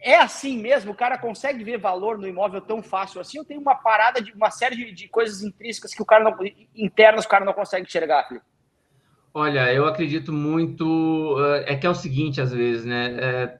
é 0.00 0.16
assim 0.16 0.58
mesmo? 0.58 0.92
O 0.92 0.96
cara 0.96 1.18
consegue 1.18 1.64
ver 1.64 1.78
valor 1.78 2.18
no 2.18 2.26
imóvel 2.26 2.60
tão 2.60 2.82
fácil 2.82 3.20
assim? 3.20 3.38
Ou 3.38 3.44
tem 3.44 3.58
uma 3.58 3.74
parada 3.74 4.20
de 4.20 4.32
uma 4.32 4.50
série 4.50 4.76
de, 4.76 4.92
de 4.92 5.08
coisas 5.08 5.42
intrínsecas 5.42 5.94
que 5.94 6.02
o 6.02 6.06
cara 6.06 6.24
não, 6.24 6.36
internas 6.74 7.24
o 7.24 7.28
cara 7.28 7.44
não 7.44 7.52
consegue 7.52 7.86
enxergar, 7.86 8.26
Felipe? 8.26 8.46
Olha, 9.38 9.72
eu 9.72 9.86
acredito 9.86 10.32
muito. 10.32 11.36
É 11.64 11.76
que 11.76 11.86
é 11.86 11.90
o 11.90 11.94
seguinte, 11.94 12.40
às 12.40 12.52
vezes, 12.52 12.84
né? 12.84 13.16
É, 13.20 13.58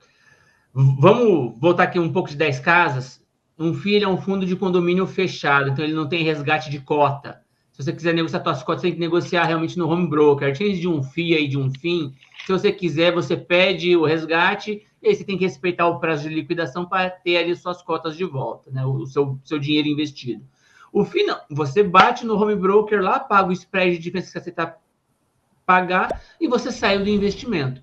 Vamos 0.75 1.59
voltar 1.59 1.85
aqui 1.85 1.99
um 1.99 2.13
pouco 2.13 2.29
de 2.29 2.37
10 2.37 2.61
casas. 2.61 3.21
Um 3.59 3.75
FII 3.75 4.05
é 4.05 4.09
um 4.09 4.17
fundo 4.17 4.47
de 4.47 4.55
condomínio 4.55 5.07
fechado, 5.07 5.71
então 5.71 5.85
ele 5.85 5.95
não 5.95 6.09
tem 6.09 6.23
resgate 6.23 6.71
de 6.71 6.79
cota. 6.81 7.41
Se 7.73 7.83
você 7.83 7.93
quiser 7.93 8.15
negociar 8.15 8.43
suas 8.43 8.63
cotas, 8.63 8.83
você 8.83 8.89
tem 8.89 8.95
que 8.95 9.01
negociar 9.01 9.45
realmente 9.45 9.79
no 9.79 9.89
home 9.89 10.09
broker. 10.09 10.53
Diferente 10.53 10.81
de 10.81 10.89
um 10.89 11.03
FII 11.03 11.45
e 11.45 11.49
de 11.49 11.59
um 11.59 11.71
FIM, 11.71 12.13
se 12.45 12.53
você 12.53 12.71
quiser, 12.71 13.13
você 13.13 13.37
pede 13.37 13.97
o 13.97 14.05
resgate 14.05 14.87
e 15.03 15.09
aí 15.09 15.15
você 15.15 15.25
tem 15.25 15.39
que 15.39 15.45
respeitar 15.45 15.87
o 15.89 15.99
prazo 15.99 16.29
de 16.29 16.35
liquidação 16.35 16.87
para 16.87 17.11
ter 17.11 17.37
ali 17.37 17.57
suas 17.57 17.83
cotas 17.83 18.17
de 18.17 18.25
volta, 18.25 18.71
né? 18.71 18.85
o 18.85 19.07
seu, 19.07 19.39
seu 19.45 19.59
dinheiro 19.59 19.89
investido. 19.89 20.45
O 20.93 21.05
FII 21.05 21.25
não, 21.25 21.41
você 21.51 21.83
bate 21.83 22.25
no 22.25 22.41
home 22.41 22.57
broker 22.57 23.03
lá, 23.03 23.19
paga 23.19 23.49
o 23.49 23.53
spread 23.53 23.97
de 23.97 24.03
diferença 24.03 24.33
que 24.33 24.41
você 24.41 24.51
está 24.51 24.77
pagar 25.69 26.23
e 26.41 26.49
você 26.49 26.73
sai 26.73 26.99
do 26.99 27.11
investimento. 27.11 27.83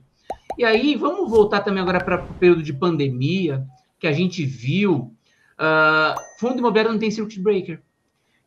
E 0.57 0.65
aí, 0.65 0.95
vamos 0.95 1.29
voltar 1.29 1.61
também 1.61 1.83
agora 1.83 2.03
para 2.03 2.23
o 2.23 2.33
período 2.33 2.63
de 2.63 2.73
pandemia, 2.73 3.63
que 3.99 4.07
a 4.07 4.11
gente 4.11 4.43
viu. 4.43 5.13
Uh, 5.59 6.39
fundo 6.39 6.57
imobiliário 6.57 6.91
não 6.91 6.99
tem 6.99 7.11
circuit 7.11 7.39
breaker. 7.39 7.79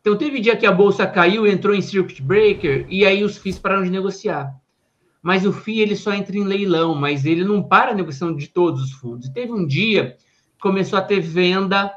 Então, 0.00 0.16
teve 0.16 0.40
dia 0.40 0.56
que 0.56 0.66
a 0.66 0.72
bolsa 0.72 1.06
caiu, 1.06 1.46
entrou 1.46 1.72
em 1.72 1.80
circuit 1.80 2.20
breaker, 2.20 2.84
e 2.88 3.04
aí 3.04 3.22
os 3.22 3.36
FIIs 3.36 3.60
pararam 3.60 3.84
de 3.84 3.90
negociar. 3.90 4.52
Mas 5.22 5.46
o 5.46 5.52
FII 5.52 5.80
ele 5.80 5.96
só 5.96 6.12
entra 6.12 6.36
em 6.36 6.44
leilão, 6.44 6.94
mas 6.94 7.24
ele 7.24 7.44
não 7.44 7.62
para 7.62 7.92
a 7.92 7.94
negociação 7.94 8.34
de 8.34 8.48
todos 8.48 8.82
os 8.82 8.92
fundos. 8.92 9.28
E 9.28 9.32
teve 9.32 9.52
um 9.52 9.64
dia 9.64 10.16
que 10.56 10.62
começou 10.62 10.98
a 10.98 11.02
ter 11.02 11.20
venda 11.20 11.94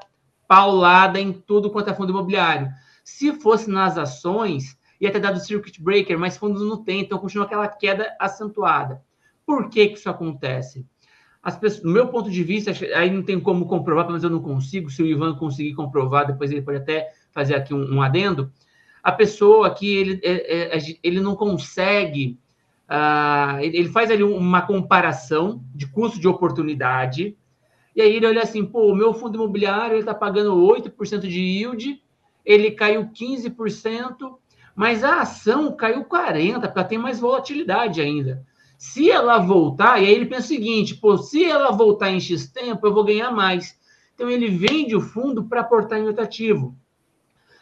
paulada 0.47 1.19
em 1.19 1.31
tudo 1.31 1.71
quanto 1.71 1.89
é 1.89 1.93
fundo 1.93 2.11
imobiliário. 2.11 2.69
Se 3.03 3.31
fosse 3.33 3.69
nas 3.69 3.97
ações, 3.97 4.77
ia 5.01 5.11
ter 5.11 5.19
dado 5.19 5.39
circuit 5.39 5.81
breaker, 5.81 6.17
mas 6.17 6.37
fundos 6.37 6.61
não 6.61 6.83
tem, 6.83 7.01
então 7.01 7.17
continua 7.17 7.45
aquela 7.45 7.67
queda 7.67 8.15
acentuada. 8.19 9.01
Por 9.43 9.67
que, 9.67 9.87
que 9.87 9.97
isso 9.97 10.09
acontece? 10.09 10.85
As 11.41 11.57
pessoas, 11.57 11.83
no 11.83 11.91
meu 11.91 12.07
ponto 12.07 12.29
de 12.29 12.43
vista, 12.43 12.71
aí 12.95 13.09
não 13.09 13.23
tem 13.23 13.39
como 13.39 13.65
comprovar, 13.65 14.05
menos 14.05 14.23
eu 14.23 14.29
não 14.29 14.41
consigo. 14.41 14.91
Se 14.91 15.01
o 15.01 15.07
Ivan 15.07 15.35
conseguir 15.35 15.73
comprovar, 15.73 16.27
depois 16.27 16.51
ele 16.51 16.61
pode 16.61 16.77
até 16.77 17.11
fazer 17.31 17.55
aqui 17.55 17.73
um, 17.73 17.95
um 17.95 18.01
adendo. 18.01 18.51
A 19.01 19.11
pessoa 19.11 19.65
aqui, 19.65 19.91
ele, 19.91 20.21
é, 20.23 20.77
é, 20.77 20.79
ele 21.01 21.19
não 21.19 21.35
consegue. 21.35 22.39
Uh, 22.87 23.59
ele 23.61 23.89
faz 23.89 24.11
ali 24.11 24.21
uma 24.21 24.61
comparação 24.61 25.63
de 25.73 25.87
custo 25.87 26.19
de 26.19 26.27
oportunidade, 26.27 27.35
e 27.95 28.01
aí 28.01 28.15
ele 28.15 28.27
olha 28.27 28.43
assim: 28.43 28.63
pô, 28.63 28.91
o 28.91 28.95
meu 28.95 29.13
fundo 29.13 29.35
imobiliário 29.35 29.97
está 29.97 30.13
pagando 30.13 30.55
8% 30.55 31.21
de 31.21 31.39
yield, 31.39 32.03
ele 32.45 32.71
caiu 32.71 33.09
15%, 33.09 34.37
mas 34.75 35.03
a 35.03 35.21
ação 35.21 35.75
caiu 35.75 36.05
40%, 36.05 36.61
porque 36.61 36.79
ela 36.79 36.87
tem 36.87 36.97
mais 36.97 37.19
volatilidade 37.19 38.01
ainda. 38.01 38.45
Se 38.77 39.11
ela 39.11 39.37
voltar, 39.37 40.01
e 40.01 40.07
aí 40.07 40.11
ele 40.11 40.25
pensa 40.25 40.45
o 40.45 40.47
seguinte: 40.47 40.95
pô, 40.95 41.17
se 41.17 41.43
ela 41.43 41.71
voltar 41.71 42.09
em 42.09 42.19
X 42.19 42.47
tempo, 42.47 42.85
eu 42.85 42.93
vou 42.93 43.03
ganhar 43.03 43.31
mais. 43.31 43.77
Então 44.15 44.29
ele 44.29 44.47
vende 44.47 44.95
o 44.95 45.01
fundo 45.01 45.43
para 45.43 45.61
aportar 45.61 45.99
em 45.99 46.07
outro 46.07 46.23
ativo. 46.23 46.75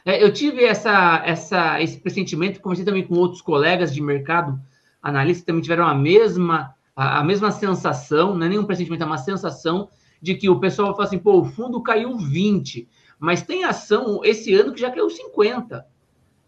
É, 0.06 0.24
eu 0.24 0.32
tive 0.32 0.64
essa, 0.64 1.22
essa, 1.26 1.82
esse 1.82 1.98
pressentimento, 2.00 2.62
conversei 2.62 2.86
também 2.86 3.06
com 3.06 3.16
outros 3.16 3.42
colegas 3.42 3.94
de 3.94 4.02
mercado, 4.02 4.60
analistas 5.02 5.46
também 5.46 5.62
tiveram 5.62 5.86
a 5.86 5.94
mesma, 5.94 6.74
a, 6.96 7.20
a 7.20 7.24
mesma 7.24 7.52
sensação, 7.52 8.36
não 8.36 8.46
é 8.46 8.50
nenhum 8.50 8.66
pressentimento, 8.66 9.04
é 9.04 9.06
uma 9.06 9.18
sensação 9.18 9.90
de 10.22 10.36
que 10.36 10.50
o 10.50 10.60
pessoal 10.60 10.94
fala 10.94 11.08
assim, 11.08 11.20
pô, 11.20 11.40
o 11.40 11.46
fundo 11.46 11.82
caiu 11.82 12.18
20, 12.18 12.88
mas 13.20 13.42
tem 13.42 13.66
ação 13.66 14.22
esse 14.24 14.54
ano 14.54 14.74
que 14.74 14.82
já 14.82 14.90
caiu 14.90 15.10
50. 15.10 15.86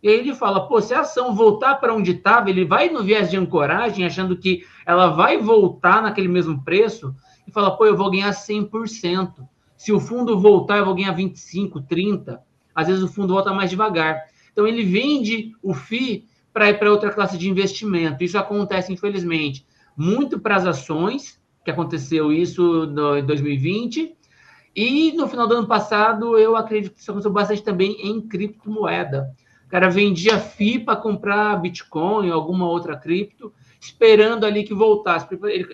E 0.01 0.09
aí 0.09 0.17
ele 0.17 0.33
fala, 0.33 0.67
pô, 0.67 0.81
se 0.81 0.93
a 0.93 1.01
ação 1.01 1.35
voltar 1.35 1.75
para 1.75 1.93
onde 1.93 2.11
estava, 2.11 2.49
ele 2.49 2.65
vai 2.65 2.89
no 2.89 3.03
viés 3.03 3.29
de 3.29 3.37
ancoragem, 3.37 4.05
achando 4.05 4.35
que 4.35 4.65
ela 4.85 5.07
vai 5.07 5.37
voltar 5.37 6.01
naquele 6.01 6.27
mesmo 6.27 6.63
preço, 6.63 7.15
e 7.47 7.51
fala, 7.51 7.75
pô, 7.77 7.85
eu 7.85 7.95
vou 7.95 8.09
ganhar 8.09 8.31
100%. 8.31 9.33
Se 9.77 9.91
o 9.91 9.99
fundo 9.99 10.39
voltar, 10.39 10.77
eu 10.77 10.85
vou 10.85 10.95
ganhar 10.95 11.15
25%, 11.15 11.85
30%. 11.87 12.39
Às 12.73 12.87
vezes 12.87 13.03
o 13.03 13.07
fundo 13.07 13.33
volta 13.33 13.53
mais 13.53 13.69
devagar. 13.69 14.23
Então 14.51 14.65
ele 14.65 14.83
vende 14.83 15.51
o 15.61 15.73
FII 15.73 16.25
para 16.53 16.69
ir 16.69 16.79
para 16.79 16.91
outra 16.91 17.11
classe 17.11 17.37
de 17.37 17.49
investimento. 17.49 18.23
Isso 18.23 18.37
acontece, 18.37 18.91
infelizmente, 18.91 19.65
muito 19.95 20.39
para 20.39 20.55
as 20.55 20.65
ações, 20.65 21.39
que 21.63 21.69
aconteceu 21.69 22.31
isso 22.31 22.91
em 23.19 23.25
2020, 23.25 24.15
e 24.75 25.11
no 25.11 25.27
final 25.27 25.47
do 25.47 25.55
ano 25.55 25.67
passado, 25.67 26.37
eu 26.37 26.55
acredito 26.55 26.93
que 26.93 27.01
isso 27.01 27.11
aconteceu 27.11 27.31
bastante 27.31 27.61
também 27.61 28.07
em 28.07 28.21
criptomoeda 28.21 29.29
cara 29.71 29.89
vendia 29.89 30.37
FI 30.37 30.79
para 30.79 30.97
comprar 30.97 31.55
Bitcoin 31.55 32.29
ou 32.29 32.33
alguma 32.33 32.67
outra 32.67 32.97
cripto, 32.97 33.53
esperando 33.79 34.45
ali 34.45 34.63
que 34.63 34.73
voltasse. 34.73 35.27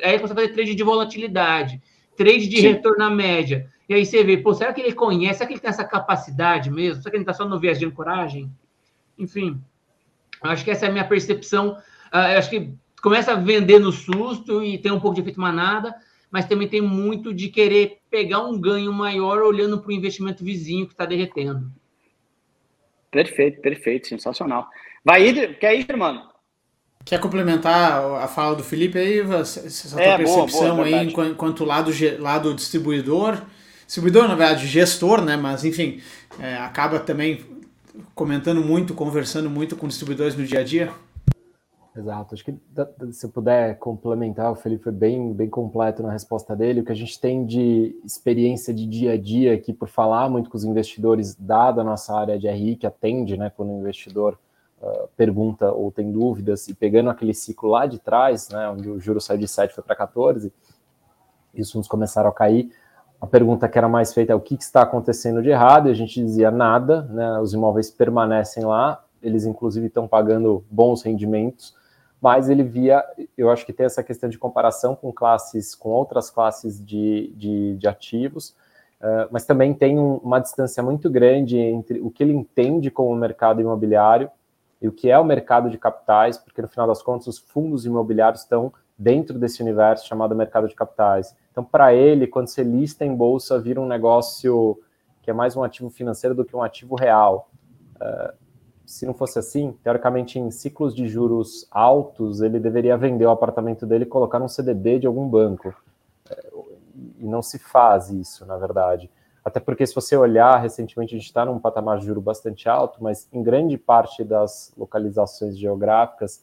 Aí 0.04 0.20
você 0.20 0.34
fazer 0.34 0.50
trade 0.50 0.76
de 0.76 0.84
volatilidade, 0.84 1.82
trade 2.16 2.48
de 2.48 2.58
Sim. 2.58 2.68
retorno 2.68 3.04
à 3.04 3.10
média. 3.10 3.68
E 3.90 3.94
aí 3.96 4.06
você 4.06 4.24
vê, 4.24 4.38
pô, 4.38 4.54
será 4.54 4.72
que 4.72 4.82
ele 4.82 4.94
conhece? 4.94 5.40
Será 5.40 5.48
que 5.48 5.54
ele 5.54 5.60
tem 5.60 5.70
essa 5.70 5.84
capacidade 5.84 6.70
mesmo? 6.70 7.02
Será 7.02 7.10
que 7.10 7.18
ele 7.18 7.24
está 7.24 7.34
só 7.34 7.44
no 7.46 7.60
viés 7.60 7.80
de 7.80 7.86
ancoragem? 7.86 8.52
Enfim, 9.18 9.60
acho 10.44 10.64
que 10.64 10.70
essa 10.70 10.86
é 10.86 10.90
a 10.90 10.92
minha 10.92 11.08
percepção. 11.08 11.72
Uh, 12.14 12.38
acho 12.38 12.52
que 12.52 12.72
começa 13.02 13.32
a 13.32 13.36
vender 13.36 13.80
no 13.80 13.92
susto 13.92 14.64
e 14.64 14.78
tem 14.78 14.92
um 14.92 15.00
pouco 15.00 15.16
de 15.16 15.22
efeito 15.22 15.42
manada, 15.42 15.96
mas 16.30 16.46
também 16.46 16.68
tem 16.68 16.82
muito 16.82 17.34
de 17.34 17.48
querer 17.48 17.98
pegar 18.12 18.44
um 18.44 18.60
ganho 18.60 18.94
maior 18.94 19.42
olhando 19.42 19.80
para 19.80 19.90
o 19.90 19.94
investimento 19.94 20.44
vizinho 20.44 20.86
que 20.86 20.94
está 20.94 21.06
derretendo. 21.06 21.72
Perfeito, 23.12 23.62
perfeito, 23.62 24.08
sensacional. 24.08 24.68
Vai, 25.04 25.28
ir, 25.28 25.58
quer 25.60 25.76
ir, 25.76 25.96
mano? 25.96 26.28
Quer 27.06 27.20
complementar 27.22 28.04
a 28.22 28.28
fala 28.28 28.56
do 28.56 28.64
Felipe 28.64 29.00
aí, 29.00 29.20
essa 29.20 29.90
tua 29.92 30.02
é, 30.02 30.18
percepção 30.18 30.76
boa, 30.76 30.86
boa, 30.86 30.86
aí 30.86 31.08
enquanto 31.08 31.64
lado, 31.64 31.90
lado 32.20 32.54
distribuidor, 32.54 33.42
distribuidor 33.86 34.28
na 34.28 34.36
verdade 34.36 34.68
gestor, 34.68 35.22
né? 35.22 35.38
Mas 35.38 35.64
enfim, 35.64 36.02
é, 36.38 36.58
acaba 36.58 37.00
também 37.00 37.46
comentando 38.14 38.62
muito, 38.62 38.94
conversando 38.94 39.50
muito 39.50 39.78
com 39.78 39.88
distribuidores 39.88 40.36
no 40.36 40.44
dia 40.44 40.60
a 40.60 40.64
dia. 40.64 40.92
Exato. 41.98 42.36
Acho 42.36 42.46
que 42.46 42.56
se 43.12 43.28
puder 43.30 43.80
complementar, 43.80 44.52
o 44.52 44.56
Felipe 44.56 44.84
foi 44.84 44.92
bem, 44.92 45.34
bem 45.34 45.50
completo 45.50 46.04
na 46.04 46.12
resposta 46.12 46.56
dele. 46.56 46.82
O 46.82 46.86
que 46.86 46.92
a 46.92 46.96
gente 46.96 47.20
tem 47.20 47.44
de 47.44 48.00
experiência 48.06 48.72
de 48.72 48.86
dia 48.86 49.14
a 49.14 49.18
dia 49.18 49.56
aqui, 49.56 49.74
por 49.74 49.88
falar 49.88 50.30
muito 50.30 50.48
com 50.48 50.58
os 50.58 50.64
investidores, 50.64 51.34
dada 51.34 51.82
a 51.82 51.84
nossa 51.84 52.16
área 52.16 52.38
de 52.38 52.48
RI, 52.48 52.76
que 52.76 52.86
atende, 52.86 53.36
né, 53.36 53.50
quando 53.50 53.72
o 53.72 53.80
investidor 53.80 54.38
uh, 54.80 55.08
pergunta 55.18 55.72
ou 55.72 55.92
tem 55.92 56.12
dúvidas, 56.12 56.68
e 56.68 56.76
pegando 56.76 57.10
aquele 57.10 57.34
ciclo 57.34 57.72
lá 57.72 57.88
de 57.88 57.98
trás, 57.98 58.50
né, 58.50 58.70
onde 58.70 58.88
o 58.90 59.00
juro 59.00 59.20
saiu 59.20 59.40
de 59.40 59.48
7 59.48 59.74
foi 59.74 59.84
para 59.84 59.96
14, 59.96 60.54
e 61.56 61.62
os 61.62 61.72
fundos 61.72 61.88
começaram 61.88 62.30
a 62.30 62.34
cair, 62.34 62.70
a 63.20 63.26
pergunta 63.26 63.68
que 63.68 63.76
era 63.76 63.90
mais 63.90 64.14
feita 64.14 64.34
é 64.34 64.36
o 64.36 64.40
que, 64.40 64.56
que 64.56 64.64
está 64.64 64.84
acontecendo 64.84 65.42
de 65.42 65.50
errado, 65.50 65.88
e 65.88 65.92
a 65.92 65.96
gente 65.96 66.24
dizia 66.24 66.52
nada, 66.52 67.02
né, 67.10 67.40
os 67.40 67.54
imóveis 67.54 67.90
permanecem 67.90 68.64
lá, 68.66 69.04
eles 69.20 69.48
inclusive 69.48 69.88
estão 69.88 70.08
pagando 70.08 70.64
bons 70.70 71.02
rendimentos, 71.02 71.76
mas 72.22 72.50
ele 72.50 72.64
via, 72.64 73.04
eu 73.38 73.50
acho 73.50 73.66
que 73.66 73.74
tem 73.74 73.86
essa 73.86 74.04
questão 74.04 74.30
de 74.30 74.38
comparação 74.38 74.96
com 74.96 75.12
classes, 75.12 75.76
com 75.76 75.90
outras 75.90 76.30
classes 76.30 76.84
de, 76.84 77.32
de, 77.36 77.76
de 77.76 77.88
ativos, 77.88 78.50
uh, 79.02 79.28
mas 79.32 79.46
também 79.46 79.74
tem 79.74 80.00
um, 80.00 80.16
uma 80.18 80.40
distância 80.40 80.82
muito 80.82 81.10
grande 81.10 81.58
entre 81.58 82.00
o 82.02 82.10
que 82.10 82.24
ele 82.24 82.34
entende 82.34 82.90
como 82.90 83.16
mercado 83.16 83.62
imobiliário 83.62 84.30
e 84.82 84.88
o 84.88 84.92
que 84.92 85.10
é 85.10 85.18
o 85.18 85.24
mercado 85.24 85.70
de 85.70 85.78
capitais, 85.78 86.38
porque 86.38 86.62
no 86.62 86.68
final 86.68 86.88
das 86.88 87.02
contas 87.02 87.28
os 87.28 87.38
fundos 87.38 87.86
imobiliários 87.86 88.42
estão 88.42 88.74
dentro 88.98 89.38
desse 89.38 89.62
universo 89.62 90.08
chamado 90.08 90.36
mercado 90.36 90.68
de 90.68 90.76
capitais. 90.76 91.36
Então, 91.52 91.64
para 91.64 91.94
ele, 91.94 92.26
quando 92.26 92.48
você 92.48 92.64
lista 92.64 93.06
em 93.06 93.16
bolsa, 93.16 93.60
vira 93.60 93.80
um 93.80 93.88
negócio 93.88 94.80
que 95.22 95.30
é 95.30 95.34
mais 95.34 95.56
um 95.56 95.64
ativo 95.64 95.90
financeiro 95.90 96.36
do 96.36 96.46
que 96.46 96.56
um 96.56 96.64
ativo 96.64 96.96
real. 96.96 97.50
Uh, 97.96 98.47
se 98.88 99.06
não 99.06 99.14
fosse 99.14 99.38
assim, 99.38 99.78
teoricamente, 99.84 100.40
em 100.40 100.50
ciclos 100.50 100.96
de 100.96 101.10
juros 101.10 101.68
altos, 101.70 102.40
ele 102.40 102.58
deveria 102.58 102.96
vender 102.96 103.26
o 103.26 103.32
apartamento 103.32 103.86
dele 103.86 104.06
e 104.06 104.08
colocar 104.08 104.42
um 104.42 104.48
CDB 104.48 105.00
de 105.00 105.06
algum 105.06 105.28
banco. 105.28 105.76
É, 106.30 106.50
e 107.20 107.26
não 107.28 107.42
se 107.42 107.60
faz 107.60 108.10
isso, 108.10 108.46
na 108.46 108.56
verdade. 108.56 109.12
Até 109.44 109.60
porque, 109.60 109.86
se 109.86 109.94
você 109.94 110.16
olhar, 110.16 110.58
recentemente 110.62 111.14
a 111.14 111.18
gente 111.18 111.28
está 111.28 111.44
num 111.44 111.60
patamar 111.60 112.00
de 112.00 112.06
juro 112.06 112.22
bastante 112.22 112.70
alto, 112.70 113.04
mas 113.04 113.28
em 113.34 113.44
grande 113.44 113.78
parte 113.78 114.24
das 114.24 114.74
localizações 114.78 115.60
geográficas, 115.60 116.42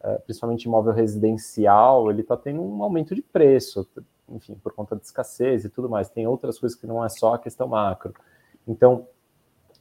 é, 0.00 0.14
principalmente 0.18 0.66
imóvel 0.66 0.92
residencial, 0.92 2.08
ele 2.08 2.20
está 2.20 2.36
tendo 2.36 2.62
um 2.62 2.84
aumento 2.84 3.16
de 3.16 3.22
preço, 3.22 3.88
enfim, 4.28 4.54
por 4.54 4.72
conta 4.72 4.94
de 4.94 5.02
escassez 5.02 5.64
e 5.64 5.68
tudo 5.68 5.88
mais. 5.88 6.08
Tem 6.08 6.24
outras 6.24 6.56
coisas 6.56 6.78
que 6.78 6.86
não 6.86 7.04
é 7.04 7.08
só 7.08 7.34
a 7.34 7.38
questão 7.38 7.66
macro. 7.66 8.14
Então, 8.66 9.08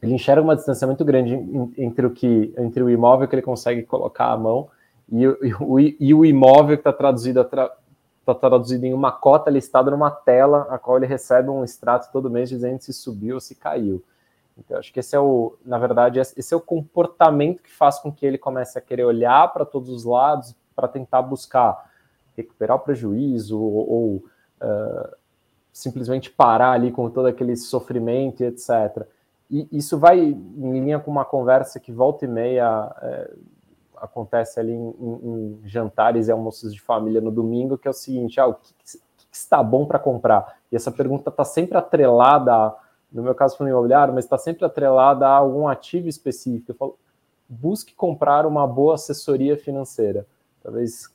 ele 0.01 0.13
enxerga 0.13 0.41
uma 0.41 0.55
distância 0.55 0.87
muito 0.87 1.03
grande 1.03 1.33
entre 1.77 2.05
o 2.05 2.11
que 2.11 2.53
entre 2.57 2.81
o 2.81 2.89
imóvel 2.89 3.27
que 3.27 3.35
ele 3.35 3.41
consegue 3.41 3.83
colocar 3.83 4.31
a 4.31 4.37
mão 4.37 4.69
e, 5.11 5.27
o, 5.27 5.79
e 5.79 6.13
o 6.13 6.25
imóvel 6.25 6.77
que 6.77 6.81
está 6.81 6.93
traduzido 6.93 7.41
está 7.41 8.35
traduzido 8.35 8.85
em 8.85 8.93
uma 8.93 9.11
cota 9.11 9.49
listada 9.49 9.89
numa 9.89 10.11
tela 10.11 10.67
a 10.69 10.77
qual 10.77 10.97
ele 10.97 11.07
recebe 11.07 11.49
um 11.49 11.63
extrato 11.63 12.11
todo 12.11 12.29
mês 12.29 12.49
dizendo 12.49 12.79
se 12.81 12.93
subiu 12.93 13.35
ou 13.35 13.41
se 13.41 13.55
caiu. 13.55 14.03
Então, 14.57 14.77
acho 14.77 14.91
que 14.91 14.99
esse 14.99 15.15
é 15.15 15.19
o, 15.19 15.57
na 15.65 15.77
verdade, 15.77 16.19
esse 16.19 16.53
é 16.53 16.57
o 16.57 16.61
comportamento 16.61 17.63
que 17.63 17.71
faz 17.71 17.97
com 17.97 18.11
que 18.11 18.25
ele 18.25 18.37
comece 18.37 18.77
a 18.77 18.81
querer 18.81 19.05
olhar 19.05 19.51
para 19.53 19.65
todos 19.65 19.89
os 19.89 20.03
lados 20.03 20.53
para 20.75 20.87
tentar 20.87 21.21
buscar 21.21 21.89
recuperar 22.35 22.77
o 22.77 22.81
prejuízo 22.81 23.59
ou, 23.59 23.89
ou 23.89 24.15
uh, 24.61 25.15
simplesmente 25.71 26.29
parar 26.29 26.71
ali 26.71 26.91
com 26.91 27.09
todo 27.09 27.27
aquele 27.27 27.55
sofrimento 27.55 28.43
e 28.43 28.47
etc. 28.47 29.07
E 29.49 29.67
isso 29.71 29.97
vai 29.97 30.19
em 30.19 30.71
linha 30.73 30.99
com 30.99 31.09
uma 31.09 31.25
conversa 31.25 31.79
que 31.79 31.91
volta 31.91 32.25
e 32.25 32.27
meia 32.27 32.95
é, 33.01 33.33
acontece 33.97 34.59
ali 34.59 34.71
em, 34.71 34.95
em, 34.99 35.19
em, 35.23 35.61
jantares 35.65 36.27
e 36.27 36.31
almoços 36.31 36.73
de 36.73 36.79
família 36.79 37.19
no 37.19 37.31
domingo, 37.31 37.77
que 37.77 37.87
é 37.87 37.91
o 37.91 37.93
seguinte: 37.93 38.39
ah, 38.39 38.47
o 38.47 38.53
que, 38.53 38.73
que 38.75 38.99
está 39.31 39.63
bom 39.63 39.85
para 39.85 39.97
comprar? 39.97 40.57
E 40.71 40.75
essa 40.75 40.91
pergunta 40.91 41.29
está 41.29 41.43
sempre 41.43 41.77
atrelada, 41.77 42.75
no 43.11 43.23
meu 43.23 43.33
caso 43.33 43.57
foi 43.57 43.69
imobiliário, 43.69 44.13
mas 44.13 44.25
está 44.25 44.37
sempre 44.37 44.65
atrelada 44.65 45.27
a 45.27 45.31
algum 45.31 45.67
ativo 45.67 46.07
específico. 46.07 46.71
Eu 46.71 46.75
falo, 46.75 46.97
busque 47.47 47.95
comprar 47.95 48.45
uma 48.45 48.67
boa 48.67 48.95
assessoria 48.95 49.57
financeira. 49.57 50.27
Talvez 50.61 51.07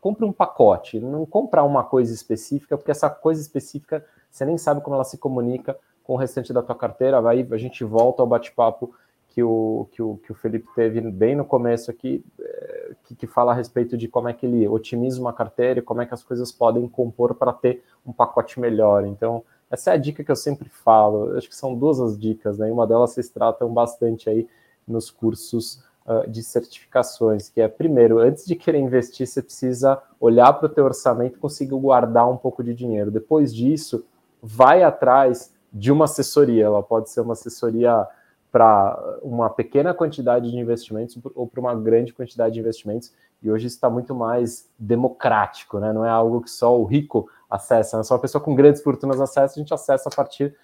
compre 0.00 0.24
um 0.24 0.32
pacote, 0.32 1.00
não 1.00 1.26
comprar 1.26 1.64
uma 1.64 1.82
coisa 1.82 2.14
específica, 2.14 2.76
porque 2.76 2.90
essa 2.90 3.10
coisa 3.10 3.40
específica 3.40 4.04
você 4.30 4.44
nem 4.44 4.56
sabe 4.56 4.80
como 4.80 4.94
ela 4.94 5.04
se 5.04 5.18
comunica 5.18 5.76
com 6.04 6.14
o 6.14 6.16
restante 6.16 6.52
da 6.52 6.62
tua 6.62 6.74
carteira. 6.74 7.20
Aí 7.28 7.46
a 7.50 7.56
gente 7.56 7.84
volta 7.84 8.22
ao 8.22 8.26
bate-papo 8.26 8.94
que 9.28 9.42
o, 9.42 9.88
que, 9.92 10.02
o, 10.02 10.16
que 10.16 10.32
o 10.32 10.34
Felipe 10.34 10.68
teve 10.74 11.00
bem 11.00 11.36
no 11.36 11.44
começo 11.44 11.90
aqui, 11.90 12.24
é, 12.40 12.90
que, 13.04 13.14
que, 13.14 13.26
fala 13.26 13.52
a 13.52 13.54
respeito 13.54 13.96
de 13.96 14.08
como 14.08 14.28
é 14.28 14.32
que 14.32 14.44
ele 14.44 14.66
otimiza 14.66 15.20
uma 15.20 15.32
carteira 15.32 15.78
e 15.78 15.82
como 15.82 16.02
é 16.02 16.06
que 16.06 16.12
as 16.12 16.22
coisas 16.22 16.50
podem 16.50 16.88
compor 16.88 17.34
para 17.34 17.52
ter 17.52 17.82
um 18.04 18.12
pacote 18.12 18.58
melhor. 18.58 19.06
Então, 19.06 19.44
essa 19.70 19.92
é 19.92 19.94
a 19.94 19.96
dica 19.96 20.24
que 20.24 20.30
eu 20.30 20.36
sempre 20.36 20.68
falo. 20.68 21.36
Acho 21.36 21.48
que 21.48 21.54
são 21.54 21.74
duas 21.76 22.00
as 22.00 22.18
dicas, 22.18 22.58
né? 22.58 22.70
Uma 22.70 22.86
delas 22.86 23.10
vocês 23.10 23.28
tratam 23.28 23.72
bastante 23.72 24.28
aí 24.28 24.48
nos 24.86 25.10
cursos 25.10 25.80
uh, 26.04 26.28
de 26.28 26.42
certificações, 26.42 27.48
que 27.48 27.60
é, 27.60 27.68
primeiro, 27.68 28.18
antes 28.18 28.44
de 28.44 28.56
querer 28.56 28.78
investir, 28.78 29.28
você 29.28 29.40
precisa 29.40 30.02
olhar 30.18 30.52
para 30.54 30.66
o 30.66 30.68
teu 30.68 30.84
orçamento 30.84 31.36
e 31.36 31.40
conseguir 31.40 31.76
guardar 31.76 32.28
um 32.28 32.36
pouco 32.36 32.64
de 32.64 32.74
dinheiro. 32.74 33.12
Depois 33.12 33.54
disso, 33.54 34.04
vai 34.42 34.82
atrás 34.82 35.52
de 35.72 35.90
uma 35.92 36.04
assessoria. 36.04 36.64
Ela 36.64 36.82
pode 36.82 37.10
ser 37.10 37.20
uma 37.20 37.32
assessoria 37.32 38.06
para 38.50 39.18
uma 39.22 39.48
pequena 39.48 39.94
quantidade 39.94 40.50
de 40.50 40.56
investimentos 40.56 41.18
ou 41.34 41.46
para 41.46 41.60
uma 41.60 41.74
grande 41.74 42.12
quantidade 42.12 42.54
de 42.54 42.60
investimentos. 42.60 43.12
E 43.42 43.50
hoje 43.50 43.66
está 43.66 43.88
muito 43.88 44.14
mais 44.14 44.68
democrático, 44.78 45.78
né? 45.78 45.92
Não 45.92 46.04
é 46.04 46.10
algo 46.10 46.42
que 46.42 46.50
só 46.50 46.78
o 46.78 46.84
rico 46.84 47.28
acessa, 47.48 47.96
né? 47.96 48.02
só 48.02 48.14
uma 48.14 48.20
pessoa 48.20 48.42
com 48.42 48.54
grandes 48.54 48.82
fortunas 48.82 49.20
acessa, 49.20 49.54
a 49.54 49.58
gente 49.58 49.72
acessa 49.72 50.08
a 50.08 50.12
partir, 50.12 50.54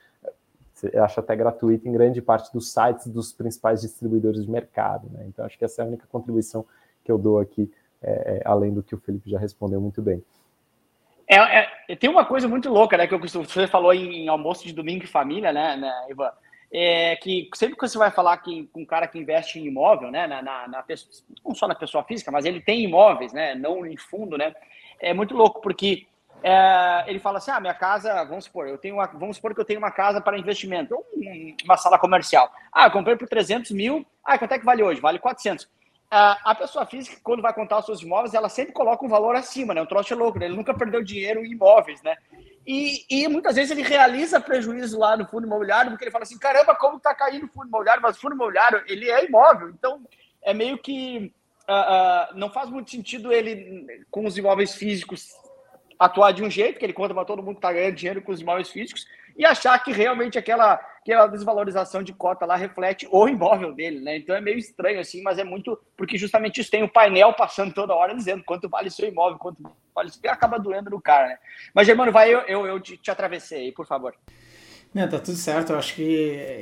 eu 0.92 1.02
acho 1.02 1.18
até 1.18 1.34
gratuito, 1.34 1.88
em 1.88 1.92
grande 1.92 2.20
parte 2.20 2.52
dos 2.52 2.70
sites 2.70 3.07
dos 3.09 3.32
principais 3.32 3.80
distribuidores 3.80 4.44
de 4.44 4.50
mercado, 4.50 5.09
né? 5.11 5.24
Então 5.26 5.44
acho 5.44 5.59
que 5.59 5.64
essa 5.64 5.80
é 5.80 5.84
a 5.84 5.88
única 5.88 6.07
contribuição 6.07 6.66
que 7.02 7.11
eu 7.11 7.16
dou 7.16 7.38
aqui, 7.38 7.72
é, 8.02 8.36
é, 8.36 8.42
além 8.44 8.72
do 8.74 8.82
que 8.82 8.94
o 8.94 8.98
Felipe 8.98 9.30
já 9.30 9.38
respondeu 9.38 9.80
muito 9.80 10.02
bem. 10.02 10.22
É, 11.28 11.68
é, 11.88 11.96
tem 11.96 12.08
uma 12.08 12.24
coisa 12.24 12.46
muito 12.46 12.70
louca, 12.70 12.96
né? 12.96 13.06
Que 13.06 13.16
você 13.16 13.66
falou 13.66 13.92
em 13.92 14.28
almoço 14.28 14.64
de 14.64 14.72
domingo 14.72 15.04
e 15.04 15.08
família, 15.08 15.52
né, 15.52 15.76
né 15.76 15.92
Ivan? 16.08 16.30
É 16.72 17.16
que 17.16 17.48
sempre 17.54 17.76
que 17.76 17.88
você 17.88 17.96
vai 17.96 18.10
falar 18.10 18.36
que, 18.38 18.68
com 18.72 18.82
um 18.82 18.86
cara 18.86 19.06
que 19.06 19.18
investe 19.18 19.58
em 19.58 19.66
imóvel, 19.66 20.10
né? 20.10 20.26
Na, 20.26 20.42
na, 20.42 20.68
na 20.68 20.84
não 21.44 21.54
só 21.54 21.66
na 21.66 21.74
pessoa 21.74 22.04
física, 22.04 22.30
mas 22.30 22.44
ele 22.44 22.60
tem 22.60 22.84
imóveis, 22.84 23.32
né? 23.32 23.54
Não 23.54 23.84
em 23.86 23.96
fundo, 23.96 24.36
né? 24.36 24.54
É 25.00 25.12
muito 25.12 25.34
louco, 25.34 25.60
porque 25.60 26.06
é, 26.42 27.04
ele 27.06 27.18
fala 27.18 27.38
assim: 27.38 27.50
ah, 27.50 27.60
minha 27.60 27.74
casa, 27.74 28.24
vamos 28.24 28.44
supor, 28.44 28.68
eu 28.68 28.78
tenho 28.78 28.96
uma, 28.96 29.06
vamos 29.06 29.36
supor 29.36 29.54
que 29.54 29.60
eu 29.60 29.64
tenho 29.64 29.78
uma 29.78 29.90
casa 29.90 30.20
para 30.20 30.38
investimento, 30.38 30.96
uma 31.64 31.76
sala 31.76 31.98
comercial. 31.98 32.52
Ah, 32.72 32.86
eu 32.86 32.90
comprei 32.90 33.16
por 33.16 33.28
300 33.28 33.70
mil. 33.72 34.06
Ah, 34.24 34.38
quanto 34.38 34.52
é 34.52 34.58
que 34.58 34.64
vale 34.64 34.82
hoje? 34.82 35.00
Vale 35.00 35.18
400 35.18 35.68
a 36.11 36.54
pessoa 36.54 36.86
física, 36.86 37.18
quando 37.22 37.42
vai 37.42 37.52
contar 37.52 37.78
os 37.78 37.86
seus 37.86 38.00
imóveis, 38.00 38.32
ela 38.32 38.48
sempre 38.48 38.72
coloca 38.72 39.04
um 39.04 39.09
valor 39.09 39.34
acima, 39.34 39.74
né? 39.74 39.82
O 39.82 39.86
troço 39.86 40.12
é 40.12 40.16
louco, 40.16 40.38
né? 40.38 40.46
Ele 40.46 40.57
nunca 40.57 40.72
perdeu 40.72 41.02
dinheiro 41.02 41.44
em 41.44 41.50
imóveis, 41.50 42.00
né? 42.02 42.16
E, 42.66 43.04
e, 43.09 43.28
muitas 43.28 43.54
vezes 43.54 43.70
ele 43.70 43.82
realiza 43.82 44.40
prejuízo 44.40 44.98
lá 44.98 45.16
no 45.16 45.26
fundo 45.26 45.46
imobiliário, 45.46 45.90
porque 45.90 46.04
ele 46.04 46.11
fala 46.11 46.24
assim, 46.24 46.38
caramba, 46.38 46.74
como 46.74 46.98
tá 46.98 47.14
caindo 47.14 47.46
o 47.46 47.48
fundo 47.48 47.68
imobiliário? 47.68 48.02
Mas 48.02 48.16
o 48.16 48.20
fundo 48.20 48.34
imobiliário, 48.34 48.82
ele 48.86 49.09
é 49.09 49.24
imóvel, 49.24 49.70
então 49.70 50.00
é 50.42 50.52
meio 50.52 50.78
que 50.78 51.32
uh, 51.68 52.32
uh, 52.32 52.38
não 52.38 52.50
faz 52.50 52.68
muito 52.68 52.90
sentido 52.90 53.32
ele, 53.32 54.04
com 54.11 54.26
os 54.26 54.36
imóveis 54.36 54.74
físicos, 54.74 55.28
atuar 55.98 56.32
de 56.32 56.42
um 56.42 56.50
jeito, 56.50 56.78
que 56.78 56.84
ele 56.84 56.92
conta 56.92 57.14
para 57.14 57.24
todo 57.24 57.42
mundo 57.42 57.57
que 57.57 57.62
tá 57.62 57.72
ganhando 57.72 57.94
dinheiro 57.94 58.22
com 58.22 58.32
os 58.32 58.40
imóveis 58.40 58.68
físicos, 58.68 59.07
e 59.37 59.45
achar 59.45 59.78
que 59.78 59.93
realmente 59.93 60.39
aquela, 60.39 60.74
aquela 61.01 61.26
desvalorização 61.26 62.03
de 62.03 62.12
cota 62.12 62.47
lá 62.47 62.57
reflete 62.57 63.07
o 63.11 63.28
imóvel 63.28 63.74
dele, 63.74 64.01
né? 64.01 64.16
Então 64.16 64.34
é 64.34 64.41
meio 64.41 64.59
estranho 64.59 64.99
assim, 64.99 65.22
mas 65.22 65.39
é 65.39 65.45
muito 65.45 65.78
porque 65.97 66.16
justamente 66.16 66.61
isso 66.61 66.70
tem 66.70 66.82
o 66.82 66.89
painel 66.89 67.32
passando 67.34 67.74
toda 67.74 67.95
hora 67.95 68.14
dizendo 68.14 68.43
quanto 68.45 68.68
vale 68.68 68.91
seu 68.91 69.09
imóvel, 69.09 69.39
quanto 69.39 69.62
vale 69.95 70.11
acaba 70.26 70.59
doendo 70.59 70.91
no 70.91 71.01
cara, 71.01 71.28
né? 71.28 71.39
Mas 71.74 71.87
Germano, 71.87 72.11
vai, 72.11 72.32
eu, 72.32 72.41
eu, 72.41 72.66
eu 72.66 72.80
te, 72.80 72.97
te 72.97 73.11
atravessei 73.11 73.66
aí, 73.66 73.72
por 73.72 73.87
favor. 73.87 74.14
Não, 74.95 75.07
tá 75.07 75.18
tudo 75.18 75.37
certo. 75.37 75.74
Eu 75.74 75.78
acho 75.78 75.95
que 75.95 76.03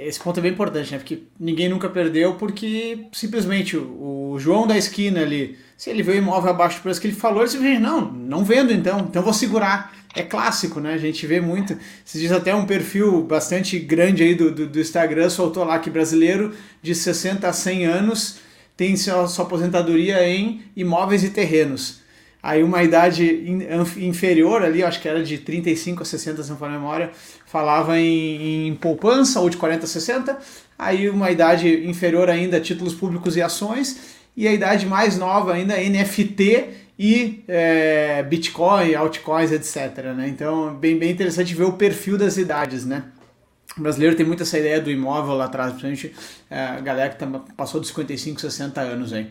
esse 0.01 0.19
ponto 0.19 0.41
é 0.41 0.43
bem 0.43 0.51
importante, 0.51 0.91
né? 0.91 0.99
Porque 0.99 1.23
ninguém 1.39 1.69
nunca 1.69 1.89
perdeu, 1.89 2.35
porque 2.35 3.07
simplesmente 3.13 3.77
o, 3.77 4.33
o 4.33 4.39
João 4.41 4.67
da 4.67 4.77
esquina 4.77 5.21
ali, 5.21 5.57
se 5.77 5.89
ele 5.89 6.03
vê 6.03 6.13
o 6.13 6.17
imóvel 6.17 6.51
abaixo 6.51 6.79
do 6.79 6.83
preço 6.83 7.01
que 7.01 7.07
ele 7.07 7.15
falou, 7.15 7.43
ele 7.43 7.51
simplesmente, 7.51 7.81
não, 7.81 8.01
não 8.01 8.45
vendo 8.45 8.73
então, 8.73 9.01
então 9.01 9.23
vou 9.23 9.33
segurar. 9.33 9.95
É 10.15 10.23
clássico, 10.23 10.79
né? 10.79 10.95
A 10.95 10.99
gente 10.99 11.27
vê 11.27 11.41
muito. 11.41 11.77
Se 12.05 12.21
diz 12.21 12.31
até 12.31 12.55
um 12.55 12.65
perfil 12.65 13.23
bastante 13.23 13.79
grande 13.81 14.23
aí 14.23 14.35
do, 14.35 14.51
do, 14.51 14.67
do, 14.67 14.81
Instagram, 14.81 15.29
soltou 15.29 15.65
lá 15.65 15.79
que 15.79 15.91
brasileiro 15.91 16.55
de 16.81 16.95
60 16.95 17.49
a 17.49 17.53
100 17.53 17.87
anos 17.87 18.39
tem 18.77 18.97
sua, 18.97 19.27
sua 19.27 19.45
aposentadoria 19.45 20.27
em 20.27 20.63
imóveis 20.77 21.25
e 21.25 21.31
terrenos. 21.31 22.01
Aí 22.41 22.63
uma 22.63 22.83
idade 22.83 23.25
in, 23.25 23.63
inferior 24.07 24.63
ali, 24.63 24.85
acho 24.85 25.01
que 25.01 25.09
era 25.09 25.25
de 25.25 25.39
35 25.39 26.03
a 26.03 26.05
60, 26.05 26.43
se 26.43 26.51
não 26.51 26.59
for 26.59 26.71
memória, 26.71 27.11
falava 27.47 27.99
em, 27.99 28.69
em, 28.69 28.75
poupança, 28.75 29.41
ou 29.41 29.49
de 29.49 29.57
40 29.57 29.85
a 29.85 29.89
60. 29.89 30.39
Aí 30.79 31.09
uma 31.09 31.31
idade 31.31 31.89
inferior 31.89 32.29
ainda, 32.29 32.61
títulos 32.61 32.95
públicos 32.95 33.37
e 33.37 33.43
ações. 33.43 34.15
E 34.37 34.47
a 34.47 34.53
idade 34.53 34.87
mais 34.87 35.17
nova 35.17 35.55
ainda, 35.55 35.77
NFT 35.77 36.84
e 36.99 37.45
é, 37.49 38.23
Bitcoin, 38.23 38.95
altcoins, 38.95 39.51
etc. 39.51 40.05
Né? 40.17 40.29
Então, 40.29 40.75
bem, 40.75 40.99
bem 40.99 41.11
interessante 41.11 41.55
ver 41.55 41.65
o 41.65 41.73
perfil 41.73 42.17
das 42.17 42.37
idades, 42.37 42.85
né? 42.85 43.05
O 43.77 43.81
brasileiro 43.81 44.15
tem 44.15 44.25
muito 44.25 44.45
essa 44.45 44.59
ideia 44.59 44.81
do 44.81 44.91
imóvel 44.91 45.35
lá 45.35 45.47
atrás, 45.47 45.73
principalmente 45.73 46.15
é, 46.49 46.65
a 46.65 46.81
galera 46.81 47.11
que 47.11 47.19
tá, 47.19 47.27
passou 47.57 47.81
dos 47.81 47.89
55, 47.89 48.41
60 48.41 48.81
anos 48.81 49.13
aí. 49.13 49.29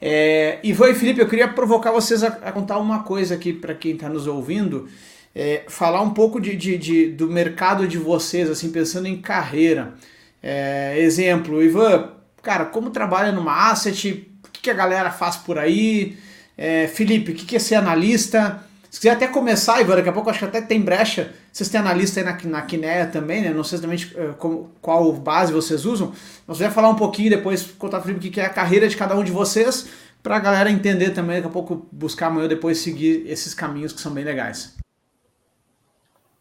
É, 0.00 0.58
e 0.62 0.74
Felipe, 0.74 1.20
eu 1.20 1.28
queria 1.28 1.48
provocar 1.48 1.90
vocês 1.92 2.22
a, 2.22 2.28
a 2.28 2.52
contar 2.52 2.78
uma 2.78 3.02
coisa 3.02 3.34
aqui 3.34 3.52
para 3.52 3.74
quem 3.74 3.92
está 3.92 4.08
nos 4.08 4.26
ouvindo, 4.26 4.88
é, 5.34 5.64
falar 5.68 6.00
um 6.00 6.10
pouco 6.10 6.40
de, 6.40 6.56
de, 6.56 6.78
de, 6.78 7.06
do 7.08 7.28
mercado 7.28 7.86
de 7.86 7.98
vocês, 7.98 8.48
assim, 8.48 8.70
pensando 8.70 9.06
em 9.06 9.20
carreira. 9.20 9.94
É, 10.42 10.98
exemplo, 10.98 11.62
Ivan, 11.62 12.10
cara, 12.42 12.66
como 12.66 12.90
trabalha 12.90 13.32
numa 13.32 13.70
asset, 13.70 14.30
o 14.46 14.50
que, 14.50 14.62
que 14.62 14.70
a 14.70 14.74
galera 14.74 15.10
faz 15.10 15.36
por 15.36 15.58
aí? 15.58 16.16
É, 16.56 16.86
Felipe, 16.86 17.32
o 17.32 17.34
que, 17.34 17.56
é 17.56 17.58
ser 17.58 17.74
analista? 17.74 18.60
Se 18.90 19.00
quiser 19.00 19.12
até 19.12 19.26
começar, 19.26 19.80
Ivan, 19.80 19.96
daqui 19.96 20.08
a 20.08 20.12
pouco 20.12 20.30
acho 20.30 20.38
que 20.38 20.44
até 20.44 20.60
tem 20.60 20.80
brecha. 20.80 21.32
Vocês 21.52 21.68
têm 21.68 21.80
analista 21.80 22.20
aí 22.20 22.24
na, 22.24 22.38
na 22.44 23.06
também, 23.06 23.42
né? 23.42 23.50
Não 23.50 23.64
sei 23.64 23.76
exatamente 23.76 24.14
uh, 24.16 24.34
como, 24.38 24.70
qual 24.80 25.12
base 25.12 25.52
vocês 25.52 25.84
usam. 25.84 26.12
Mas 26.46 26.58
vai 26.58 26.70
falar 26.70 26.90
um 26.90 26.94
pouquinho 26.94 27.30
depois, 27.30 27.62
contar 27.72 27.98
para 27.98 28.04
o 28.04 28.06
Felipe 28.06 28.28
o 28.28 28.32
que 28.32 28.40
é 28.40 28.46
a 28.46 28.50
carreira 28.50 28.86
de 28.86 28.96
cada 28.96 29.16
um 29.16 29.24
de 29.24 29.32
vocês, 29.32 29.88
para 30.22 30.36
a 30.36 30.38
galera 30.38 30.70
entender 30.70 31.10
também, 31.10 31.36
daqui 31.36 31.48
a 31.48 31.50
pouco 31.50 31.86
buscar 31.90 32.28
amanhã 32.28 32.46
depois 32.46 32.78
seguir 32.78 33.24
esses 33.26 33.52
caminhos 33.52 33.92
que 33.92 34.00
são 34.00 34.12
bem 34.12 34.24
legais. 34.24 34.76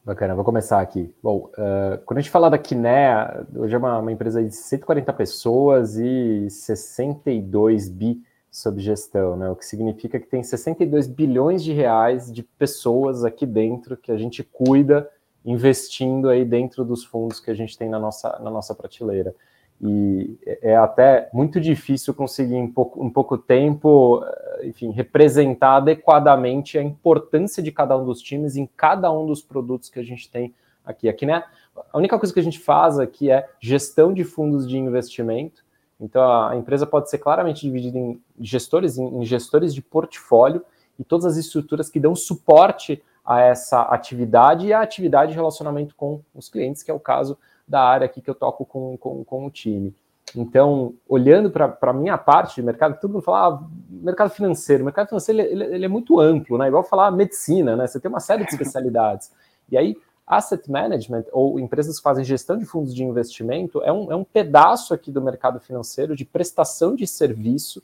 Bacana, 0.06 0.36
vou 0.36 0.44
começar 0.44 0.80
aqui. 0.80 1.14
Bom, 1.24 1.50
uh, 1.58 1.98
quando 2.06 2.20
a 2.20 2.22
gente 2.22 2.30
fala 2.30 2.50
da 2.50 2.58
Kinea, 2.58 3.48
hoje 3.56 3.74
é 3.74 3.78
uma, 3.78 4.00
uma 4.00 4.12
empresa 4.12 4.44
de 4.44 4.54
140 4.54 5.12
pessoas 5.14 5.96
e 5.98 6.48
62 6.50 7.90
bi 7.90 8.22
sob 8.54 8.80
gestão, 8.80 9.36
né? 9.36 9.50
O 9.50 9.56
que 9.56 9.66
significa 9.66 10.20
que 10.20 10.28
tem 10.28 10.44
62 10.44 11.08
bilhões 11.08 11.64
de 11.64 11.74
reais 11.74 12.32
de 12.32 12.44
pessoas 12.44 13.26
aqui 13.26 13.48
dentro 13.48 13.98
que 13.98 14.12
a 14.12 14.18
gente 14.18 14.44
cuida 14.44 15.10
investindo 15.44 16.30
aí 16.30 16.46
dentro 16.46 16.86
dos 16.86 17.04
fundos 17.04 17.40
que 17.40 17.50
a 17.50 17.56
gente 17.56 17.76
tem 17.76 17.90
na 17.90 18.00
nossa, 18.00 18.40
na 18.44 18.52
nossa 18.52 18.76
prateleira. 18.76 19.34
E 19.82 20.38
é 20.62 20.76
até 20.76 21.30
muito 21.34 21.60
difícil 21.60 22.14
conseguir 22.14 22.56
em 22.56 22.68
pouco, 22.68 23.04
em 23.04 23.10
pouco 23.10 23.40
tempo, 23.40 24.24
eh, 24.24 24.68
enfim, 24.68 24.92
representar 24.92 25.78
adequadamente 25.78 26.78
a 26.78 26.84
importância 26.84 27.62
de 27.62 27.72
cada 27.72 27.98
um 27.98 28.06
dos 28.06 28.22
times 28.22 28.56
em 28.56 28.70
cada 28.78 29.12
um 29.12 29.26
dos 29.26 29.42
produtos 29.42 29.90
que 29.90 30.00
a 30.00 30.04
gente 30.04 30.30
tem 30.30 30.54
aqui. 30.86 31.10
Aqui, 31.10 31.26
né? 31.26 31.44
A 31.92 31.98
única 31.98 32.20
coisa 32.20 32.32
que 32.32 32.40
a 32.40 32.44
gente 32.44 32.60
faz 32.60 33.00
aqui 33.00 33.32
é 33.32 33.50
gestão 33.60 34.14
de 34.14 34.24
fundos 34.24 34.70
de 34.70 34.78
investimento, 34.78 35.63
então, 36.04 36.50
a 36.50 36.58
empresa 36.58 36.86
pode 36.86 37.10
ser 37.10 37.18
claramente 37.18 37.62
dividida 37.62 37.98
em 37.98 38.22
gestores, 38.38 38.98
em 38.98 39.24
gestores 39.24 39.74
de 39.74 39.82
portfólio 39.82 40.62
e 41.00 41.04
todas 41.04 41.26
as 41.26 41.38
estruturas 41.38 41.90
que 41.90 41.98
dão 41.98 42.14
suporte 42.14 43.02
a 43.24 43.40
essa 43.40 43.84
atividade 43.84 44.68
e 44.68 44.74
a 44.74 44.82
atividade 44.82 45.32
de 45.32 45.38
relacionamento 45.38 45.96
com 45.96 46.20
os 46.36 46.50
clientes, 46.50 46.84
que 46.84 46.92
é 46.92 46.94
o 46.94 47.00
caso 47.00 47.38
da 47.66 47.82
área 47.82 48.04
aqui 48.04 48.20
que 48.20 48.30
eu 48.30 48.36
toco 48.36 48.66
com, 48.66 48.98
com, 48.98 49.24
com 49.24 49.46
o 49.46 49.50
time. 49.50 49.96
Então, 50.36 50.94
olhando 51.08 51.50
para 51.50 51.78
a 51.80 51.94
minha 51.94 52.18
parte 52.18 52.56
de 52.56 52.64
mercado, 52.64 53.00
todo 53.00 53.12
mundo 53.12 53.24
fala 53.24 53.56
ah, 53.56 53.68
mercado 53.90 54.30
financeiro. 54.32 54.84
O 54.84 54.86
mercado 54.86 55.08
financeiro 55.08 55.40
ele, 55.40 55.64
ele, 55.64 55.86
é 55.86 55.88
muito 55.88 56.20
amplo, 56.20 56.58
né? 56.58 56.68
Igual 56.68 56.84
falar 56.84 57.12
medicina, 57.12 57.78
né? 57.78 57.88
Você 57.88 57.98
tem 57.98 58.10
uma 58.10 58.20
série 58.20 58.44
de 58.44 58.52
especialidades. 58.52 59.32
E 59.72 59.78
aí, 59.78 59.96
Asset 60.26 60.70
management, 60.72 61.26
ou 61.32 61.60
empresas 61.60 61.98
que 61.98 62.04
fazem 62.04 62.24
gestão 62.24 62.58
de 62.58 62.66
fundos 62.66 62.96
de 62.96 63.04
investimento, 63.04 63.82
é 63.84 63.92
um, 63.92 64.12
é 64.12 64.16
um 64.16 64.24
pedaço 64.24 64.94
aqui 64.94 65.12
do 65.12 65.22
mercado 65.22 65.60
financeiro 65.60 66.16
de 66.16 66.24
prestação 66.24 66.96
de 66.96 67.06
serviço 67.06 67.84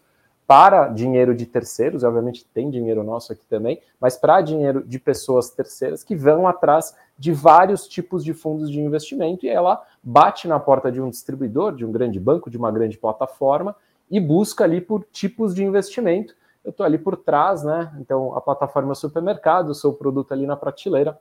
para 0.50 0.88
dinheiro 0.88 1.36
de 1.36 1.46
terceiros, 1.46 2.04
obviamente 2.04 2.44
tem 2.44 2.72
dinheiro 2.72 3.04
nosso 3.04 3.32
aqui 3.32 3.46
também, 3.48 3.80
mas 4.02 4.18
para 4.18 4.42
dinheiro 4.42 4.84
de 4.84 4.98
pessoas 4.98 5.52
terceiras 5.52 6.04
que 6.04 6.16
vão 6.16 6.48
atrás 6.48 6.96
de 7.20 7.32
vários 7.32 7.88
tipos 7.88 8.24
de 8.24 8.34
fundos 8.34 8.72
de 8.72 8.80
investimento 8.80 9.46
e 9.46 9.50
ela 9.50 9.86
bate 10.02 10.48
na 10.48 10.60
porta 10.60 10.92
de 10.92 11.00
um 11.00 11.08
distribuidor, 11.08 11.76
de 11.76 11.86
um 11.86 11.92
grande 11.92 12.20
banco, 12.20 12.50
de 12.50 12.58
uma 12.58 12.72
grande 12.72 12.98
plataforma 12.98 13.76
e 14.10 14.20
busca 14.20 14.64
ali 14.64 14.82
por 14.82 15.06
tipos 15.12 15.54
de 15.54 15.64
investimento. 15.64 16.34
Eu 16.66 16.72
estou 16.72 16.84
ali 16.84 16.98
por 16.98 17.16
trás, 17.16 17.64
né? 17.64 17.94
Então 18.00 18.36
a 18.36 18.42
plataforma 18.42 18.90
é 18.90 18.94
o 18.94 18.96
supermercado, 18.96 19.70
o 19.70 19.76
seu 19.76 19.94
produto 19.94 20.32
ali 20.32 20.48
na 20.48 20.56
prateleira 20.56 21.20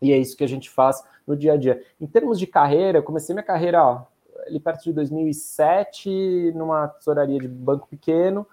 e 0.00 0.12
é 0.12 0.18
isso 0.18 0.36
que 0.36 0.44
a 0.44 0.48
gente 0.48 0.70
faz 0.70 1.02
no 1.26 1.36
dia 1.36 1.54
a 1.54 1.56
dia. 1.56 1.82
Em 2.00 2.06
termos 2.06 2.38
de 2.38 2.46
carreira, 2.46 2.98
eu 2.98 3.02
comecei 3.02 3.34
minha 3.34 3.44
carreira 3.44 3.84
ó, 3.84 4.02
ali 4.46 4.60
perto 4.60 4.84
de 4.84 4.92
2007, 4.92 6.52
numa 6.54 6.88
tesouraria 6.88 7.38
de 7.38 7.48
banco 7.48 7.86
pequeno. 7.88 8.46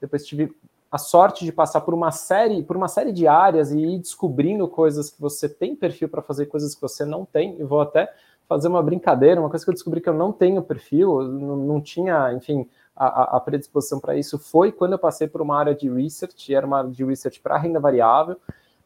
Depois 0.00 0.26
tive 0.26 0.54
a 0.90 0.98
sorte 0.98 1.44
de 1.44 1.52
passar 1.52 1.80
por 1.80 1.94
uma 1.94 2.10
série, 2.10 2.62
por 2.62 2.76
uma 2.76 2.88
série 2.88 3.12
de 3.12 3.26
áreas 3.26 3.72
e 3.72 3.78
ir 3.78 3.98
descobrindo 3.98 4.68
coisas 4.68 5.10
que 5.10 5.20
você 5.20 5.48
tem 5.48 5.74
perfil 5.74 6.08
para 6.08 6.22
fazer, 6.22 6.46
coisas 6.46 6.74
que 6.74 6.80
você 6.80 7.04
não 7.04 7.24
tem. 7.24 7.58
E 7.58 7.64
vou 7.64 7.80
até 7.80 8.12
fazer 8.48 8.68
uma 8.68 8.82
brincadeira, 8.82 9.40
uma 9.40 9.48
coisa 9.48 9.64
que 9.64 9.70
eu 9.70 9.74
descobri 9.74 10.00
que 10.00 10.08
eu 10.08 10.14
não 10.14 10.32
tenho 10.32 10.62
perfil, 10.62 11.22
não, 11.22 11.56
não 11.56 11.80
tinha, 11.80 12.32
enfim, 12.34 12.68
a, 12.94 13.36
a 13.36 13.40
predisposição 13.40 13.98
para 13.98 14.16
isso 14.16 14.38
foi 14.38 14.70
quando 14.70 14.92
eu 14.92 14.98
passei 14.98 15.26
por 15.26 15.40
uma 15.40 15.58
área 15.58 15.74
de 15.74 15.88
research, 15.88 16.54
era 16.54 16.66
uma 16.66 16.78
área 16.78 16.90
de 16.90 17.04
research 17.04 17.40
para 17.40 17.56
renda 17.56 17.80
variável. 17.80 18.36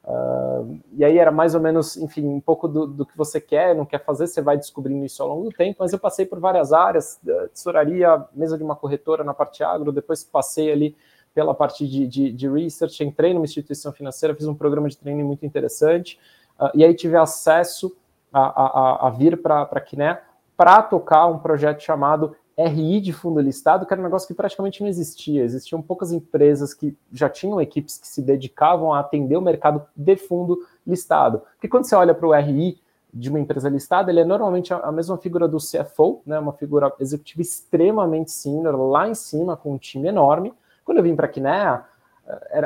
Uh, 0.06 0.78
e 0.92 1.04
aí 1.04 1.18
era 1.18 1.32
mais 1.32 1.56
ou 1.56 1.60
menos, 1.60 1.96
enfim, 1.96 2.28
um 2.28 2.40
pouco 2.40 2.68
do, 2.68 2.86
do, 2.86 3.04
que 3.04 3.16
você 3.16 3.40
quer, 3.40 3.74
não 3.74 3.84
quer 3.84 4.04
fazer, 4.04 4.28
você 4.28 4.40
vai 4.40 4.56
descobrindo 4.56 5.04
isso 5.04 5.20
ao 5.20 5.28
longo 5.28 5.50
do 5.50 5.50
tempo, 5.50 5.78
mas 5.80 5.92
eu 5.92 5.98
passei 5.98 6.24
por 6.24 6.38
várias 6.38 6.72
áreas, 6.72 7.20
tesouraria, 7.52 8.24
mesa 8.32 8.56
de 8.56 8.62
uma 8.62 8.76
corretora 8.76 9.24
na 9.24 9.34
parte 9.34 9.64
agro, 9.64 9.90
depois 9.90 10.22
passei 10.22 10.70
ali 10.70 10.96
pela 11.34 11.52
parte 11.54 11.88
de, 11.88 12.06
de, 12.06 12.30
de 12.30 12.48
research, 12.48 13.02
entrei 13.02 13.34
numa 13.34 13.44
instituição 13.44 13.92
financeira, 13.92 14.32
fiz 14.34 14.46
um 14.46 14.54
programa 14.54 14.88
de 14.88 14.96
treino 14.96 15.24
muito 15.24 15.44
interessante, 15.44 16.20
uh, 16.60 16.70
e 16.72 16.84
aí 16.84 16.94
tive 16.94 17.16
acesso 17.16 17.92
a, 18.32 18.42
a, 18.42 19.08
a 19.08 19.10
vir 19.10 19.42
para 19.42 19.62
a 19.62 19.80
Kiné 19.80 20.20
para 20.56 20.82
tocar 20.82 21.26
um 21.26 21.38
projeto 21.38 21.80
chamado 21.82 22.36
RI 22.58 23.00
de 23.00 23.12
fundo 23.12 23.40
listado, 23.40 23.84
que 23.84 23.92
era 23.92 24.00
um 24.00 24.04
negócio 24.04 24.26
que 24.26 24.34
praticamente 24.34 24.80
não 24.80 24.88
existia. 24.88 25.42
Existiam 25.44 25.82
poucas 25.82 26.10
empresas 26.10 26.72
que 26.72 26.96
já 27.12 27.28
tinham 27.28 27.60
equipes 27.60 27.98
que 27.98 28.08
se 28.08 28.22
dedicavam 28.22 28.94
a 28.94 29.00
atender 29.00 29.36
o 29.36 29.42
mercado 29.42 29.84
de 29.94 30.16
fundo 30.16 30.58
listado. 30.86 31.42
Porque 31.52 31.68
quando 31.68 31.84
você 31.84 31.94
olha 31.94 32.14
para 32.14 32.26
o 32.26 32.32
RI 32.32 32.80
de 33.12 33.28
uma 33.28 33.40
empresa 33.40 33.68
listada, 33.68 34.10
ele 34.10 34.20
é 34.20 34.24
normalmente 34.24 34.72
a 34.72 34.90
mesma 34.90 35.18
figura 35.18 35.46
do 35.46 35.58
CFO, 35.58 36.22
né, 36.24 36.38
uma 36.38 36.52
figura 36.52 36.92
executiva 36.98 37.42
extremamente 37.42 38.30
senior, 38.30 38.74
lá 38.76 39.08
em 39.08 39.14
cima, 39.14 39.56
com 39.56 39.74
um 39.74 39.78
time 39.78 40.08
enorme. 40.08 40.52
Quando 40.84 40.98
eu 40.98 41.04
vim 41.04 41.16
para 41.16 41.26
a 41.26 41.28
Kinea, 41.28 41.84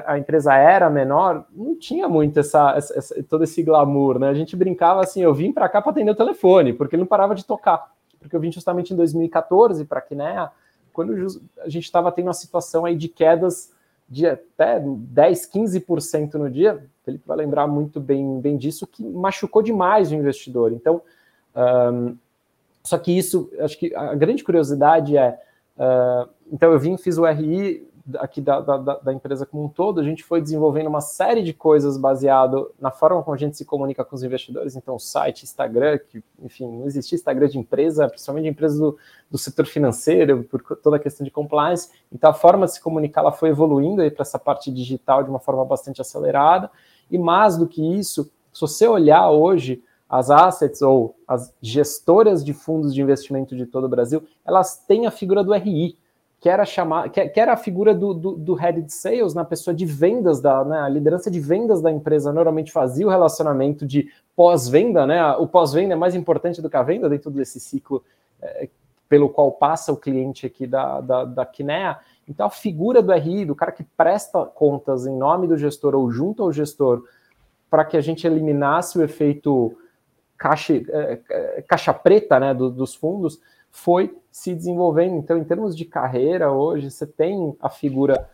a 0.07 0.19
empresa 0.19 0.55
era 0.55 0.89
menor, 0.89 1.45
não 1.53 1.77
tinha 1.77 2.09
muito 2.09 2.41
essa, 2.41 2.75
essa, 2.77 3.23
todo 3.25 3.45
esse 3.45 3.63
glamour, 3.63 4.19
né? 4.19 4.29
A 4.29 4.35
gente 4.35 4.57
brincava 4.57 5.03
assim, 5.03 5.21
eu 5.21 5.35
vim 5.35 5.53
para 5.53 5.69
cá 5.69 5.83
para 5.83 5.91
atender 5.93 6.11
o 6.13 6.17
telefone, 6.17 6.73
porque 6.73 6.97
ele 6.97 7.03
não 7.03 7.07
parava 7.07 7.35
de 7.35 7.45
tocar 7.45 7.93
porque 8.21 8.37
eu 8.37 8.41
vim 8.41 8.53
justamente 8.53 8.93
em 8.93 8.97
2014 8.97 9.85
para 9.85 9.99
a 9.99 10.03
Kinea, 10.03 10.51
quando 10.93 11.15
a 11.59 11.69
gente 11.69 11.85
estava 11.85 12.13
tendo 12.13 12.27
uma 12.27 12.35
situação 12.35 12.85
aí 12.85 12.95
de 12.95 13.09
quedas 13.09 13.73
de 14.09 14.27
até 14.27 14.81
10, 14.81 15.51
15% 15.51 16.35
no 16.35 16.51
dia, 16.51 16.85
Felipe 17.05 17.25
vai 17.27 17.37
lembrar 17.37 17.67
muito 17.67 18.01
bem, 18.01 18.41
bem 18.41 18.57
disso, 18.57 18.87
que 18.87 19.05
machucou 19.05 19.63
demais 19.63 20.11
o 20.11 20.15
investidor. 20.15 20.73
Então, 20.73 21.01
um, 21.93 22.17
só 22.83 22.99
que 22.99 23.17
isso, 23.17 23.51
acho 23.61 23.79
que 23.79 23.95
a 23.95 24.15
grande 24.15 24.43
curiosidade 24.43 25.17
é, 25.17 25.39
uh, 25.77 26.29
então 26.53 26.73
eu 26.73 26.79
vim, 26.79 26.97
fiz 26.97 27.19
o 27.19 27.25
RI, 27.25 27.89
aqui 28.19 28.41
da, 28.41 28.61
da, 28.61 28.77
da, 28.77 29.13
empresa 29.13 29.47
como 29.47 29.65
um 29.65 29.69
todo, 29.69 30.01
a 30.01 30.05
gente 30.05 30.25
foi 30.25 30.41
desenvolvendo 30.41 30.87
uma 30.87 31.01
série 31.01 31.43
de 31.43 31.53
coisas 31.53 31.97
baseado 31.97 32.73
na 32.81 32.91
forma 32.91 33.23
como 33.23 33.35
a 33.35 33.39
gente 33.39 33.57
se 33.57 33.65
comunica 33.65 34.05
com 34.05 34.15
os 34.15 34.23
investidores, 34.23 34.77
então 34.77 34.99
site, 34.99 35.45
Instagram, 35.45 35.99
que, 35.99 36.23
enfim, 36.43 36.67
não 36.71 36.87
existia 36.87 37.17
Instagram 37.17 37.49
de 37.49 37.59
empresa, 37.59 38.09
principalmente 38.09 38.45
de 38.45 38.51
empresas 38.51 38.79
do, 38.79 38.97
do 39.31 39.39
setor 39.39 39.67
financeiro, 39.67 40.45
por 40.45 40.63
toda 40.77 40.97
a 40.97 41.01
questão 41.01 41.25
de 41.25 41.31
compliance, 41.31 41.91
então 42.13 42.31
a 42.31 42.35
forma 42.35 42.67
de 42.67 42.75
se 42.75 42.81
comunicar 42.81 43.21
ela 43.21 43.33
foi 43.33 43.51
evoluindo 43.51 44.03
aí 44.03 44.11
para 44.11 44.23
essa 44.23 44.39
parte 44.39 44.71
digital 44.71 45.23
de 45.23 45.31
uma 45.31 45.41
forma 45.41 45.65
bastante 45.65 46.01
acelerada, 46.01 46.71
e 47.11 47.19
mais 47.19 47.57
do 47.57 47.67
que 47.67 47.83
isso, 47.99 48.31
se 48.53 48.61
você 48.61 48.87
olhar 48.87 49.31
hoje 49.31 49.83
as 50.11 50.29
assets 50.29 50.83
ou 50.83 51.15
as 51.27 51.55
gestoras 51.63 52.45
de 52.45 52.53
fundos 52.53 52.93
de 52.93 53.01
investimento 53.01 53.55
de 53.55 53.65
todo 53.65 53.85
o 53.85 53.89
Brasil, 53.89 54.25
elas 54.45 54.77
têm 54.77 55.07
a 55.07 55.11
figura 55.11 55.45
do 55.45 55.55
RI, 55.55 55.97
que 56.41 56.49
era 56.49 56.65
chamar, 56.65 57.11
que, 57.11 57.39
era 57.39 57.53
a 57.53 57.57
figura 57.57 57.95
do, 57.95 58.15
do, 58.15 58.33
do, 58.33 58.55
head 58.55 58.81
de 58.81 58.93
sales, 58.93 59.35
na 59.35 59.45
pessoa 59.45 59.75
de 59.75 59.85
vendas 59.85 60.41
da, 60.41 60.65
né, 60.65 60.81
a 60.81 60.89
liderança 60.89 61.31
de 61.31 61.39
vendas 61.39 61.83
da 61.83 61.93
empresa 61.93 62.33
normalmente 62.33 62.73
fazia 62.73 63.07
o 63.07 63.11
relacionamento 63.11 63.87
de 63.87 64.11
pós-venda, 64.35 65.07
né? 65.07 65.23
O 65.37 65.47
pós-venda 65.47 65.93
é 65.93 65.97
mais 65.97 66.15
importante 66.15 66.63
do 66.63 66.71
que 66.71 66.77
a 66.79 66.83
venda 66.83 67.11
dentro 67.11 67.31
desse 67.31 67.61
ciclo 67.61 68.03
é, 68.41 68.71
pelo 69.07 69.29
qual 69.29 69.53
passa 69.53 69.93
o 69.93 69.97
cliente 69.97 70.47
aqui 70.47 70.67
da, 70.67 71.03
da, 71.03 71.25
da 71.27 71.45
Kinea. 71.45 71.99
Então 72.27 72.47
a 72.47 72.51
figura 72.51 73.03
do 73.03 73.13
RI, 73.13 73.45
do 73.45 73.55
cara 73.55 73.71
que 73.71 73.85
presta 73.85 74.43
contas 74.47 75.07
em 75.07 75.15
nome 75.15 75.47
do 75.47 75.59
gestor 75.59 75.95
ou 75.95 76.11
junto 76.11 76.43
ao 76.43 76.53
gestor, 76.53 77.05
para 77.69 77.85
que 77.85 77.99
a 77.99 78.01
gente 78.01 78.27
eliminasse 78.27 78.99
o 78.99 79.03
efeito 79.03 79.77
caixa, 80.39 80.73
é, 80.73 81.63
caixa 81.69 81.93
preta 81.93 82.41
né, 82.41 82.55
do, 82.55 82.71
dos 82.71 82.95
fundos, 82.95 83.39
foi 83.71 84.17
se 84.31 84.55
desenvolvendo. 84.55 85.17
Então, 85.17 85.39
em 85.39 85.45
termos 85.45 85.77
de 85.77 85.85
carreira, 85.85 86.53
hoje 86.53 86.91
você 86.91 87.07
tem 87.07 87.57
a 87.61 87.69
figura 87.69 88.29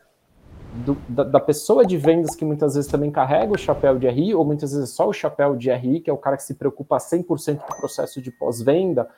do, 0.85 0.97
da, 1.09 1.25
da, 1.25 1.41
pessoa 1.41 1.87
de 1.87 1.97
vendas 1.97 2.35
que 2.35 2.45
muitas 2.45 2.75
vezes 2.75 2.91
também 2.91 3.11
carrega 3.11 3.53
o 3.53 3.59
chapéu 3.59 3.99
de 3.99 4.09
RI, 4.09 4.35
ou 4.35 4.45
muitas 4.45 4.73
vezes 4.73 4.91
só 4.91 5.09
o 5.09 5.13
chapéu 5.13 5.57
de 5.57 5.71
RI, 5.71 6.01
que 6.01 6.11
é 6.11 6.13
o 6.13 6.19
cara 6.19 6.37
que 6.37 6.43
se 6.43 6.55
preocupa 6.55 6.97
100% 6.97 7.59
com 7.59 7.73
o 7.73 7.77
processo 7.77 8.21
de 8.21 8.31
pós-venda, 8.31 9.09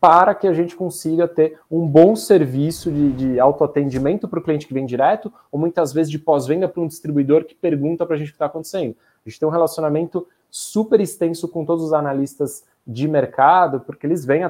para 0.00 0.32
que 0.32 0.46
a 0.46 0.52
gente 0.52 0.76
consiga 0.76 1.26
ter 1.26 1.58
um 1.68 1.86
bom 1.86 2.14
serviço 2.14 2.90
de, 2.90 3.12
de 3.12 3.40
autoatendimento 3.40 4.28
para 4.28 4.38
o 4.38 4.42
cliente 4.42 4.66
que 4.66 4.74
vem 4.74 4.86
direto, 4.86 5.32
ou 5.50 5.58
muitas 5.58 5.92
vezes 5.92 6.10
de 6.10 6.18
pós-venda 6.18 6.68
para 6.68 6.80
um 6.80 6.86
distribuidor 6.86 7.44
que 7.44 7.54
pergunta 7.54 8.06
para 8.06 8.14
a 8.14 8.18
gente 8.18 8.28
o 8.28 8.30
que 8.30 8.36
está 8.36 8.46
acontecendo. 8.46 8.94
A 9.26 9.28
gente 9.28 9.40
tem 9.40 9.48
um 9.48 9.52
relacionamento 9.52 10.26
super 10.50 11.00
extenso 11.00 11.48
com 11.48 11.64
todos 11.64 11.84
os 11.84 11.92
analistas 11.92 12.64
de 12.88 13.06
mercado, 13.06 13.80
porque 13.80 14.06
eles 14.06 14.24
vêm, 14.24 14.40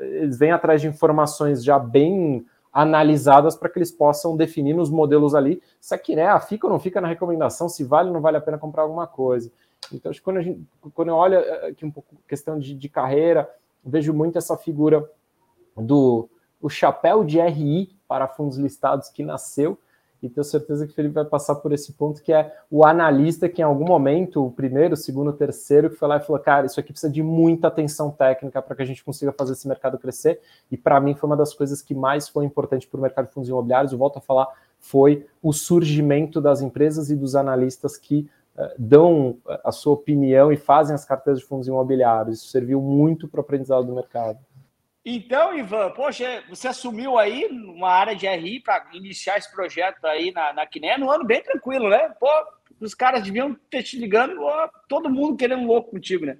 eles 0.00 0.38
vêm 0.38 0.52
atrás 0.52 0.80
de 0.80 0.88
informações 0.88 1.62
já 1.62 1.78
bem 1.78 2.46
analisadas 2.72 3.54
para 3.54 3.68
que 3.68 3.78
eles 3.78 3.92
possam 3.92 4.34
definir 4.36 4.74
nos 4.74 4.90
modelos 4.90 5.34
ali 5.34 5.62
se 5.78 5.94
aqui 5.94 6.16
né, 6.16 6.40
fica 6.40 6.66
ou 6.66 6.72
não 6.72 6.80
fica 6.80 6.98
na 6.98 7.06
recomendação, 7.06 7.68
se 7.68 7.84
vale 7.84 8.08
ou 8.08 8.14
não 8.14 8.22
vale 8.22 8.38
a 8.38 8.40
pena 8.40 8.56
comprar 8.56 8.82
alguma 8.82 9.06
coisa. 9.06 9.52
Então, 9.92 10.10
acho 10.10 10.18
que 10.18 10.24
quando, 10.24 10.40
gente, 10.40 10.66
quando 10.94 11.08
eu 11.08 11.14
olho 11.14 11.34
eh, 11.34 11.68
aqui 11.68 11.84
um 11.84 11.90
pouco 11.90 12.16
questão 12.26 12.58
de, 12.58 12.74
de 12.74 12.88
carreira, 12.88 13.48
vejo 13.84 14.14
muito 14.14 14.38
essa 14.38 14.56
figura 14.56 15.08
do 15.76 16.28
o 16.60 16.70
chapéu 16.70 17.22
de 17.22 17.38
RI 17.38 17.94
para 18.08 18.26
fundos 18.26 18.56
listados 18.56 19.10
que 19.10 19.22
nasceu 19.22 19.78
e 20.24 20.28
tenho 20.30 20.44
certeza 20.44 20.86
que 20.86 20.92
o 20.92 20.94
Felipe 20.94 21.14
vai 21.14 21.24
passar 21.24 21.56
por 21.56 21.70
esse 21.70 21.92
ponto, 21.92 22.22
que 22.22 22.32
é 22.32 22.50
o 22.70 22.84
analista 22.86 23.46
que 23.46 23.60
em 23.60 23.64
algum 23.64 23.84
momento, 23.84 24.46
o 24.46 24.50
primeiro, 24.50 24.94
o 24.94 24.96
segundo, 24.96 25.28
o 25.28 25.32
terceiro, 25.34 25.90
que 25.90 25.96
foi 25.96 26.08
lá 26.08 26.16
e 26.16 26.20
falou, 26.20 26.40
cara, 26.40 26.64
isso 26.64 26.80
aqui 26.80 26.92
precisa 26.92 27.12
de 27.12 27.22
muita 27.22 27.68
atenção 27.68 28.10
técnica 28.10 28.62
para 28.62 28.74
que 28.74 28.82
a 28.82 28.86
gente 28.86 29.04
consiga 29.04 29.32
fazer 29.32 29.52
esse 29.52 29.68
mercado 29.68 29.98
crescer, 29.98 30.40
e 30.70 30.78
para 30.78 30.98
mim 30.98 31.14
foi 31.14 31.28
uma 31.28 31.36
das 31.36 31.52
coisas 31.52 31.82
que 31.82 31.94
mais 31.94 32.26
foi 32.26 32.46
importante 32.46 32.88
para 32.88 32.98
o 32.98 33.02
mercado 33.02 33.26
de 33.26 33.34
fundos 33.34 33.50
imobiliários, 33.50 33.92
eu 33.92 33.98
volto 33.98 34.16
a 34.16 34.20
falar, 34.22 34.48
foi 34.80 35.26
o 35.42 35.52
surgimento 35.52 36.40
das 36.40 36.62
empresas 36.62 37.10
e 37.10 37.16
dos 37.16 37.36
analistas 37.36 37.98
que 37.98 38.26
uh, 38.56 38.68
dão 38.78 39.36
a 39.62 39.72
sua 39.72 39.92
opinião 39.92 40.50
e 40.50 40.56
fazem 40.56 40.94
as 40.94 41.04
carteiras 41.04 41.40
de 41.40 41.46
fundos 41.46 41.68
imobiliários, 41.68 42.38
isso 42.38 42.48
serviu 42.48 42.80
muito 42.80 43.28
para 43.28 43.38
o 43.38 43.42
aprendizado 43.42 43.84
do 43.84 43.94
mercado. 43.94 44.38
Então, 45.04 45.54
Ivan, 45.54 45.90
poxa, 45.90 46.42
você 46.48 46.68
assumiu 46.68 47.18
aí 47.18 47.46
uma 47.46 47.90
área 47.90 48.16
de 48.16 48.26
RI 48.26 48.60
para 48.60 48.86
iniciar 48.94 49.36
esse 49.36 49.52
projeto 49.52 50.04
aí 50.06 50.32
na, 50.32 50.52
na 50.54 50.66
Quiné 50.66 50.96
no 50.96 51.10
ano 51.10 51.24
bem 51.24 51.42
tranquilo, 51.42 51.90
né? 51.90 52.08
Pô, 52.18 52.28
os 52.80 52.94
caras 52.94 53.22
deviam 53.22 53.54
ter 53.68 53.82
te 53.82 53.98
ligando, 53.98 54.40
ó, 54.40 54.68
todo 54.88 55.10
mundo 55.10 55.36
querendo 55.36 55.66
louco 55.66 55.90
contigo, 55.90 56.24
né? 56.24 56.38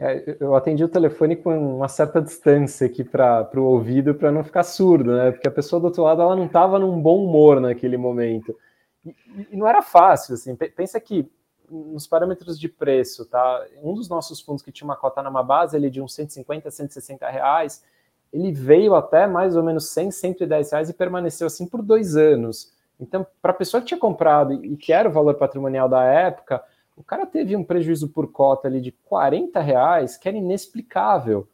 É, 0.00 0.36
eu 0.40 0.56
atendi 0.56 0.82
o 0.82 0.88
telefone 0.88 1.36
com 1.36 1.76
uma 1.76 1.86
certa 1.86 2.20
distância 2.20 2.86
aqui 2.86 3.04
para 3.04 3.48
o 3.54 3.62
ouvido 3.62 4.14
para 4.14 4.32
não 4.32 4.42
ficar 4.42 4.64
surdo, 4.64 5.14
né? 5.16 5.30
Porque 5.30 5.46
a 5.46 5.52
pessoa 5.52 5.78
do 5.78 5.84
outro 5.84 6.02
lado 6.02 6.22
ela 6.22 6.34
não 6.34 6.46
estava 6.46 6.78
num 6.78 7.00
bom 7.00 7.24
humor 7.24 7.60
naquele 7.60 7.96
momento. 7.96 8.56
E, 9.04 9.14
e, 9.52 9.56
não 9.56 9.68
era 9.68 9.80
fácil, 9.80 10.34
assim. 10.34 10.56
Pensa 10.56 10.98
que 10.98 11.30
nos 11.70 12.06
parâmetros 12.06 12.58
de 12.58 12.68
preço, 12.68 13.24
tá? 13.26 13.64
Um 13.82 13.94
dos 13.94 14.08
nossos 14.08 14.40
fundos 14.40 14.62
que 14.62 14.72
tinha 14.72 14.86
uma 14.86 14.96
cota 14.96 15.22
numa 15.22 15.42
base 15.42 15.76
ele 15.76 15.88
de 15.88 16.00
uns 16.00 16.14
150, 16.14 16.70
160 16.70 17.28
reais, 17.28 17.84
ele 18.32 18.52
veio 18.52 18.94
até 18.94 19.26
mais 19.26 19.56
ou 19.56 19.62
menos 19.62 19.90
100, 19.90 20.10
110 20.10 20.72
reais 20.72 20.88
e 20.88 20.94
permaneceu 20.94 21.46
assim 21.46 21.66
por 21.66 21.82
dois 21.82 22.16
anos. 22.16 22.72
Então, 22.98 23.26
para 23.40 23.52
a 23.52 23.54
pessoa 23.54 23.80
que 23.80 23.88
tinha 23.88 24.00
comprado 24.00 24.64
e 24.64 24.76
que 24.76 24.92
era 24.92 25.08
o 25.08 25.12
valor 25.12 25.34
patrimonial 25.34 25.88
da 25.88 26.04
época, 26.04 26.62
o 26.96 27.02
cara 27.02 27.26
teve 27.26 27.56
um 27.56 27.64
prejuízo 27.64 28.08
por 28.08 28.30
cota 28.30 28.68
ali 28.68 28.80
de 28.80 28.92
40 28.92 29.60
reais, 29.60 30.16
que 30.16 30.28
era 30.28 30.36
inexplicável. 30.36 31.48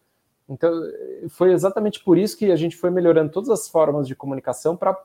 Então, 0.48 0.70
foi 1.30 1.52
exatamente 1.52 2.02
por 2.02 2.16
isso 2.16 2.36
que 2.36 2.50
a 2.50 2.56
gente 2.56 2.76
foi 2.76 2.90
melhorando 2.90 3.32
todas 3.32 3.50
as 3.50 3.68
formas 3.68 4.06
de 4.06 4.14
comunicação 4.14 4.76
para 4.76 4.96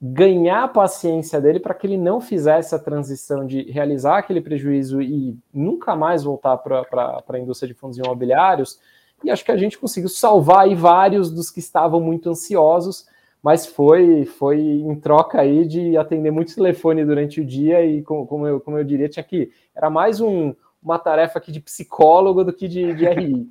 ganhar 0.00 0.64
a 0.64 0.68
paciência 0.68 1.40
dele 1.40 1.58
para 1.58 1.74
que 1.74 1.86
ele 1.86 1.98
não 1.98 2.20
fizesse 2.20 2.74
a 2.74 2.78
transição 2.78 3.44
de 3.44 3.62
realizar 3.70 4.18
aquele 4.18 4.40
prejuízo 4.40 5.02
e 5.02 5.36
nunca 5.52 5.96
mais 5.96 6.22
voltar 6.22 6.56
para 6.58 7.22
a 7.28 7.38
indústria 7.38 7.72
de 7.72 7.78
fundos 7.78 7.98
imobiliários, 7.98 8.78
e 9.24 9.30
acho 9.30 9.44
que 9.44 9.52
a 9.52 9.56
gente 9.56 9.78
conseguiu 9.78 10.08
salvar 10.08 10.60
aí 10.60 10.74
vários 10.74 11.30
dos 11.30 11.50
que 11.50 11.58
estavam 11.58 12.00
muito 12.00 12.30
ansiosos, 12.30 13.06
mas 13.42 13.66
foi 13.66 14.24
foi 14.24 14.60
em 14.60 14.94
troca 14.96 15.40
aí 15.40 15.66
de 15.66 15.96
atender 15.96 16.30
muito 16.30 16.54
telefone 16.54 17.04
durante 17.04 17.40
o 17.40 17.44
dia 17.44 17.84
e 17.84 18.02
como, 18.02 18.46
eu, 18.46 18.60
como 18.60 18.78
eu 18.78 18.84
diria, 18.84 19.08
tinha 19.08 19.22
que 19.22 19.50
era 19.74 19.90
mais 19.90 20.20
um, 20.20 20.54
uma 20.82 20.98
tarefa 20.98 21.38
aqui 21.38 21.52
de 21.52 21.60
psicólogo 21.60 22.44
do 22.44 22.52
que 22.52 22.68
de, 22.68 22.94
de 22.94 23.06
RI. 23.06 23.48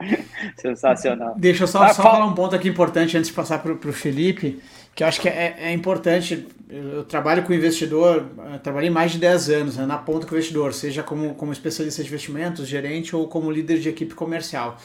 Sensacional. 0.56 1.34
Deixa 1.36 1.64
eu 1.64 1.68
só, 1.68 1.86
só 1.88 2.02
falar 2.02 2.26
um 2.26 2.34
ponto 2.34 2.54
aqui 2.54 2.68
importante 2.68 3.16
antes 3.16 3.28
de 3.28 3.34
passar 3.34 3.62
para 3.62 3.72
o 3.72 3.92
Felipe, 3.92 4.60
que 4.94 5.02
eu 5.02 5.08
acho 5.08 5.20
que 5.20 5.28
é, 5.28 5.56
é 5.58 5.72
importante. 5.72 6.46
Eu 6.76 7.04
trabalho 7.04 7.44
com 7.44 7.54
investidor, 7.54 8.26
trabalhei 8.64 8.90
mais 8.90 9.12
de 9.12 9.18
10 9.18 9.50
anos 9.50 9.76
né, 9.76 9.86
na 9.86 9.96
ponta 9.96 10.26
com 10.26 10.34
o 10.34 10.36
investidor, 10.36 10.74
seja 10.74 11.04
como, 11.04 11.32
como 11.36 11.52
especialista 11.52 12.02
de 12.02 12.08
investimentos, 12.08 12.66
gerente 12.66 13.14
ou 13.14 13.28
como 13.28 13.48
líder 13.48 13.78
de 13.78 13.88
equipe 13.88 14.12
comercial. 14.12 14.76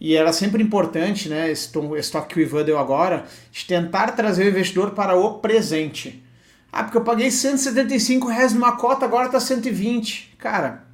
E 0.00 0.16
era 0.16 0.32
sempre 0.32 0.60
importante, 0.60 1.28
né, 1.28 1.48
esse, 1.48 1.70
esse 1.96 2.10
toque 2.10 2.34
que 2.34 2.40
o 2.40 2.42
Ivan 2.42 2.64
deu 2.64 2.76
agora, 2.76 3.24
de 3.52 3.64
tentar 3.64 4.10
trazer 4.16 4.46
o 4.46 4.48
investidor 4.48 4.90
para 4.90 5.14
o 5.14 5.34
presente. 5.34 6.20
Ah, 6.72 6.82
porque 6.82 6.98
eu 6.98 7.04
paguei 7.04 7.30
175 7.30 8.26
reais 8.26 8.52
numa 8.52 8.72
cota, 8.72 9.04
agora 9.04 9.26
está 9.26 9.38
120. 9.38 10.34
Cara, 10.38 10.90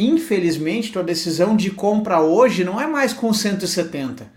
Infelizmente, 0.00 0.92
tua 0.92 1.02
decisão 1.02 1.56
de 1.56 1.72
compra 1.72 2.20
hoje 2.20 2.62
não 2.62 2.80
é 2.80 2.86
mais 2.86 3.12
com 3.12 3.32
170. 3.32 4.30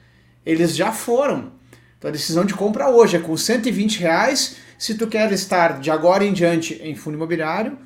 Eles 0.43 0.75
já 0.75 0.91
foram. 0.91 1.51
Tua 1.99 2.11
decisão 2.11 2.43
de 2.43 2.55
compra 2.55 2.89
hoje 2.89 3.17
é 3.17 3.19
com 3.19 3.37
120 3.37 3.99
reais 3.99 4.55
se 4.81 4.95
tu 4.95 5.05
quer 5.05 5.31
estar 5.31 5.79
de 5.79 5.91
agora 5.91 6.25
em 6.25 6.33
diante 6.33 6.73
em 6.81 6.95
fundo 6.95 7.13
imobiliário, 7.13 7.77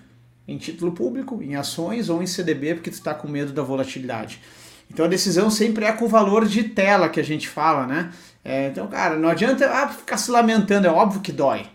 em 0.48 0.58
título 0.58 0.94
público, 0.94 1.44
em 1.44 1.58
ações 1.58 2.08
ou 2.08 2.24
em 2.24 2.26
CDB, 2.26 2.76
porque 2.76 2.90
tu 2.90 2.94
está 2.94 3.14
com 3.14 3.28
medo 3.28 3.52
da 3.52 3.62
volatilidade. 3.62 4.42
Então 4.90 5.04
a 5.04 5.10
decisão 5.10 5.50
sempre 5.50 5.84
é 5.84 5.92
com 5.92 6.06
o 6.06 6.08
valor 6.08 6.46
de 6.46 6.64
tela 6.64 7.10
que 7.10 7.20
a 7.20 7.24
gente 7.24 7.50
fala, 7.50 7.86
né? 7.86 8.14
É, 8.42 8.70
então, 8.70 8.88
cara, 8.88 9.18
não 9.18 9.28
adianta 9.28 9.70
ah, 9.70 9.90
ficar 9.90 10.16
se 10.16 10.32
lamentando, 10.32 10.88
é 10.88 10.90
óbvio 10.90 11.20
que 11.20 11.34
dói. 11.34 11.66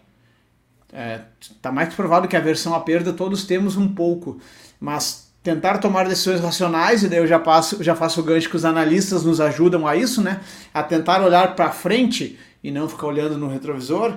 É, 0.90 1.20
tá 1.60 1.70
mais 1.70 1.92
provado 1.92 2.26
que 2.26 2.34
a 2.34 2.40
versão 2.40 2.74
à 2.74 2.80
perda 2.80 3.12
todos 3.12 3.44
temos 3.44 3.76
um 3.76 3.94
pouco, 3.94 4.40
mas 4.80 5.30
tentar 5.42 5.76
tomar 5.76 6.08
decisões 6.08 6.40
racionais, 6.40 7.02
e 7.02 7.08
daí 7.08 7.18
eu 7.18 7.26
já, 7.26 7.38
passo, 7.38 7.84
já 7.84 7.94
faço 7.94 8.22
o 8.22 8.24
gancho 8.24 8.48
que 8.48 8.56
os 8.56 8.64
analistas 8.64 9.22
nos 9.22 9.38
ajudam 9.38 9.86
a 9.86 9.94
isso, 9.94 10.22
né? 10.22 10.40
A 10.72 10.82
tentar 10.82 11.20
olhar 11.20 11.54
para 11.54 11.70
frente 11.70 12.38
e 12.64 12.70
não 12.70 12.88
ficar 12.88 13.08
olhando 13.08 13.36
no 13.36 13.48
retrovisor. 13.48 14.16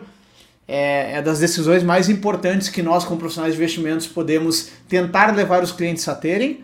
É, 0.66 1.18
é, 1.18 1.22
das 1.22 1.40
decisões 1.40 1.84
mais 1.84 2.08
importantes 2.08 2.70
que 2.70 2.82
nós, 2.82 3.04
como 3.04 3.20
profissionais 3.20 3.54
de 3.54 3.60
investimentos, 3.60 4.08
podemos 4.08 4.70
tentar 4.88 5.36
levar 5.36 5.62
os 5.62 5.72
clientes 5.74 6.08
a 6.08 6.16
terem. 6.16 6.64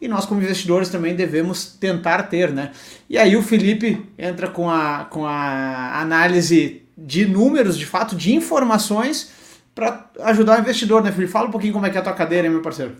E 0.00 0.06
nós, 0.06 0.26
como 0.26 0.40
investidores, 0.40 0.90
também 0.90 1.16
devemos 1.16 1.66
tentar 1.66 2.24
ter, 2.24 2.52
né? 2.52 2.72
E 3.08 3.16
aí 3.18 3.36
o 3.36 3.42
Felipe 3.42 4.06
entra 4.18 4.48
com 4.48 4.70
a, 4.70 5.06
com 5.06 5.26
a 5.26 6.00
análise 6.00 6.82
de 6.96 7.26
números, 7.26 7.76
de 7.76 7.86
fato, 7.86 8.14
de 8.14 8.34
informações, 8.34 9.30
para 9.74 10.10
ajudar 10.24 10.58
o 10.58 10.60
investidor, 10.60 11.02
né, 11.02 11.10
Felipe? 11.10 11.30
Fala 11.30 11.48
um 11.48 11.50
pouquinho 11.50 11.72
como 11.72 11.86
é 11.86 11.90
que 11.90 11.96
é 11.96 12.00
a 12.00 12.04
tua 12.04 12.12
cadeira, 12.12 12.50
meu 12.50 12.60
parceiro. 12.60 12.96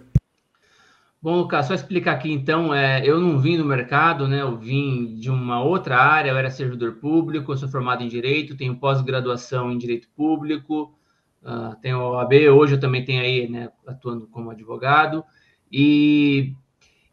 Bom, 1.21 1.39
Lucas, 1.39 1.67
só 1.67 1.75
explicar 1.75 2.13
aqui 2.13 2.31
então, 2.31 2.73
é, 2.73 3.05
eu 3.05 3.19
não 3.21 3.41
vim 3.41 3.57
do 3.57 3.65
mercado, 3.65 4.29
né? 4.29 4.41
Eu 4.41 4.57
vim 4.57 5.17
de 5.17 5.29
uma 5.29 5.61
outra 5.61 5.97
área, 5.99 6.31
eu 6.31 6.37
era 6.37 6.49
servidor 6.49 6.93
público, 7.01 7.57
sou 7.57 7.69
formado 7.69 8.05
em 8.05 8.09
Direito, 8.09 8.57
tenho 8.57 8.79
pós-graduação 8.79 9.73
em 9.73 9.79
Direito 9.79 10.09
Público, 10.15 10.97
uh, 11.43 11.75
tenho 11.83 11.99
OAB, 11.99 12.35
hoje 12.51 12.75
eu 12.75 12.81
também 12.81 13.05
tenho 13.05 13.21
aí, 13.21 13.49
né, 13.49 13.69
atuando 13.85 14.29
como 14.29 14.53
advogado, 14.53 15.25
e, 15.73 16.55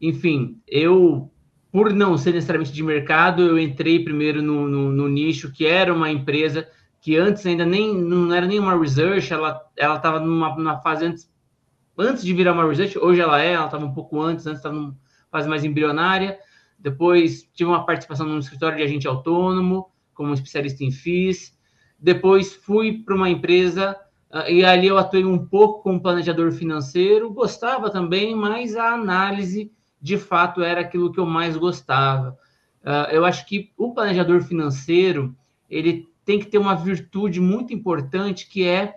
enfim, 0.00 0.60
eu, 0.68 1.28
por 1.72 1.92
não 1.92 2.16
ser 2.16 2.32
necessariamente 2.32 2.72
de 2.72 2.84
mercado, 2.84 3.42
eu 3.42 3.58
entrei 3.58 4.04
primeiro 4.04 4.40
no, 4.40 4.68
no, 4.68 4.92
no 4.92 5.08
nicho 5.08 5.52
que 5.52 5.66
era 5.66 5.92
uma 5.92 6.12
empresa 6.12 6.68
que 7.00 7.16
antes 7.16 7.44
ainda 7.44 7.66
nem, 7.66 7.92
não 7.92 8.32
era 8.32 8.46
nenhuma 8.46 8.78
research, 8.78 9.32
ela 9.32 9.68
estava 9.76 10.20
numa, 10.20 10.54
numa 10.54 10.78
fase 10.80 11.06
antes 11.06 11.28
antes 11.98 12.24
de 12.24 12.32
virar 12.32 12.52
uma 12.52 12.66
research, 12.66 12.98
hoje 12.98 13.20
ela 13.20 13.40
é, 13.40 13.52
ela 13.52 13.66
estava 13.66 13.84
um 13.84 13.92
pouco 13.92 14.20
antes, 14.20 14.46
antes 14.46 14.58
estava 14.58 14.74
num 14.74 14.94
fase 15.30 15.48
mais 15.48 15.64
embrionária. 15.64 16.38
Depois 16.78 17.48
tive 17.54 17.70
uma 17.70 17.84
participação 17.84 18.26
num 18.26 18.38
escritório 18.38 18.76
de 18.76 18.82
agente 18.82 19.08
autônomo, 19.08 19.90
como 20.14 20.34
especialista 20.34 20.84
em 20.84 20.90
FIIs. 20.90 21.56
Depois 21.98 22.54
fui 22.54 23.02
para 23.04 23.14
uma 23.14 23.30
empresa 23.30 23.96
uh, 24.30 24.50
e 24.50 24.64
ali 24.64 24.86
eu 24.86 24.98
atuei 24.98 25.24
um 25.24 25.38
pouco 25.38 25.82
como 25.82 26.02
planejador 26.02 26.52
financeiro. 26.52 27.30
Gostava 27.30 27.90
também, 27.90 28.34
mas 28.34 28.76
a 28.76 28.92
análise 28.92 29.72
de 30.00 30.18
fato 30.18 30.62
era 30.62 30.80
aquilo 30.80 31.12
que 31.12 31.18
eu 31.18 31.26
mais 31.26 31.56
gostava. 31.56 32.38
Uh, 32.82 33.10
eu 33.10 33.24
acho 33.24 33.46
que 33.46 33.72
o 33.76 33.92
planejador 33.92 34.42
financeiro 34.42 35.34
ele 35.68 36.08
tem 36.24 36.38
que 36.38 36.46
ter 36.46 36.58
uma 36.58 36.74
virtude 36.74 37.40
muito 37.40 37.72
importante 37.72 38.48
que 38.48 38.64
é, 38.64 38.96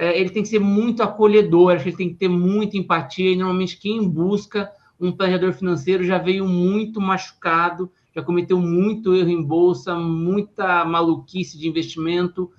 é 0.00 0.18
ele 0.18 0.30
tem 0.30 0.42
que 0.42 0.48
ser 0.48 0.58
muito 0.58 1.02
acolhedor, 1.02 1.72
ele 1.72 1.92
tem 1.92 2.08
que 2.08 2.14
ter 2.14 2.28
muita 2.28 2.78
empatia 2.78 3.32
e 3.32 3.36
normalmente 3.36 3.76
quem 3.76 4.08
busca 4.08 4.72
um 4.98 5.12
planejador 5.12 5.52
financeiro 5.52 6.02
já 6.02 6.16
veio 6.16 6.46
muito 6.48 7.02
machucado, 7.02 7.92
já 8.14 8.22
cometeu 8.22 8.58
muito 8.58 9.14
erro 9.14 9.28
em 9.28 9.42
bolsa, 9.42 9.94
muita 9.94 10.86
maluquice 10.86 11.58
de 11.58 11.68
investimento, 11.68 12.50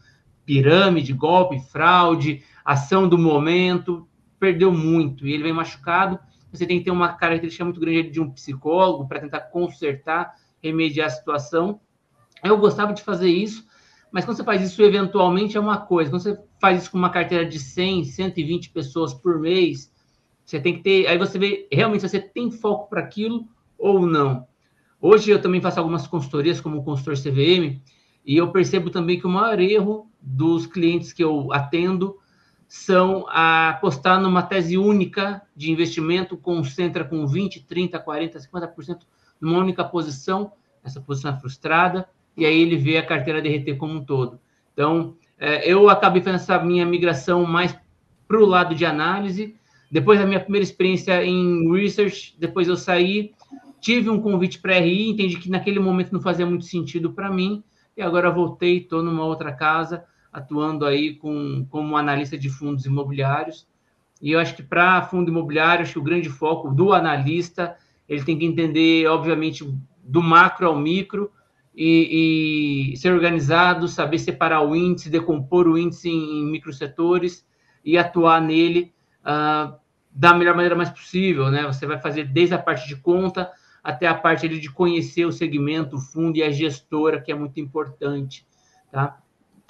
pirâmide, 0.46 1.14
golpe, 1.14 1.60
fraude, 1.60 2.44
ação 2.64 3.10
do 3.10 3.18
momento, 3.18 4.08
perdeu 4.40 4.72
muito 4.72 5.26
e 5.28 5.34
ele 5.34 5.44
vem 5.44 5.54
machucado. 5.54 6.20
Você 6.54 6.68
tem 6.68 6.78
que 6.78 6.86
ter 6.86 6.92
uma 6.92 7.14
característica 7.14 7.66
muito 7.66 7.80
grande 7.80 8.12
de 8.12 8.22
um 8.22 8.30
psicólogo 8.30 9.08
para 9.08 9.20
tentar 9.20 9.42
consertar, 9.42 10.36
remediar 10.62 11.08
a 11.08 11.12
situação. 11.12 11.80
Eu 12.44 12.58
gostava 12.60 12.94
de 12.94 13.02
fazer 13.02 13.30
isso, 13.30 13.66
mas 14.12 14.26
quando 14.26 14.38
você 14.38 14.44
faz 14.44 14.62
isso 14.62 14.82
eventualmente 14.84 15.56
é 15.56 15.60
uma 15.60 15.78
coisa. 15.78 16.10
Quando 16.10 16.22
você 16.22 16.38
faz 16.60 16.82
isso 16.82 16.92
com 16.92 16.98
uma 16.98 17.10
carteira 17.10 17.46
de 17.46 17.58
100, 17.58 18.06
120 18.06 18.70
pessoas 18.72 19.14
por 19.14 19.40
mês, 19.40 19.92
você 20.46 20.60
tem 20.60 20.76
que 20.76 20.84
ter. 20.84 21.08
Aí 21.08 21.18
você 21.18 21.40
vê 21.40 21.68
realmente 21.72 22.02
se 22.02 22.10
você 22.10 22.20
tem 22.20 22.52
foco 22.52 22.90
para 22.90 23.00
aquilo 23.00 23.48
ou 23.78 24.06
não. 24.06 24.46
Hoje 25.00 25.32
eu 25.32 25.42
também 25.42 25.62
faço 25.62 25.80
algumas 25.80 26.06
consultorias 26.06 26.60
como 26.60 26.84
consultor 26.84 27.16
CVM 27.16 27.82
e 28.26 28.38
eu 28.38 28.52
percebo 28.52 28.90
também 28.90 29.20
que 29.20 29.26
o 29.26 29.30
maior 29.30 29.60
erro 29.60 30.12
dos 30.22 30.68
clientes 30.68 31.14
que 31.14 31.24
eu 31.24 31.52
atendo 31.52 32.18
são 32.68 33.26
apostar 33.28 34.22
numa 34.22 34.44
tese 34.44 34.78
única 34.78 35.42
de 35.56 35.72
investimento, 35.72 36.38
concentra 36.38 37.04
com 37.04 37.26
20, 37.26 37.66
30, 37.66 38.00
40, 38.00 38.40
50% 38.40 39.00
numa 39.42 39.58
única 39.58 39.84
posição, 39.84 40.54
essa 40.84 41.02
posição 41.02 41.32
é 41.32 41.40
frustrada, 41.40 42.08
e 42.36 42.46
aí 42.46 42.62
ele 42.62 42.78
vê 42.78 42.98
a 42.98 43.06
carteira 43.06 43.42
derreter 43.42 43.78
como 43.78 43.94
um 43.94 44.04
todo. 44.04 44.40
Então, 44.74 45.16
é, 45.38 45.70
eu 45.70 45.90
acabei 45.90 46.22
fazendo 46.22 46.36
essa 46.36 46.60
minha 46.64 46.86
migração 46.86 47.46
mais 47.46 47.76
para 48.28 48.40
o 48.40 48.46
lado 48.46 48.74
de 48.74 48.86
análise, 48.86 49.56
depois 49.92 50.20
da 50.20 50.26
minha 50.26 50.40
primeira 50.40 50.64
experiência 50.64 51.24
em 51.26 51.70
research, 51.70 52.36
depois 52.40 52.68
eu 52.68 52.78
saí, 52.78 53.34
tive 53.82 54.10
um 54.10 54.22
convite 54.22 54.60
para 54.60 54.80
RI, 54.80 55.10
entendi 55.10 55.38
que 55.38 55.50
naquele 55.50 55.80
momento 55.80 56.14
não 56.14 56.22
fazia 56.22 56.46
muito 56.46 56.64
sentido 56.64 57.12
para 57.12 57.30
mim, 57.30 57.62
e 57.98 58.02
agora 58.02 58.32
voltei, 58.32 58.78
estou 58.78 59.04
numa 59.04 59.26
outra 59.26 59.52
casa, 59.52 60.06
atuando 60.32 60.86
aí 60.86 61.16
com, 61.16 61.66
como 61.70 61.98
analista 61.98 62.38
de 62.38 62.50
fundos 62.50 62.86
imobiliários. 62.86 63.68
E 64.22 64.32
eu 64.32 64.40
acho 64.40 64.56
que 64.56 64.64
para 64.64 65.02
fundo 65.02 65.30
imobiliário, 65.30 65.84
acho 65.84 65.94
que 65.94 66.00
o 66.00 66.04
grande 66.04 66.30
foco 66.30 66.70
do 66.70 66.94
analista, 66.94 67.76
ele 68.08 68.24
tem 68.24 68.38
que 68.38 68.46
entender, 68.46 69.08
obviamente, 69.08 69.68
do 70.04 70.22
macro 70.22 70.68
ao 70.68 70.80
micro, 70.80 71.32
e, 71.76 72.92
e 72.94 72.98
ser 72.98 73.14
organizado, 73.14 73.88
saber 73.88 74.20
separar 74.20 74.62
o 74.62 74.76
índice, 74.76 75.10
decompor 75.10 75.68
o 75.68 75.78
índice 75.78 76.10
em, 76.10 76.42
em 76.42 76.52
microsetores 76.52 77.46
e 77.84 77.98
atuar 77.98 78.42
nele 78.42 78.94
uh, 79.22 79.74
da 80.12 80.34
melhor 80.34 80.56
maneira 80.56 80.76
mais 80.76 80.90
possível, 80.90 81.50
né? 81.50 81.66
Você 81.66 81.86
vai 81.86 82.00
fazer 82.00 82.26
desde 82.26 82.54
a 82.54 82.60
parte 82.60 82.88
de 82.88 82.96
conta 82.96 83.50
até 83.84 84.06
a 84.06 84.14
parte 84.14 84.46
ali, 84.46 84.60
de 84.60 84.70
conhecer 84.70 85.26
o 85.26 85.32
segmento, 85.32 85.96
o 85.96 86.00
fundo 86.00 86.38
e 86.38 86.44
a 86.44 86.52
gestora, 86.52 87.20
que 87.20 87.32
é 87.32 87.36
muito 87.36 87.60
importante, 87.60 88.46
tá? 88.92 89.18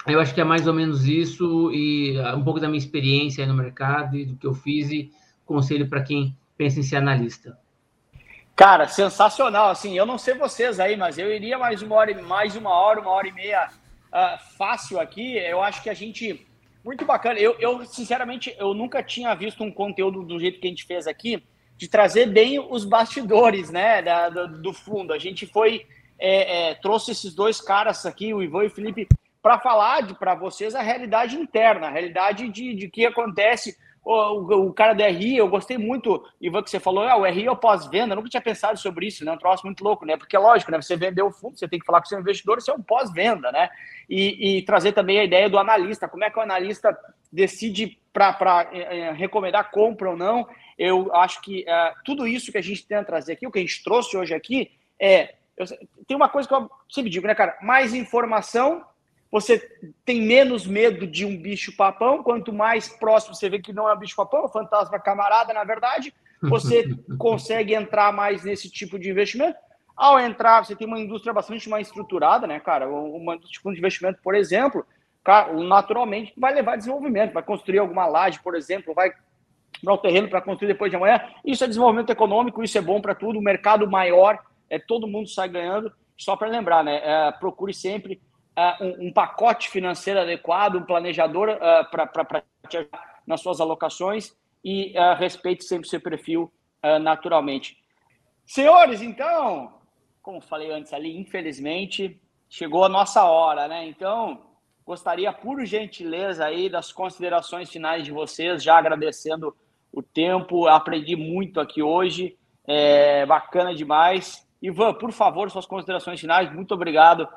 Eu 0.06 0.20
acho 0.20 0.34
que 0.34 0.40
é 0.40 0.44
mais 0.44 0.66
ou 0.66 0.74
menos 0.74 1.06
isso 1.06 1.70
e 1.72 2.18
uh, 2.18 2.36
um 2.36 2.42
pouco 2.42 2.58
da 2.58 2.66
minha 2.66 2.78
experiência 2.78 3.46
no 3.46 3.54
mercado 3.54 4.16
e 4.16 4.24
do 4.24 4.36
que 4.36 4.46
eu 4.46 4.52
fiz 4.52 4.90
e 4.90 5.10
conselho 5.46 5.88
para 5.88 6.02
quem 6.02 6.36
pensa 6.56 6.80
em 6.80 6.82
ser 6.82 6.96
analista. 6.96 7.56
Cara, 8.54 8.86
sensacional. 8.88 9.70
Assim, 9.70 9.96
eu 9.96 10.06
não 10.06 10.18
sei 10.18 10.34
vocês 10.34 10.78
aí, 10.78 10.96
mas 10.96 11.18
eu 11.18 11.32
iria 11.32 11.58
mais 11.58 11.82
uma 11.82 11.96
hora, 11.96 12.22
mais 12.22 12.56
uma 12.56 12.70
hora, 12.70 13.00
uma 13.00 13.10
hora 13.10 13.28
e 13.28 13.32
meia 13.32 13.68
uh, 13.68 14.56
fácil 14.56 15.00
aqui. 15.00 15.36
Eu 15.36 15.62
acho 15.62 15.82
que 15.82 15.90
a 15.90 15.94
gente 15.94 16.46
muito 16.84 17.04
bacana. 17.04 17.38
Eu, 17.38 17.56
eu, 17.58 17.84
sinceramente, 17.84 18.54
eu 18.58 18.74
nunca 18.74 19.02
tinha 19.02 19.34
visto 19.34 19.62
um 19.62 19.70
conteúdo 19.70 20.22
do 20.22 20.38
jeito 20.38 20.60
que 20.60 20.66
a 20.66 20.70
gente 20.70 20.84
fez 20.84 21.06
aqui, 21.06 21.42
de 21.76 21.88
trazer 21.88 22.26
bem 22.26 22.58
os 22.58 22.84
bastidores, 22.84 23.70
né, 23.70 24.02
da, 24.02 24.28
do, 24.28 24.48
do, 24.60 24.72
fundo. 24.72 25.12
A 25.12 25.18
gente 25.18 25.46
foi, 25.46 25.86
é, 26.18 26.70
é, 26.70 26.74
trouxe 26.74 27.12
esses 27.12 27.34
dois 27.34 27.60
caras 27.60 28.04
aqui, 28.04 28.34
o 28.34 28.42
Ivan 28.42 28.64
e 28.64 28.66
o 28.66 28.70
Felipe, 28.70 29.08
para 29.40 29.58
falar 29.58 30.14
para 30.18 30.34
vocês 30.34 30.74
a 30.74 30.82
realidade 30.82 31.36
interna, 31.36 31.88
a 31.88 31.90
realidade 31.90 32.48
de, 32.48 32.74
de 32.74 32.88
que 32.88 33.06
acontece. 33.06 33.76
O, 34.04 34.66
o, 34.66 34.72
cara 34.72 34.94
do 34.94 35.02
RI, 35.02 35.36
eu 35.36 35.48
gostei 35.48 35.78
muito, 35.78 36.24
Ivan, 36.40 36.62
que 36.62 36.70
você 36.70 36.80
falou, 36.80 37.04
ah, 37.04 37.16
o 37.16 37.24
RI 37.24 37.46
é 37.46 37.50
o 37.50 37.56
pós-venda, 37.56 38.16
nunca 38.16 38.28
tinha 38.28 38.42
pensado 38.42 38.76
sobre 38.76 39.06
isso, 39.06 39.24
né? 39.24 39.30
Um 39.30 39.38
troço 39.38 39.64
muito 39.64 39.84
louco, 39.84 40.04
né? 40.04 40.16
Porque, 40.16 40.36
lógico, 40.36 40.72
né? 40.72 40.82
Você 40.82 40.96
vendeu 40.96 41.28
o 41.28 41.32
fundo, 41.32 41.56
você 41.56 41.68
tem 41.68 41.78
que 41.78 41.86
falar 41.86 42.00
com 42.00 42.06
o 42.06 42.08
seu 42.08 42.18
investidor, 42.18 42.58
isso 42.58 42.70
é 42.72 42.74
um 42.74 42.82
pós-venda, 42.82 43.52
né? 43.52 43.70
E, 44.10 44.58
e, 44.58 44.62
trazer 44.62 44.90
também 44.92 45.20
a 45.20 45.24
ideia 45.24 45.48
do 45.48 45.56
analista, 45.56 46.08
como 46.08 46.24
é 46.24 46.30
que 46.30 46.38
o 46.38 46.42
analista 46.42 46.98
decide 47.32 47.96
para 48.12 48.68
é, 48.72 48.98
é, 48.98 49.12
recomendar 49.12 49.70
compra 49.70 50.10
ou 50.10 50.16
não. 50.16 50.48
Eu 50.76 51.14
acho 51.14 51.40
que 51.40 51.64
é, 51.68 51.94
tudo 52.04 52.26
isso 52.26 52.50
que 52.50 52.58
a 52.58 52.62
gente 52.62 52.84
tenta 52.84 53.04
trazer 53.04 53.34
aqui, 53.34 53.46
o 53.46 53.52
que 53.52 53.60
a 53.60 53.62
gente 53.62 53.84
trouxe 53.84 54.16
hoje 54.16 54.34
aqui, 54.34 54.72
é. 55.00 55.34
Eu, 55.56 55.66
tem 56.08 56.16
uma 56.16 56.28
coisa 56.28 56.48
que 56.48 56.54
eu 56.54 56.68
sempre 56.88 57.10
digo, 57.10 57.26
né, 57.26 57.34
cara? 57.34 57.56
Mais 57.62 57.94
informação 57.94 58.84
você 59.32 59.58
tem 60.04 60.20
menos 60.20 60.66
medo 60.66 61.06
de 61.06 61.24
um 61.24 61.34
bicho-papão. 61.34 62.22
Quanto 62.22 62.52
mais 62.52 62.86
próximo 62.86 63.34
você 63.34 63.48
vê 63.48 63.58
que 63.58 63.72
não 63.72 63.88
é 63.88 63.94
um 63.94 63.98
bicho-papão, 63.98 64.42
é 64.42 64.44
um 64.44 64.48
fantasma 64.48 65.00
camarada, 65.00 65.54
na 65.54 65.64
verdade, 65.64 66.12
você 66.42 66.94
consegue 67.18 67.74
entrar 67.74 68.12
mais 68.12 68.44
nesse 68.44 68.70
tipo 68.70 68.98
de 68.98 69.10
investimento. 69.10 69.56
Ao 69.96 70.20
entrar, 70.20 70.62
você 70.62 70.76
tem 70.76 70.86
uma 70.86 71.00
indústria 71.00 71.32
bastante 71.32 71.66
mais 71.70 71.86
estruturada, 71.86 72.46
né, 72.46 72.60
cara? 72.60 72.86
Uma 72.88 73.38
tipo 73.38 73.72
de 73.72 73.78
investimento, 73.78 74.20
por 74.22 74.34
exemplo, 74.34 74.84
cara, 75.24 75.50
naturalmente 75.54 76.34
vai 76.36 76.52
levar 76.52 76.76
desenvolvimento, 76.76 77.32
vai 77.32 77.42
construir 77.42 77.78
alguma 77.78 78.04
laje, 78.04 78.38
por 78.42 78.54
exemplo, 78.54 78.92
vai 78.92 79.12
para 79.82 79.94
o 79.94 79.98
terreno 79.98 80.28
para 80.28 80.42
construir 80.42 80.68
depois 80.68 80.90
de 80.90 80.96
amanhã. 80.96 81.22
Isso 81.42 81.64
é 81.64 81.66
desenvolvimento 81.66 82.10
econômico, 82.10 82.62
isso 82.62 82.76
é 82.76 82.82
bom 82.82 83.00
para 83.00 83.14
tudo. 83.14 83.38
O 83.38 83.42
mercado 83.42 83.90
maior, 83.90 84.38
é 84.68 84.78
todo 84.78 85.06
mundo 85.06 85.28
sai 85.28 85.48
ganhando. 85.48 85.90
Só 86.18 86.36
para 86.36 86.48
lembrar, 86.48 86.84
né? 86.84 87.00
É, 87.02 87.32
procure 87.32 87.72
sempre 87.72 88.20
uh, 88.56 88.84
um, 88.84 89.08
um, 89.08 89.12
pacote 89.12 89.68
financeiro 89.68 90.20
adequado, 90.20 90.76
um 90.76 90.84
planejador 90.84 91.50
uh, 91.50 91.90
para 91.90 92.44
te 92.68 92.78
ajudar 92.78 93.20
nas 93.26 93.40
suas 93.40 93.60
alocações 93.60 94.34
e 94.64 94.94
uh, 94.98 95.14
respeite 95.16 95.64
sempre 95.64 95.86
o 95.86 95.90
seu 95.90 96.00
perfil 96.00 96.52
naturalmente. 97.00 97.76
Senhores, 98.44 99.02
então, 99.02 99.72
como 100.20 100.40
falei 100.40 100.72
antes 100.72 100.92
ali, 100.92 101.16
infelizmente 101.16 102.20
chegou 102.50 102.84
a 102.84 102.88
nossa 102.88 103.22
hora, 103.24 103.68
né? 103.68 103.86
Então, 103.86 104.42
gostaria, 104.84 105.32
por 105.32 105.64
gentileza, 105.64 106.44
aí 106.44 106.68
das 106.68 106.90
considerações 106.90 107.70
finais 107.70 108.04
de 108.04 108.10
vocês, 108.10 108.64
já 108.64 108.76
agradecendo 108.76 109.56
o 109.92 110.02
tempo, 110.02 110.66
aprendi 110.66 111.14
muito 111.14 111.60
aqui 111.60 111.84
hoje, 111.84 112.36
é 112.66 113.24
bacana 113.26 113.72
demais. 113.72 114.44
Ivan, 114.60 114.92
por 114.94 115.12
favor, 115.12 115.48
suas 115.48 115.64
considerações 115.64 116.20
finais, 116.20 116.52
muito 116.52 116.74
obrigado 116.74 117.28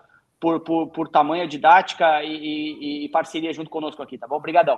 por, 0.46 0.60
por, 0.60 0.88
por 0.90 1.08
tamanha 1.08 1.48
didática 1.48 2.24
e, 2.24 2.36
e, 2.36 3.06
e, 3.06 3.10
parceria 3.10 3.52
junto 3.52 3.68
conosco 3.68 4.04
aqui, 4.04 4.16
tá 4.16 4.28
bom? 4.28 4.36
Obrigadão. 4.36 4.78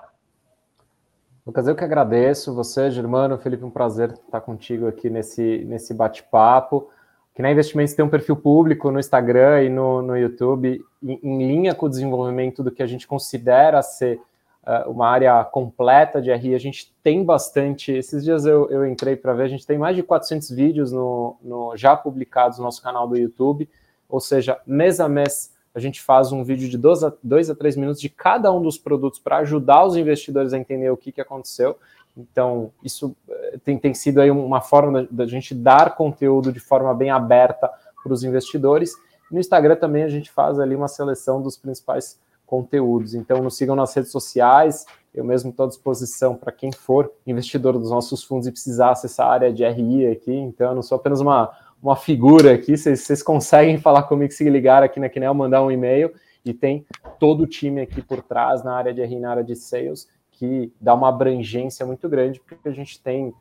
Lucas, 1.46 1.68
eu 1.68 1.76
que 1.76 1.84
agradeço 1.84 2.56
você, 2.56 2.90
Germano, 2.90 3.38
Felipe, 3.38 3.66
um 3.66 3.70
prazer 3.70 4.12
estar 4.12 4.40
contigo 4.40 4.88
aqui 4.88 5.10
nesse, 5.10 5.66
nesse 5.68 5.94
bate-papo. 5.94 6.90
Que 7.36 7.42
na 7.42 7.52
Investimentos 7.52 7.94
tem 7.94 8.06
um 8.06 8.08
perfil 8.08 8.38
público 8.38 8.90
no 8.90 8.98
Instagram 8.98 9.64
e 9.64 9.70
no, 9.70 10.02
no 10.02 10.18
YouTube, 10.18 10.82
em, 11.04 11.20
em 11.22 11.38
linha 11.46 11.76
com 11.76 11.86
o 11.86 11.90
desenvolvimento 11.90 12.64
do 12.64 12.72
que 12.72 12.82
a 12.82 12.88
gente 12.88 13.06
considera 13.06 13.82
ser 13.82 14.22
uh, 14.64 14.90
uma 14.90 15.10
área 15.10 15.44
completa 15.44 16.22
de 16.22 16.34
RI. 16.34 16.56
A 16.56 16.60
gente 16.60 16.96
tem 17.04 17.26
bastante. 17.26 17.92
Esses 17.92 18.24
dias 18.24 18.46
eu, 18.46 18.70
eu 18.70 18.86
entrei 18.88 19.18
para 19.18 19.34
ver, 19.34 19.44
a 19.44 19.50
gente 19.50 19.68
tem 19.68 19.78
mais 19.78 19.98
de 19.98 20.02
400 20.02 20.50
vídeos 20.50 20.94
no, 20.94 21.36
no, 21.44 21.76
já 21.76 21.94
publicados 21.94 22.58
no 22.58 22.64
nosso 22.64 22.82
canal 22.82 23.06
do 23.06 23.18
YouTube 23.18 23.68
ou 24.10 24.20
seja, 24.20 24.60
mês 24.66 25.00
a 25.00 25.10
mês 25.10 25.54
a 25.78 25.80
gente 25.80 26.02
faz 26.02 26.32
um 26.32 26.44
vídeo 26.44 26.68
de 26.68 26.76
dois 26.76 27.04
a, 27.04 27.14
dois 27.22 27.52
a 27.52 27.56
três 27.56 27.76
minutos 27.76 28.02
de 28.02 28.10
cada 28.10 28.52
um 28.52 28.60
dos 28.60 28.80
produtos 28.80 29.20
para 29.20 29.38
ajudar 29.38 29.86
os 29.86 29.96
investidores 29.96 30.52
a 30.52 30.58
entender 30.58 30.90
o 30.90 30.98
que, 30.98 31.12
que 31.12 31.22
aconteceu. 31.22 31.78
Então, 32.18 32.72
isso 32.84 33.16
eh, 33.30 33.60
tem, 33.64 33.78
tem 33.78 33.94
sido 33.94 34.20
aí 34.20 34.32
uma 34.32 34.60
forma 34.60 35.08
da, 35.12 35.28
gente 35.28 35.54
dar 35.54 35.96
conteúdo 35.96 36.52
de 36.52 36.60
forma 36.60 36.92
bem 36.96 37.12
aberta 37.12 37.70
para 38.04 38.12
os 38.12 38.24
investidores. 38.24 38.96
No 39.30 39.40
Instagram 39.40 39.76
também 39.76 40.02
a 40.02 40.10
gente 40.10 40.32
faz 40.32 40.60
ali 40.60 40.76
uma 40.76 40.88
seleção 40.88 41.44
dos 41.44 41.56
principais 41.56 42.20
conteúdos. 42.48 43.14
Então, 43.14 43.44
nos 43.44 43.56
sigam 43.56 43.76
nas 43.76 43.94
redes 43.94 44.12
sociais. 44.12 44.84
Eu 45.14 45.24
mesmo 45.24 45.52
estou 45.52 45.68
à 45.68 45.70
disposição 45.70 46.34
para 46.34 46.52
quem 46.52 46.72
for 46.72 47.12
investidor 47.28 47.78
dos 47.78 47.92
nossos 47.92 48.24
fundos 48.24 48.48
e 48.48 48.52
precisar 48.52 48.90
acessar 48.90 49.28
a 49.28 49.34
área 49.34 49.54
de 49.54 49.64
RI 49.64 50.08
aqui. 50.08 50.34
Então, 50.34 50.70
eu 50.70 50.76
não 50.76 50.82
sou 50.82 50.96
apenas 50.96 51.22
uma, 51.22 51.56
uma 51.88 51.96
figura 51.96 52.54
aqui. 52.54 52.76
Vocês, 52.76 53.24
conseguem 53.24 53.78
falar 53.78 54.04
comigo 54.04 54.32
se 54.34 54.48
ligar 54.50 54.84
aqui 54.84 55.00
na 55.00 55.08
Quinel, 55.08 55.34
mandar 55.34 55.64
um 55.64 55.72
e-mail 55.72 56.14
e 56.44 56.54
tem 56.54 56.86
todo 57.20 57.44
o 57.44 57.48
time 57.48 57.82
aqui 57.82 58.02
por 58.02 58.22
trás 58.22 58.64
na 58.64 58.74
área 58.74 58.94
de 58.94 59.04
RI, 59.04 59.20
na 59.20 59.32
área 59.32 59.44
de 59.44 59.56
sales, 59.56 60.08
que 60.32 60.72
dá 60.80 60.94
uma 60.94 61.10
abrangência 61.10 61.86
muito 61.86 62.08
grande, 62.10 62.40
porque 62.40 62.68
a 62.68 62.74
gente 62.74 63.02
tem 63.02 63.30
uh, 63.30 63.34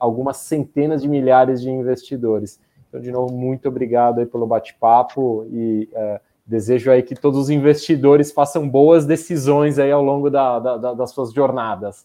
algumas 0.00 0.38
centenas 0.38 1.02
de 1.02 1.08
milhares 1.08 1.62
de 1.62 1.70
investidores. 1.70 2.60
Então, 2.88 3.00
de 3.00 3.10
novo, 3.10 3.32
muito 3.32 3.68
obrigado 3.68 4.18
aí 4.18 4.26
pelo 4.26 4.46
bate-papo 4.46 5.46
e 5.50 5.88
uh, 5.92 6.20
desejo 6.44 6.90
aí 6.90 7.02
que 7.02 7.14
todos 7.14 7.38
os 7.38 7.50
investidores 7.50 8.32
façam 8.32 8.68
boas 8.68 9.06
decisões 9.06 9.78
aí 9.78 9.90
ao 9.90 10.02
longo 10.02 10.28
da, 10.28 10.58
da, 10.58 10.94
das 10.94 11.10
suas 11.10 11.32
jornadas. 11.32 12.04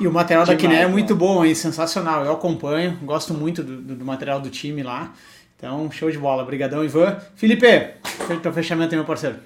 E 0.00 0.06
o 0.06 0.12
material 0.12 0.44
Demais, 0.44 0.62
da 0.62 0.68
Kiné 0.68 0.82
é 0.82 0.86
muito 0.86 1.16
bom, 1.16 1.44
hein? 1.44 1.54
sensacional. 1.54 2.24
Eu 2.24 2.32
acompanho, 2.32 2.96
gosto 3.02 3.34
muito 3.34 3.64
do, 3.64 3.82
do, 3.82 3.96
do, 3.96 4.04
material 4.04 4.40
do 4.40 4.48
time 4.48 4.82
lá. 4.82 5.12
Então, 5.56 5.90
show 5.90 6.08
de 6.08 6.18
bola. 6.18 6.44
Obrigadão, 6.44 6.84
Ivan. 6.84 7.18
Felipe, 7.34 7.66
feito 8.26 8.48
o 8.48 8.52
fechamento 8.52 8.94
aí, 8.94 8.96
meu 8.96 9.04
parceiro. 9.04 9.36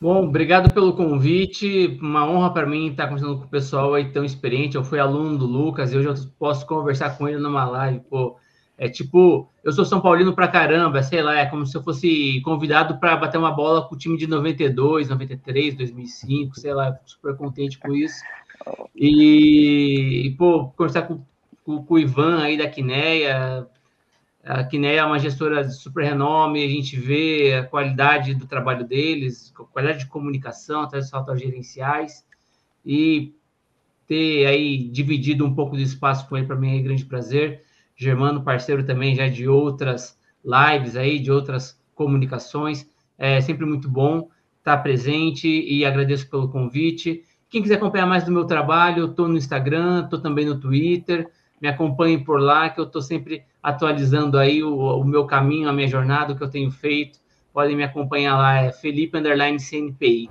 Bom, 0.00 0.24
obrigado 0.24 0.72
pelo 0.72 0.92
convite. 0.92 1.98
Uma 2.00 2.30
honra 2.30 2.52
para 2.52 2.66
mim 2.66 2.90
estar 2.90 3.08
conversando 3.08 3.38
com 3.38 3.44
o 3.44 3.48
pessoal 3.48 3.94
aí 3.94 4.12
tão 4.12 4.24
experiente. 4.24 4.76
Eu 4.76 4.84
fui 4.84 5.00
aluno 5.00 5.36
do 5.36 5.46
Lucas 5.46 5.92
e 5.92 5.96
hoje 5.96 6.08
eu 6.08 6.14
posso 6.38 6.64
conversar 6.64 7.18
com 7.18 7.26
ele 7.26 7.38
numa 7.38 7.64
live. 7.64 8.00
Pô, 8.08 8.36
é 8.78 8.88
tipo, 8.88 9.50
eu 9.64 9.72
sou 9.72 9.84
São 9.84 10.00
Paulino 10.00 10.34
pra 10.34 10.48
caramba, 10.48 11.02
sei 11.02 11.22
lá, 11.22 11.38
é 11.38 11.46
como 11.46 11.64
se 11.64 11.74
eu 11.74 11.82
fosse 11.82 12.40
convidado 12.42 12.98
para 12.98 13.16
bater 13.16 13.38
uma 13.38 13.50
bola 13.50 13.88
com 13.88 13.94
o 13.94 13.98
time 13.98 14.18
de 14.18 14.26
92, 14.26 15.08
93, 15.08 15.74
2005, 15.74 16.60
sei 16.60 16.74
lá, 16.74 16.94
super 17.06 17.34
contente 17.36 17.78
com 17.78 17.94
isso. 17.94 18.22
E, 18.94 20.34
pô, 20.38 20.68
conversar 20.68 21.02
com, 21.02 21.22
com, 21.64 21.84
com, 21.84 21.94
o 21.94 21.98
Ivan 21.98 22.42
aí 22.42 22.56
da 22.56 22.68
Quineia. 22.68 23.66
A 24.44 24.64
Quineia 24.64 25.00
é 25.00 25.04
uma 25.04 25.18
gestora 25.18 25.64
de 25.64 25.74
super 25.74 26.04
renome, 26.04 26.64
a 26.64 26.68
gente 26.68 26.96
vê 26.96 27.54
a 27.54 27.64
qualidade 27.64 28.34
do 28.34 28.46
trabalho 28.46 28.86
deles, 28.86 29.52
qualidade 29.72 30.00
de 30.00 30.06
comunicação, 30.06 30.82
até 30.82 30.98
os 30.98 31.40
gerenciais, 31.40 32.24
e 32.84 33.34
ter 34.06 34.46
aí 34.46 34.78
dividido 34.78 35.44
um 35.44 35.54
pouco 35.54 35.76
de 35.76 35.82
espaço 35.82 36.28
com 36.28 36.36
ele 36.36 36.46
para 36.46 36.56
mim 36.56 36.76
é 36.76 36.80
um 36.80 36.84
grande 36.84 37.04
prazer. 37.04 37.64
Germano, 37.96 38.42
parceiro 38.42 38.84
também 38.84 39.14
já 39.14 39.26
de 39.26 39.48
outras 39.48 40.16
lives 40.44 40.96
aí, 40.96 41.18
de 41.18 41.32
outras 41.32 41.80
comunicações. 41.94 42.88
É 43.18 43.40
sempre 43.40 43.66
muito 43.66 43.88
bom 43.88 44.28
estar 44.58 44.76
presente 44.78 45.48
e 45.48 45.84
agradeço 45.84 46.28
pelo 46.30 46.48
convite. 46.48 47.24
Quem 47.48 47.62
quiser 47.62 47.76
acompanhar 47.76 48.06
mais 48.06 48.24
do 48.24 48.32
meu 48.32 48.44
trabalho, 48.44 49.06
estou 49.06 49.28
no 49.28 49.36
Instagram, 49.36 50.04
estou 50.04 50.20
também 50.20 50.44
no 50.44 50.58
Twitter. 50.58 51.30
Me 51.60 51.68
acompanhem 51.68 52.22
por 52.22 52.40
lá, 52.40 52.68
que 52.68 52.80
eu 52.80 52.84
estou 52.84 53.00
sempre 53.00 53.44
atualizando 53.62 54.38
aí 54.38 54.62
o, 54.62 54.76
o, 54.76 55.04
meu 55.04 55.26
caminho, 55.26 55.68
a 55.68 55.72
minha 55.72 55.88
jornada, 55.88 56.32
o 56.32 56.36
que 56.36 56.44
eu 56.44 56.50
tenho 56.50 56.70
feito. 56.70 57.18
Podem 57.52 57.76
me 57.76 57.84
acompanhar 57.84 58.36
lá, 58.36 58.56
é 58.56 58.72
Felipe 58.72 59.16
Underline 59.16 59.58
CNPI. 59.58 60.30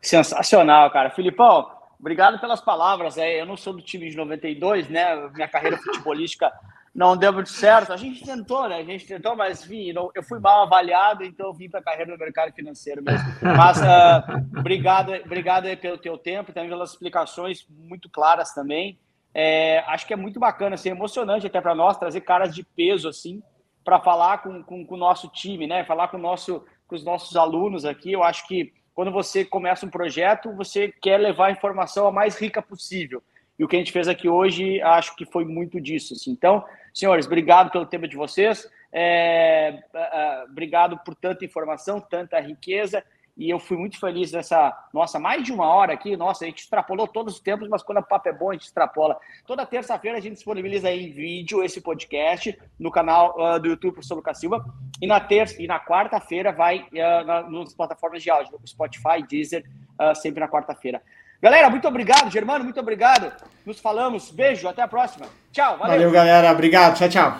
Sensacional, 0.00 0.90
cara. 0.90 1.10
Filipão, 1.10 1.74
Obrigado 2.04 2.38
pelas 2.38 2.60
palavras. 2.60 3.16
Eu 3.16 3.46
não 3.46 3.56
sou 3.56 3.72
do 3.72 3.80
time 3.80 4.10
de 4.10 4.14
92, 4.14 4.90
né? 4.90 5.26
Minha 5.30 5.48
carreira 5.48 5.78
futebolística 5.78 6.52
não 6.94 7.16
deu 7.16 7.32
muito 7.32 7.50
certo. 7.50 7.92
A 7.92 7.96
gente 7.96 8.24
tentou, 8.24 8.68
né? 8.68 8.76
A 8.76 8.84
gente 8.84 9.06
tentou, 9.06 9.34
mas 9.34 9.64
enfim, 9.64 9.92
eu 10.14 10.22
fui 10.22 10.38
mal 10.38 10.62
avaliado, 10.62 11.24
então 11.24 11.52
vim 11.52 11.68
para 11.68 11.80
a 11.80 11.82
carreira 11.82 12.12
no 12.12 12.18
mercado 12.18 12.52
financeiro 12.52 13.02
mesmo. 13.02 13.26
Mas 13.42 13.78
uh, 13.80 14.58
obrigado, 14.58 15.12
obrigado 15.24 15.66
aí 15.66 15.76
pelo 15.76 15.98
teu 15.98 16.16
tempo, 16.16 16.52
também 16.52 16.70
pelas 16.70 16.90
explicações 16.90 17.66
muito 17.68 18.08
claras 18.08 18.54
também. 18.54 18.98
É, 19.34 19.80
acho 19.88 20.06
que 20.06 20.12
é 20.12 20.16
muito 20.16 20.38
bacana, 20.38 20.76
assim, 20.76 20.90
emocionante 20.90 21.46
até 21.46 21.60
para 21.60 21.74
nós 21.74 21.98
trazer 21.98 22.20
caras 22.20 22.54
de 22.54 22.62
peso 22.62 23.08
assim 23.08 23.42
para 23.84 24.00
falar 24.00 24.38
com, 24.38 24.62
com, 24.62 24.86
com, 24.86 24.94
o 24.94 24.98
nosso 24.98 25.28
time, 25.28 25.66
né? 25.66 25.84
Falar 25.84 26.08
com, 26.08 26.16
nosso, 26.16 26.64
com 26.86 26.94
os 26.94 27.04
nossos 27.04 27.36
alunos 27.36 27.84
aqui. 27.84 28.12
Eu 28.12 28.22
acho 28.22 28.46
que 28.48 28.72
quando 28.94 29.10
você 29.10 29.44
começa 29.44 29.84
um 29.84 29.90
projeto, 29.90 30.54
você 30.54 30.92
quer 31.02 31.18
levar 31.18 31.48
a 31.48 31.50
informação 31.50 32.06
a 32.06 32.12
mais 32.12 32.38
rica 32.38 32.62
possível. 32.62 33.22
E 33.58 33.64
o 33.64 33.68
que 33.68 33.76
a 33.76 33.78
gente 33.78 33.92
fez 33.92 34.08
aqui 34.08 34.28
hoje, 34.28 34.80
acho 34.80 35.14
que 35.14 35.26
foi 35.26 35.44
muito 35.44 35.80
disso. 35.80 36.14
Assim. 36.14 36.30
Então, 36.30 36.64
senhores, 36.94 37.26
obrigado 37.26 37.70
pelo 37.70 37.84
tempo 37.84 38.08
de 38.08 38.16
vocês. 38.16 38.70
É, 38.92 39.82
é, 39.92 40.42
é 40.42 40.44
obrigado 40.44 40.96
por 40.98 41.14
tanta 41.14 41.44
informação, 41.44 42.00
tanta 42.00 42.40
riqueza 42.40 43.04
e 43.36 43.50
eu 43.50 43.58
fui 43.58 43.76
muito 43.76 43.98
feliz 43.98 44.30
nessa, 44.30 44.72
nossa, 44.92 45.18
mais 45.18 45.42
de 45.42 45.52
uma 45.52 45.66
hora 45.66 45.92
aqui, 45.92 46.16
nossa, 46.16 46.44
a 46.44 46.48
gente 46.48 46.60
extrapolou 46.60 47.08
todos 47.08 47.34
os 47.34 47.40
tempos, 47.40 47.68
mas 47.68 47.82
quando 47.82 47.98
o 47.98 48.02
papo 48.02 48.28
é 48.28 48.32
bom, 48.32 48.50
a 48.50 48.52
gente 48.52 48.66
extrapola. 48.66 49.18
Toda 49.44 49.66
terça-feira 49.66 50.18
a 50.18 50.20
gente 50.20 50.34
disponibiliza 50.34 50.90
em 50.90 51.10
vídeo 51.10 51.62
esse 51.62 51.80
podcast 51.80 52.56
no 52.78 52.92
canal 52.92 53.34
uh, 53.36 53.58
do 53.58 53.68
YouTube 53.68 53.94
Professor 53.94 54.14
Lucas 54.14 54.38
Silva, 54.38 54.64
e 55.02 55.06
na 55.06 55.18
terça 55.18 55.60
e 55.60 55.66
na 55.66 55.80
quarta-feira 55.80 56.52
vai 56.52 56.86
uh, 56.92 57.26
na, 57.26 57.50
nas 57.50 57.74
plataformas 57.74 58.22
de 58.22 58.30
áudio, 58.30 58.56
Spotify, 58.64 59.22
Deezer, 59.28 59.64
uh, 60.00 60.14
sempre 60.14 60.38
na 60.38 60.48
quarta-feira. 60.48 61.02
Galera, 61.44 61.68
muito 61.68 61.86
obrigado, 61.86 62.30
Germano, 62.30 62.64
muito 62.64 62.80
obrigado. 62.80 63.30
Nos 63.66 63.78
falamos, 63.78 64.30
beijo, 64.30 64.66
até 64.66 64.80
a 64.80 64.88
próxima. 64.88 65.26
Tchau, 65.52 65.76
valeu. 65.76 65.96
Valeu, 65.96 66.10
galera, 66.10 66.50
obrigado, 66.50 66.96
tchau, 66.96 67.08
tchau. 67.10 67.38